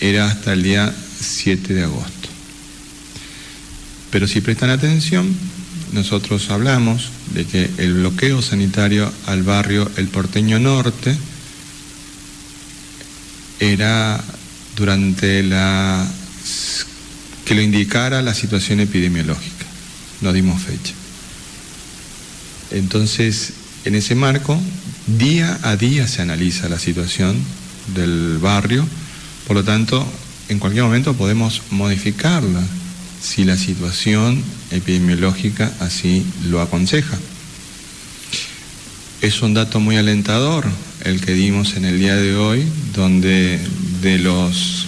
era 0.00 0.26
hasta 0.26 0.54
el 0.54 0.64
día 0.64 0.92
7 1.20 1.72
de 1.72 1.84
agosto. 1.84 2.19
Pero 4.10 4.26
si 4.26 4.40
prestan 4.40 4.70
atención, 4.70 5.34
nosotros 5.92 6.50
hablamos 6.50 7.10
de 7.34 7.44
que 7.44 7.70
el 7.78 7.94
bloqueo 7.94 8.42
sanitario 8.42 9.12
al 9.26 9.42
barrio 9.42 9.90
El 9.96 10.08
Porteño 10.08 10.58
Norte 10.58 11.16
era 13.60 14.22
durante 14.76 15.42
la 15.42 16.08
que 17.44 17.54
lo 17.54 17.62
indicara 17.62 18.22
la 18.22 18.34
situación 18.34 18.80
epidemiológica. 18.80 19.66
No 20.20 20.32
dimos 20.32 20.62
fecha. 20.62 20.94
Entonces, 22.70 23.52
en 23.84 23.94
ese 23.94 24.14
marco, 24.14 24.60
día 25.06 25.58
a 25.62 25.76
día 25.76 26.06
se 26.06 26.22
analiza 26.22 26.68
la 26.68 26.78
situación 26.78 27.36
del 27.94 28.38
barrio, 28.38 28.86
por 29.46 29.56
lo 29.56 29.64
tanto, 29.64 30.06
en 30.48 30.58
cualquier 30.58 30.84
momento 30.84 31.14
podemos 31.14 31.62
modificarla 31.70 32.62
si 33.20 33.44
la 33.44 33.56
situación 33.56 34.42
epidemiológica 34.70 35.72
así 35.80 36.24
lo 36.48 36.60
aconseja. 36.60 37.18
Es 39.20 39.42
un 39.42 39.54
dato 39.54 39.80
muy 39.80 39.96
alentador 39.96 40.66
el 41.04 41.20
que 41.20 41.32
dimos 41.32 41.76
en 41.76 41.84
el 41.84 41.98
día 41.98 42.16
de 42.16 42.36
hoy, 42.36 42.66
donde 42.94 43.60
de 44.00 44.18
los 44.18 44.86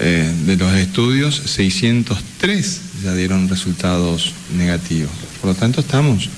eh, 0.00 0.32
de 0.46 0.56
los 0.56 0.72
estudios, 0.74 1.42
603 1.44 2.80
ya 3.02 3.14
dieron 3.14 3.48
resultados 3.48 4.32
negativos. 4.56 5.10
Por 5.40 5.50
lo 5.50 5.56
tanto, 5.56 5.80
estamos 5.80 6.30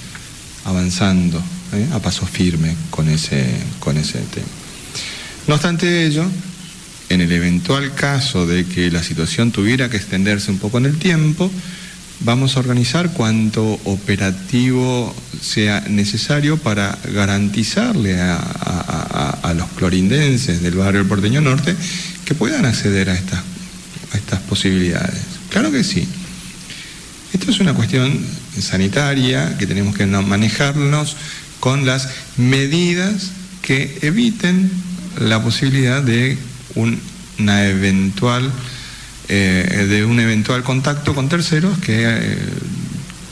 avanzando 0.65 1.43
¿eh? 1.75 1.87
a 1.93 1.99
paso 1.99 2.25
firme 2.27 2.75
con 2.89 3.11
ese, 3.11 3.55
con 3.79 3.99
ese 3.99 4.19
tema. 4.21 4.47
No 5.47 5.55
obstante 5.55 6.07
ello, 6.07 6.25
en 7.11 7.21
el 7.21 7.33
eventual 7.33 7.93
caso 7.95 8.47
de 8.47 8.65
que 8.65 8.91
la 8.91 9.03
situación 9.03 9.51
tuviera 9.51 9.91
que 9.91 9.97
extenderse 9.97 10.51
un 10.51 10.59
poco 10.59 10.79
en 10.79 10.87
el 10.87 10.99
tiempo, 10.99 11.51
vamos 12.21 12.57
a 12.57 12.61
organizar 12.61 13.11
cuanto 13.13 13.65
operativo 13.85 15.15
sea 15.43 15.81
necesario 15.89 16.57
para 16.57 16.97
garantizarle 17.13 18.17
a, 18.21 19.53
los 19.57 19.69
clorindenses 19.71 20.63
del 20.63 20.77
barrio 20.77 21.07
Porteño 21.09 21.41
Norte 21.41 21.75
que 22.25 22.35
puedan 22.35 22.65
acceder 22.65 23.11
a 23.11 23.15
estas, 23.15 23.41
a 24.13 24.17
estas 24.17 24.41
posibilidades. 24.43 25.21
Claro 25.49 25.73
que 25.73 25.83
sí. 25.83 26.07
Esto 27.33 27.51
es 27.51 27.59
una 27.59 27.75
cuestión 27.75 28.17
sanitaria 28.61 29.59
que 29.59 29.67
tenemos 29.67 29.97
que 29.97 30.07
manejarnos 30.07 31.17
con 31.59 31.85
las 31.85 32.09
medidas 32.37 33.33
que 33.63 33.99
eviten 34.03 34.71
la 35.19 35.43
posibilidad 35.43 36.01
de 36.01 36.39
una 36.75 37.67
eventual 37.67 38.51
eh, 39.29 39.87
de 39.89 40.05
un 40.05 40.19
eventual 40.19 40.65
contacto 40.65 41.15
con 41.15 41.29
terceros 41.29 41.79
que 41.79 42.03
eh, 42.05 42.39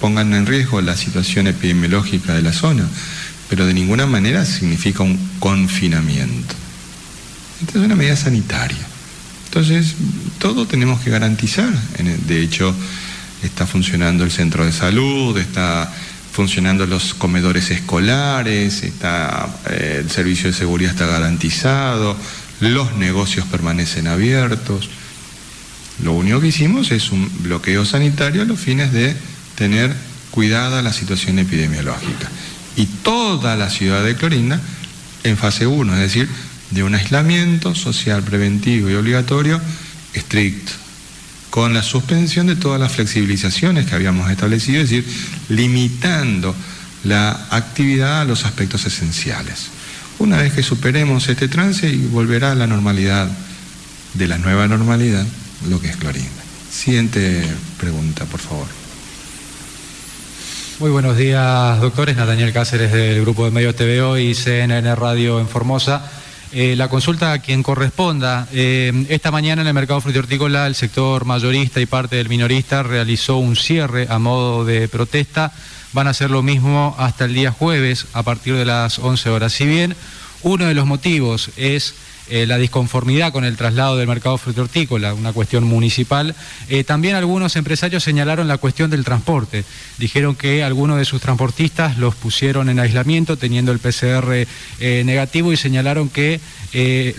pongan 0.01 0.33
en 0.33 0.47
riesgo 0.47 0.81
la 0.81 0.97
situación 0.97 1.49
epidemiológica 1.49 2.35
de 2.35 2.43
la 2.43 2.53
zona, 2.53 2.89
pero 3.49 3.67
de 3.67 3.75
ninguna 3.75 4.07
manera 4.07 4.45
significa 4.45 5.03
un 5.03 5.19
confinamiento. 5.41 6.55
Esta 7.61 7.79
es 7.79 7.85
una 7.85 7.97
medida 7.97 8.17
sanitaria. 8.17 8.79
Entonces, 9.47 9.95
todo 10.39 10.67
tenemos 10.67 11.01
que 11.01 11.11
garantizar. 11.11 11.71
De 12.29 12.43
hecho, 12.43 12.75
está 13.43 13.67
funcionando 13.67 14.23
el 14.23 14.31
centro 14.31 14.65
de 14.65 14.73
salud, 14.73 15.37
está 15.37 15.93
funcionando 16.33 16.87
los 16.87 17.15
comedores 17.15 17.71
escolares, 17.71 18.85
está, 18.85 19.49
eh, 19.71 20.03
el 20.05 20.11
servicio 20.11 20.49
de 20.51 20.57
seguridad 20.57 20.93
está 20.93 21.07
garantizado, 21.07 22.17
los 22.61 22.95
negocios 22.97 23.47
permanecen 23.47 24.07
abiertos. 24.07 24.89
Lo 26.03 26.13
único 26.13 26.41
que 26.41 26.49
hicimos 26.49 26.91
es 26.91 27.11
un 27.11 27.31
bloqueo 27.43 27.85
sanitario 27.85 28.43
a 28.43 28.47
los 28.47 28.59
fines 28.59 28.93
de 28.93 29.17
tener 29.55 29.95
cuidada 30.31 30.83
la 30.83 30.93
situación 30.93 31.39
epidemiológica. 31.39 32.29
Y 32.77 32.87
toda 32.87 33.57
la 33.57 33.71
ciudad 33.71 34.05
de 34.05 34.15
Clorinda 34.15 34.61
en 35.25 35.37
fase 35.37 35.67
1, 35.67 35.95
es 35.95 36.01
decir, 36.01 36.29
de 36.71 36.83
un 36.83 36.95
aislamiento 36.95 37.75
social 37.75 38.23
preventivo 38.23 38.91
y 38.91 38.95
obligatorio 38.95 39.61
estricto, 40.13 40.73
con 41.51 41.75
la 41.75 41.83
suspensión 41.83 42.47
de 42.47 42.57
todas 42.57 42.81
las 42.81 42.93
flexibilizaciones 42.93 43.87
que 43.87 43.95
habíamos 43.95 44.31
establecido, 44.31 44.83
es 44.83 44.91
decir, 44.91 45.07
limitando 45.49 46.55
la 47.05 47.49
actividad 47.51 48.21
a 48.21 48.25
los 48.25 48.45
aspectos 48.45 48.85
esenciales. 48.85 49.71
Una 50.19 50.39
vez 50.39 50.53
que 50.53 50.63
superemos 50.63 51.29
este 51.29 51.47
trance 51.47 51.89
y 51.89 52.07
volverá 52.07 52.53
a 52.53 52.55
la 52.55 52.67
normalidad 52.67 53.29
de 54.15 54.27
la 54.27 54.39
nueva 54.39 54.67
normalidad, 54.67 55.25
lo 55.69 55.81
que 55.81 55.89
es 55.89 55.97
Clorinda. 55.97 56.43
Siguiente 56.71 57.45
pregunta, 57.79 58.25
por 58.25 58.41
favor. 58.41 58.67
Muy 60.81 60.91
buenos 60.91 61.17
días, 61.17 61.81
doctores. 61.81 62.17
Nathaniel 62.17 62.53
Cáceres 62.53 62.93
del 62.93 63.21
Grupo 63.21 63.45
de 63.45 63.51
Medios 63.53 63.77
TVO 63.77 64.19
y 64.19 64.35
CNN 64.35 64.95
Radio 64.97 65.41
en 65.41 65.49
Formosa. 65.49 66.11
Eh, 66.51 66.75
la 66.77 66.89
consulta 66.89 67.33
a 67.33 67.39
quien 67.41 67.63
corresponda. 67.63 68.49
Eh, 68.53 69.07
esta 69.09 69.31
mañana 69.31 69.63
en 69.63 69.69
el 69.69 69.75
mercado 69.75 70.01
frutihortícola 70.01 70.67
el 70.67 70.75
sector 70.75 71.25
mayorista 71.27 71.81
y 71.81 71.87
parte 71.87 72.17
del 72.17 72.29
minorista 72.29 72.83
realizó 72.83 73.37
un 73.37 73.55
cierre 73.55 74.07
a 74.09 74.19
modo 74.19 74.65
de 74.65 74.89
protesta. 74.89 75.53
Van 75.93 76.07
a 76.07 76.11
hacer 76.11 76.31
lo 76.31 76.43
mismo 76.43 76.95
hasta 76.99 77.25
el 77.25 77.35
día 77.35 77.51
jueves 77.51 78.07
a 78.13 78.23
partir 78.23 78.55
de 78.55 78.65
las 78.65 78.99
11 78.99 79.31
horas. 79.31 79.53
Si 79.53 79.67
bien 79.67 79.97
uno 80.43 80.67
de 80.67 80.75
los 80.75 80.87
motivos 80.87 81.51
es 81.57 81.95
eh, 82.31 82.47
la 82.47 82.59
disconformidad 82.59 83.33
con 83.33 83.47
el 83.47 83.57
traslado 83.57 83.97
del 83.97 84.07
mercado 84.07 84.37
frutihortícola, 84.37 85.15
una 85.15 85.33
cuestión 85.33 85.65
municipal. 85.65 86.35
Eh, 86.69 86.85
también 86.85 87.17
algunos 87.17 87.57
empresarios 87.57 88.05
señalaron 88.05 88.49
la 88.49 88.59
cuestión 88.59 88.91
del 88.91 89.05
transporte. 89.05 89.65
Dijeron 89.97 90.37
que 90.37 90.63
algunos 90.63 90.99
de 90.99 91.07
sus 91.07 91.23
transportistas 91.23 91.97
los 91.97 92.15
pusieron 92.15 92.69
en 92.69 92.81
aislamiento 92.81 93.39
teniendo 93.39 93.73
el 93.73 93.79
PCR 93.79 94.47
eh, 94.79 95.03
negativo 95.07 95.53
y 95.53 95.57
señalaron 95.57 96.11
que 96.11 96.41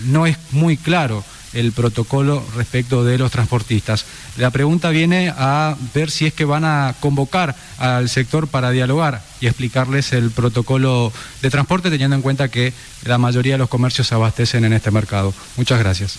no 0.04 0.26
es 0.26 0.36
muy 0.52 0.76
claro 0.76 1.24
el 1.52 1.72
protocolo 1.72 2.44
respecto 2.56 3.04
de 3.04 3.18
los 3.18 3.30
transportistas. 3.30 4.04
La 4.36 4.50
pregunta 4.50 4.90
viene 4.90 5.32
a 5.36 5.76
ver 5.94 6.10
si 6.10 6.26
es 6.26 6.32
que 6.32 6.44
van 6.44 6.64
a 6.64 6.94
convocar 7.00 7.56
al 7.78 8.08
sector 8.08 8.48
para 8.48 8.70
dialogar 8.70 9.22
y 9.40 9.46
explicarles 9.46 10.12
el 10.12 10.30
protocolo 10.30 11.12
de 11.42 11.50
transporte, 11.50 11.90
teniendo 11.90 12.16
en 12.16 12.22
cuenta 12.22 12.48
que 12.48 12.72
la 13.04 13.18
mayoría 13.18 13.54
de 13.54 13.58
los 13.58 13.68
comercios 13.68 14.06
se 14.06 14.14
abastecen 14.14 14.64
en 14.64 14.72
este 14.72 14.90
mercado. 14.90 15.34
Muchas 15.56 15.78
gracias. 15.78 16.18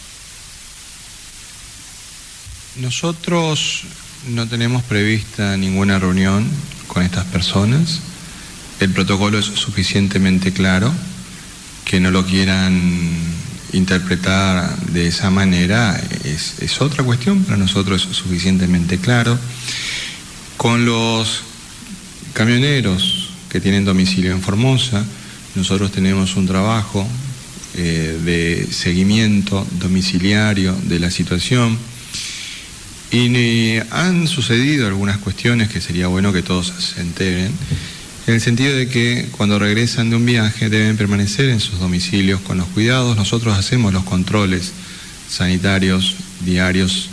Nosotros 2.78 3.84
no 4.28 4.48
tenemos 4.48 4.84
prevista 4.84 5.58
ninguna 5.58 6.00
reunión 6.00 6.48
con 6.88 7.04
estas 7.04 7.26
personas. 7.26 8.00
El 8.80 8.92
protocolo 8.92 9.38
es 9.40 9.46
suficientemente 9.46 10.54
claro. 10.54 10.92
Que 11.86 12.00
no 12.00 12.12
lo 12.12 12.26
quieran 12.26 13.41
interpretar 13.74 14.78
de 14.88 15.08
esa 15.08 15.30
manera 15.30 16.02
es, 16.24 16.82
otra 16.82 17.04
cuestión, 17.04 17.44
para 17.44 17.58
nosotros 17.58 18.08
es 18.10 18.18
suficientemente 18.18 18.98
claro. 18.98 19.38
Con 20.58 20.86
los 20.86 21.44
camioneros 22.34 23.30
que 23.50 23.60
tienen 23.60 23.86
domicilio 23.86 24.32
en 24.32 24.42
Formosa, 24.42 25.06
nosotros 25.56 25.92
tenemos 25.92 26.36
un 26.36 26.48
trabajo 26.48 27.08
eh, 27.76 28.20
de 28.24 28.68
seguimiento 28.72 29.66
domiciliario 29.80 30.76
de 30.84 31.00
la 31.00 31.12
situación 31.12 31.78
y 33.12 33.78
han 33.90 34.28
sucedido 34.28 34.88
algunas 34.88 35.18
cuestiones 35.18 35.70
que 35.70 35.82
sería 35.82 36.08
bueno 36.08 36.32
que 36.32 36.44
todos 36.44 36.74
se 36.78 37.02
enteren 37.02 37.52
en 38.28 38.36
el 38.36 38.42
sentido 38.42 38.76
de 38.76 38.88
que 38.88 39.28
cuando 39.32 39.58
regresan 39.58 40.10
de 40.10 40.16
un 40.16 40.26
viaje 40.26 40.70
deben 40.70 40.98
permanecer 40.98 41.50
en 41.50 41.60
sus 41.60 41.80
domicilios 41.80 42.40
con 42.42 42.58
los 42.58 42.68
cuidados. 42.68 43.18
Nosotros 43.18 43.58
hacemos 43.58 43.94
los 43.94 44.04
controles 44.04 44.72
sanitarios 45.30 46.16
diarios 46.42 47.10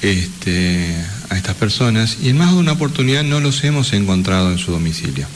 este, 0.00 0.94
a 1.28 1.36
estas 1.36 1.56
personas 1.56 2.18
y 2.22 2.30
en 2.30 2.38
más 2.38 2.52
de 2.52 2.58
una 2.58 2.72
oportunidad 2.72 3.24
no 3.24 3.40
los 3.40 3.62
hemos 3.64 3.92
encontrado 3.92 4.50
en 4.50 4.58
su 4.58 4.70
domicilio. 4.70 5.26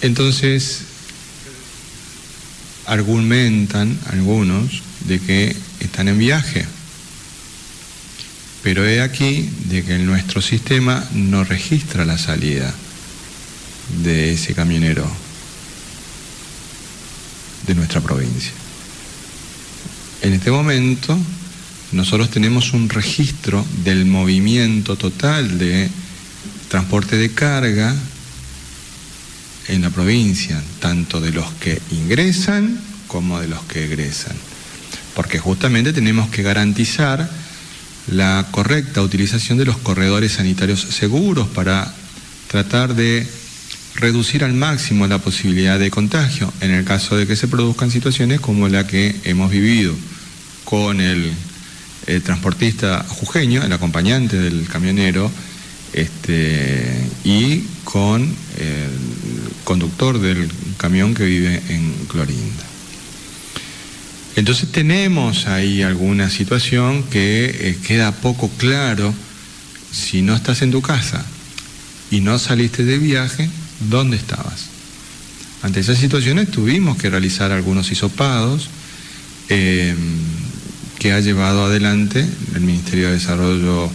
Entonces, 0.00 0.82
argumentan 2.86 3.98
algunos 4.06 4.82
de 5.06 5.18
que 5.18 5.56
están 5.80 6.06
en 6.08 6.18
viaje 6.18 6.66
pero 8.68 8.86
he 8.86 9.00
aquí 9.00 9.48
de 9.70 9.82
que 9.82 9.96
nuestro 9.96 10.42
sistema 10.42 11.02
no 11.14 11.42
registra 11.42 12.04
la 12.04 12.18
salida 12.18 12.70
de 14.02 14.34
ese 14.34 14.52
camionero 14.52 15.10
de 17.66 17.74
nuestra 17.74 18.02
provincia. 18.02 18.52
En 20.20 20.34
este 20.34 20.50
momento 20.50 21.18
nosotros 21.92 22.30
tenemos 22.30 22.74
un 22.74 22.90
registro 22.90 23.64
del 23.84 24.04
movimiento 24.04 24.96
total 24.96 25.56
de 25.56 25.88
transporte 26.68 27.16
de 27.16 27.32
carga 27.32 27.96
en 29.68 29.80
la 29.80 29.88
provincia, 29.88 30.62
tanto 30.78 31.22
de 31.22 31.32
los 31.32 31.50
que 31.54 31.80
ingresan 31.90 32.78
como 33.06 33.40
de 33.40 33.48
los 33.48 33.62
que 33.62 33.84
egresan, 33.84 34.36
porque 35.14 35.38
justamente 35.38 35.94
tenemos 35.94 36.28
que 36.28 36.42
garantizar 36.42 37.47
la 38.10 38.46
correcta 38.50 39.02
utilización 39.02 39.58
de 39.58 39.64
los 39.64 39.76
corredores 39.78 40.32
sanitarios 40.32 40.80
seguros 40.80 41.48
para 41.48 41.92
tratar 42.48 42.94
de 42.94 43.26
reducir 43.94 44.44
al 44.44 44.54
máximo 44.54 45.06
la 45.06 45.18
posibilidad 45.18 45.78
de 45.78 45.90
contagio 45.90 46.52
en 46.60 46.70
el 46.70 46.84
caso 46.84 47.16
de 47.16 47.26
que 47.26 47.36
se 47.36 47.48
produzcan 47.48 47.90
situaciones 47.90 48.40
como 48.40 48.68
la 48.68 48.86
que 48.86 49.16
hemos 49.24 49.50
vivido 49.50 49.94
con 50.64 51.00
el, 51.00 51.32
transportista 52.24 53.04
jujeño, 53.06 53.62
el 53.62 53.72
acompañante 53.72 54.38
del 54.38 54.66
camionero, 54.66 55.30
este, 55.92 57.06
y 57.24 57.64
con 57.84 58.22
el 58.22 58.90
conductor 59.64 60.18
del 60.18 60.50
camión 60.78 61.14
que 61.14 61.24
vive 61.24 61.62
en 61.68 61.92
Clorinda. 62.08 62.67
Entonces 64.38 64.70
tenemos 64.70 65.48
ahí 65.48 65.82
alguna 65.82 66.30
situación 66.30 67.02
que 67.02 67.46
eh, 67.46 67.78
queda 67.84 68.12
poco 68.12 68.48
claro 68.50 69.12
si 69.90 70.22
no 70.22 70.36
estás 70.36 70.62
en 70.62 70.70
tu 70.70 70.80
casa 70.80 71.26
y 72.12 72.20
no 72.20 72.38
saliste 72.38 72.84
de 72.84 72.98
viaje, 72.98 73.50
¿dónde 73.90 74.16
estabas? 74.16 74.66
Ante 75.62 75.80
esas 75.80 75.98
situaciones 75.98 76.52
tuvimos 76.52 76.96
que 76.96 77.10
realizar 77.10 77.50
algunos 77.50 77.90
hisopados 77.90 78.70
em, 79.48 79.96
que 81.00 81.10
ha 81.10 81.18
llevado 81.18 81.64
adelante 81.64 82.24
el 82.54 82.60
Ministerio 82.60 83.08
de 83.08 83.14
Desarrollo 83.14 83.90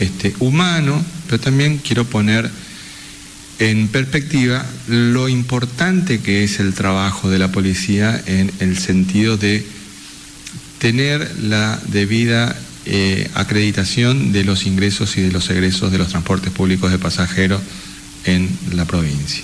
este, 0.00 0.34
Humano, 0.40 1.00
pero 1.28 1.38
también 1.38 1.78
quiero 1.78 2.04
poner 2.06 2.50
en 3.60 3.86
perspectiva 3.86 4.66
lo 4.88 5.28
importante 5.28 6.18
que 6.18 6.42
es 6.42 6.58
el 6.58 6.74
trabajo 6.74 7.30
de 7.30 7.38
la 7.38 7.52
policía 7.52 8.20
en 8.26 8.50
el 8.58 8.76
sentido 8.78 9.36
de 9.36 9.75
tener 10.78 11.38
la 11.42 11.80
debida 11.88 12.56
eh, 12.84 13.28
acreditación 13.34 14.32
de 14.32 14.44
los 14.44 14.66
ingresos 14.66 15.16
y 15.16 15.22
de 15.22 15.32
los 15.32 15.50
egresos 15.50 15.90
de 15.90 15.98
los 15.98 16.08
transportes 16.08 16.52
públicos 16.52 16.90
de 16.90 16.98
pasajeros 16.98 17.60
en 18.24 18.48
la 18.72 18.84
provincia. 18.84 19.42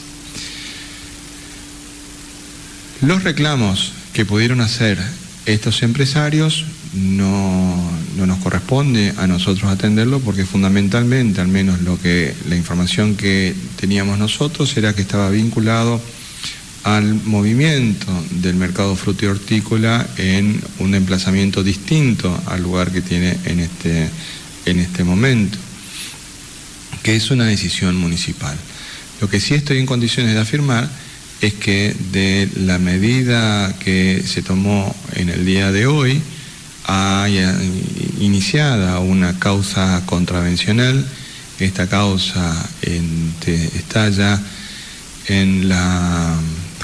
Los 3.01 3.25
reclamos 3.25 3.93
que 4.13 4.25
pudieron 4.25 4.61
hacer 4.61 4.99
estos 5.47 5.83
empresarios 5.83 6.67
no, 6.93 7.91
no, 8.17 8.27
nos 8.27 8.39
corresponde 8.39 9.13
a 9.17 9.27
nosotros 9.27 9.71
atenderlo 9.73 10.21
porque 10.21 10.45
fundamentalmente, 10.45 11.41
al 11.41 11.49
menos 11.49 11.81
lo 11.81 11.99
que 12.01 12.35
la 12.49 12.55
información 12.55 13.17
que 13.17 13.55
teníamos 13.81 14.19
nosotros 14.19 14.77
era 14.77 14.95
que 14.95 15.03
estaba 15.03 15.31
vinculado 15.31 16.01
al 16.85 17.15
movimiento 17.25 18.07
del 18.31 18.57
mercado 18.57 18.97
hortícola 18.97 20.07
en 20.17 20.61
un 20.79 20.95
emplazamiento 20.95 21.63
distinto 21.63 22.41
al 22.47 22.63
lugar 22.63 22.91
que 22.91 23.01
tiene 23.01 23.39
en 23.45 23.61
este, 23.61 24.09
en 24.67 24.81
este 24.81 25.05
momento, 25.05 25.59
que 27.03 27.17
es 27.17 27.31
una 27.31 27.45
decisión 27.45 27.97
municipal. 27.97 28.57
Lo 29.21 29.29
que 29.29 29.41
sí 29.41 29.55
estoy 29.55 29.79
en 29.79 29.87
condiciones 29.87 30.35
de 30.35 30.41
afirmar 30.41 30.89
es 31.41 31.55
que 31.55 31.95
de 32.13 32.49
la 32.57 32.79
medida 32.79 33.75
que 33.79 34.23
se 34.27 34.43
tomó 34.43 34.95
en 35.15 35.29
el 35.29 35.45
día 35.45 35.71
de 35.73 35.87
hoy, 35.87 36.21
haya 36.85 37.57
iniciada 38.19 38.99
una 38.99 39.39
causa 39.39 40.03
contravencional. 40.07 41.07
Esta 41.59 41.89
causa 41.89 42.69
está 42.83 44.09
ya 44.09 44.41
en 45.29 45.69
la 45.69 46.37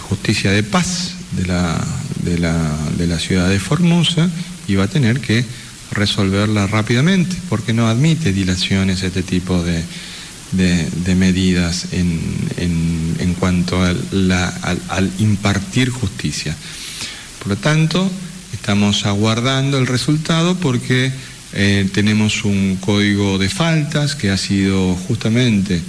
justicia 0.08 0.50
de 0.50 0.62
paz 0.62 1.14
de 1.32 1.46
la, 1.46 1.78
de 2.24 3.06
la 3.06 3.18
ciudad 3.18 3.48
de 3.48 3.60
Formosa 3.60 4.28
y 4.66 4.74
va 4.74 4.84
a 4.84 4.88
tener 4.88 5.20
que 5.20 5.44
resolverla 5.92 6.66
rápidamente 6.66 7.36
porque 7.48 7.72
no 7.72 7.88
admite 7.88 8.32
dilaciones 8.32 9.02
este 9.02 9.22
tipo 9.22 9.62
de, 9.62 9.82
de, 10.52 11.14
medidas 11.14 11.88
en, 11.92 12.20
en, 12.56 13.34
cuanto 13.34 13.82
al, 13.82 15.10
impartir 15.18 15.90
justicia. 15.90 16.56
Por 17.38 17.48
lo 17.48 17.56
tanto, 17.56 18.10
estamos 18.52 19.06
aguardando 19.06 19.78
el 19.78 19.86
resultado 19.86 20.56
porque 20.56 21.12
eh, 21.52 21.88
tenemos 21.92 22.44
un 22.44 22.76
código 22.80 23.38
de 23.38 23.48
faltas 23.48 24.14
que 24.14 24.30
ha 24.30 24.36
sido 24.36 24.94
justamente 24.94 25.80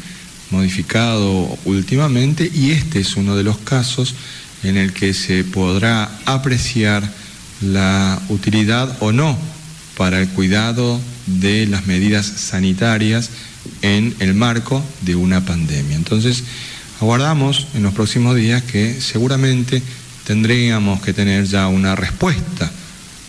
modificado 0.52 1.58
últimamente 1.66 2.50
y 2.54 2.72
este 2.72 3.00
es 3.00 3.16
uno 3.16 3.36
de 3.36 3.44
los 3.44 3.58
casos 3.58 4.16
en 4.64 4.78
el 4.78 4.94
que 4.94 5.14
se 5.14 5.44
podrá 5.44 6.10
apreciar 6.26 7.04
la 7.62 8.20
utilidad 8.30 8.98
o 9.00 9.12
no 9.12 9.38
para 9.98 10.22
el 10.22 10.30
cuidado 10.30 11.00
de 11.28 11.68
las 11.68 11.86
medidas 11.86 12.26
sanitarias 12.26 13.30
en 13.82 14.16
el 14.20 14.34
marco 14.34 14.84
de 15.02 15.16
una 15.16 15.46
pandemia. 15.46 15.96
Entonces, 15.96 16.44
aguardamos 17.02 17.68
en 17.76 17.84
los 17.84 17.94
próximos 17.94 18.36
días 18.36 18.64
que 18.64 19.00
seguramente 19.02 19.82
tendríamos 20.26 21.02
que 21.02 21.14
tener 21.14 21.46
ya 21.46 21.68
una 21.68 21.96
respuesta 21.96 22.72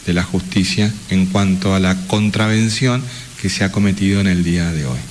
de 0.07 0.13
la 0.13 0.23
justicia 0.23 0.93
en 1.11 1.27
cuanto 1.27 1.75
a 1.75 1.81
la 1.81 1.97
contravención 2.07 3.03
que 3.41 3.49
se 3.49 3.65
ha 3.65 3.73
cometido 3.73 4.21
en 4.21 4.27
el 4.27 4.45
día 4.45 4.71
de 4.73 4.87
hoy. 4.87 5.10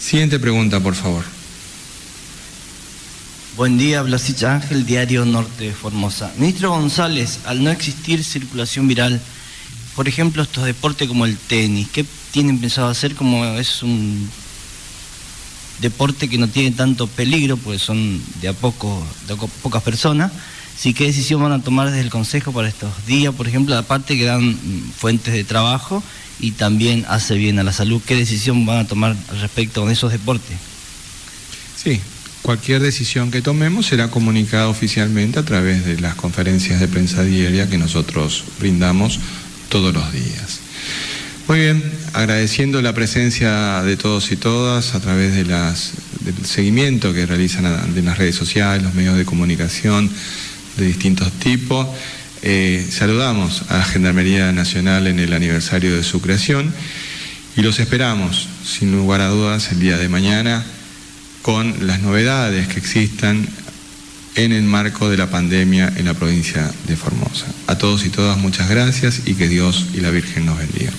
Siguiente 0.00 0.38
pregunta, 0.38 0.80
por 0.80 0.94
favor. 0.94 1.24
Buen 3.56 3.76
día, 3.76 4.02
Blasich 4.02 4.44
Ángel, 4.44 4.86
Diario 4.86 5.24
Norte 5.24 5.64
de 5.64 5.72
Formosa. 5.72 6.32
Ministro 6.36 6.70
González, 6.70 7.40
al 7.44 7.64
no 7.64 7.70
existir 7.70 8.22
circulación 8.22 8.86
viral, 8.86 9.20
por 9.96 10.06
ejemplo, 10.06 10.44
estos 10.44 10.64
deportes 10.64 11.08
como 11.08 11.26
el 11.26 11.36
tenis, 11.36 11.88
¿qué 11.92 12.06
tienen 12.30 12.60
pensado 12.60 12.88
hacer 12.88 13.16
como 13.16 13.44
es 13.44 13.82
un 13.82 14.30
deporte 15.80 16.28
que 16.28 16.38
no 16.38 16.46
tiene 16.46 16.70
tanto 16.70 17.08
peligro, 17.08 17.56
pues 17.56 17.82
son 17.82 18.22
de 18.40 18.48
a 18.48 18.52
poco, 18.52 19.04
de 19.26 19.34
pocas 19.62 19.82
personas? 19.82 20.30
Sí, 20.78 20.94
¿qué 20.94 21.06
decisión 21.06 21.42
van 21.42 21.50
a 21.50 21.60
tomar 21.60 21.88
desde 21.88 22.02
el 22.02 22.10
Consejo 22.10 22.52
para 22.52 22.68
estos 22.68 22.90
días? 23.06 23.34
Por 23.34 23.48
ejemplo, 23.48 23.76
aparte 23.76 24.16
que 24.16 24.24
dan 24.24 24.56
fuentes 24.96 25.34
de 25.34 25.42
trabajo 25.42 26.04
y 26.40 26.52
también 26.52 27.04
hace 27.08 27.34
bien 27.34 27.58
a 27.58 27.64
la 27.64 27.72
salud, 27.72 28.00
¿qué 28.04 28.14
decisión 28.14 28.66
van 28.66 28.78
a 28.78 28.86
tomar 28.86 29.16
respecto 29.40 29.86
a 29.86 29.92
esos 29.92 30.12
deportes? 30.12 30.56
Sí, 31.76 32.00
cualquier 32.42 32.80
decisión 32.80 33.30
que 33.30 33.42
tomemos 33.42 33.86
será 33.86 34.08
comunicada 34.10 34.68
oficialmente 34.68 35.38
a 35.38 35.44
través 35.44 35.84
de 35.84 36.00
las 36.00 36.14
conferencias 36.14 36.80
de 36.80 36.88
prensa 36.88 37.22
diaria 37.22 37.68
que 37.68 37.78
nosotros 37.78 38.44
brindamos 38.58 39.20
todos 39.68 39.92
los 39.92 40.12
días. 40.12 40.60
Muy 41.48 41.60
bien, 41.60 41.82
agradeciendo 42.12 42.82
la 42.82 42.92
presencia 42.92 43.82
de 43.82 43.96
todos 43.96 44.30
y 44.32 44.36
todas 44.36 44.94
a 44.94 45.00
través 45.00 45.34
del 45.34 45.46
seguimiento 46.44 47.14
que 47.14 47.24
realizan 47.24 47.64
en 47.64 48.04
las 48.04 48.18
redes 48.18 48.36
sociales, 48.36 48.82
los 48.82 48.94
medios 48.94 49.16
de 49.16 49.24
comunicación 49.24 50.10
de 50.76 50.86
distintos 50.86 51.32
tipos. 51.32 51.86
Eh, 52.42 52.86
saludamos 52.90 53.62
a 53.68 53.78
la 53.78 53.84
Gendarmería 53.84 54.52
Nacional 54.52 55.06
en 55.06 55.18
el 55.18 55.32
aniversario 55.32 55.96
de 55.96 56.04
su 56.04 56.20
creación 56.20 56.72
y 57.56 57.62
los 57.62 57.80
esperamos, 57.80 58.48
sin 58.64 58.92
lugar 58.92 59.20
a 59.20 59.28
dudas, 59.28 59.72
el 59.72 59.80
día 59.80 59.98
de 59.98 60.08
mañana 60.08 60.64
con 61.42 61.86
las 61.86 62.00
novedades 62.00 62.68
que 62.68 62.78
existan 62.78 63.48
en 64.34 64.52
el 64.52 64.62
marco 64.62 65.10
de 65.10 65.16
la 65.16 65.30
pandemia 65.30 65.92
en 65.96 66.04
la 66.04 66.14
provincia 66.14 66.70
de 66.86 66.96
Formosa. 66.96 67.46
A 67.66 67.76
todos 67.76 68.06
y 68.06 68.10
todas 68.10 68.38
muchas 68.38 68.68
gracias 68.68 69.22
y 69.26 69.34
que 69.34 69.48
Dios 69.48 69.86
y 69.94 70.00
la 70.00 70.10
Virgen 70.10 70.46
nos 70.46 70.58
bendiga. 70.58 70.92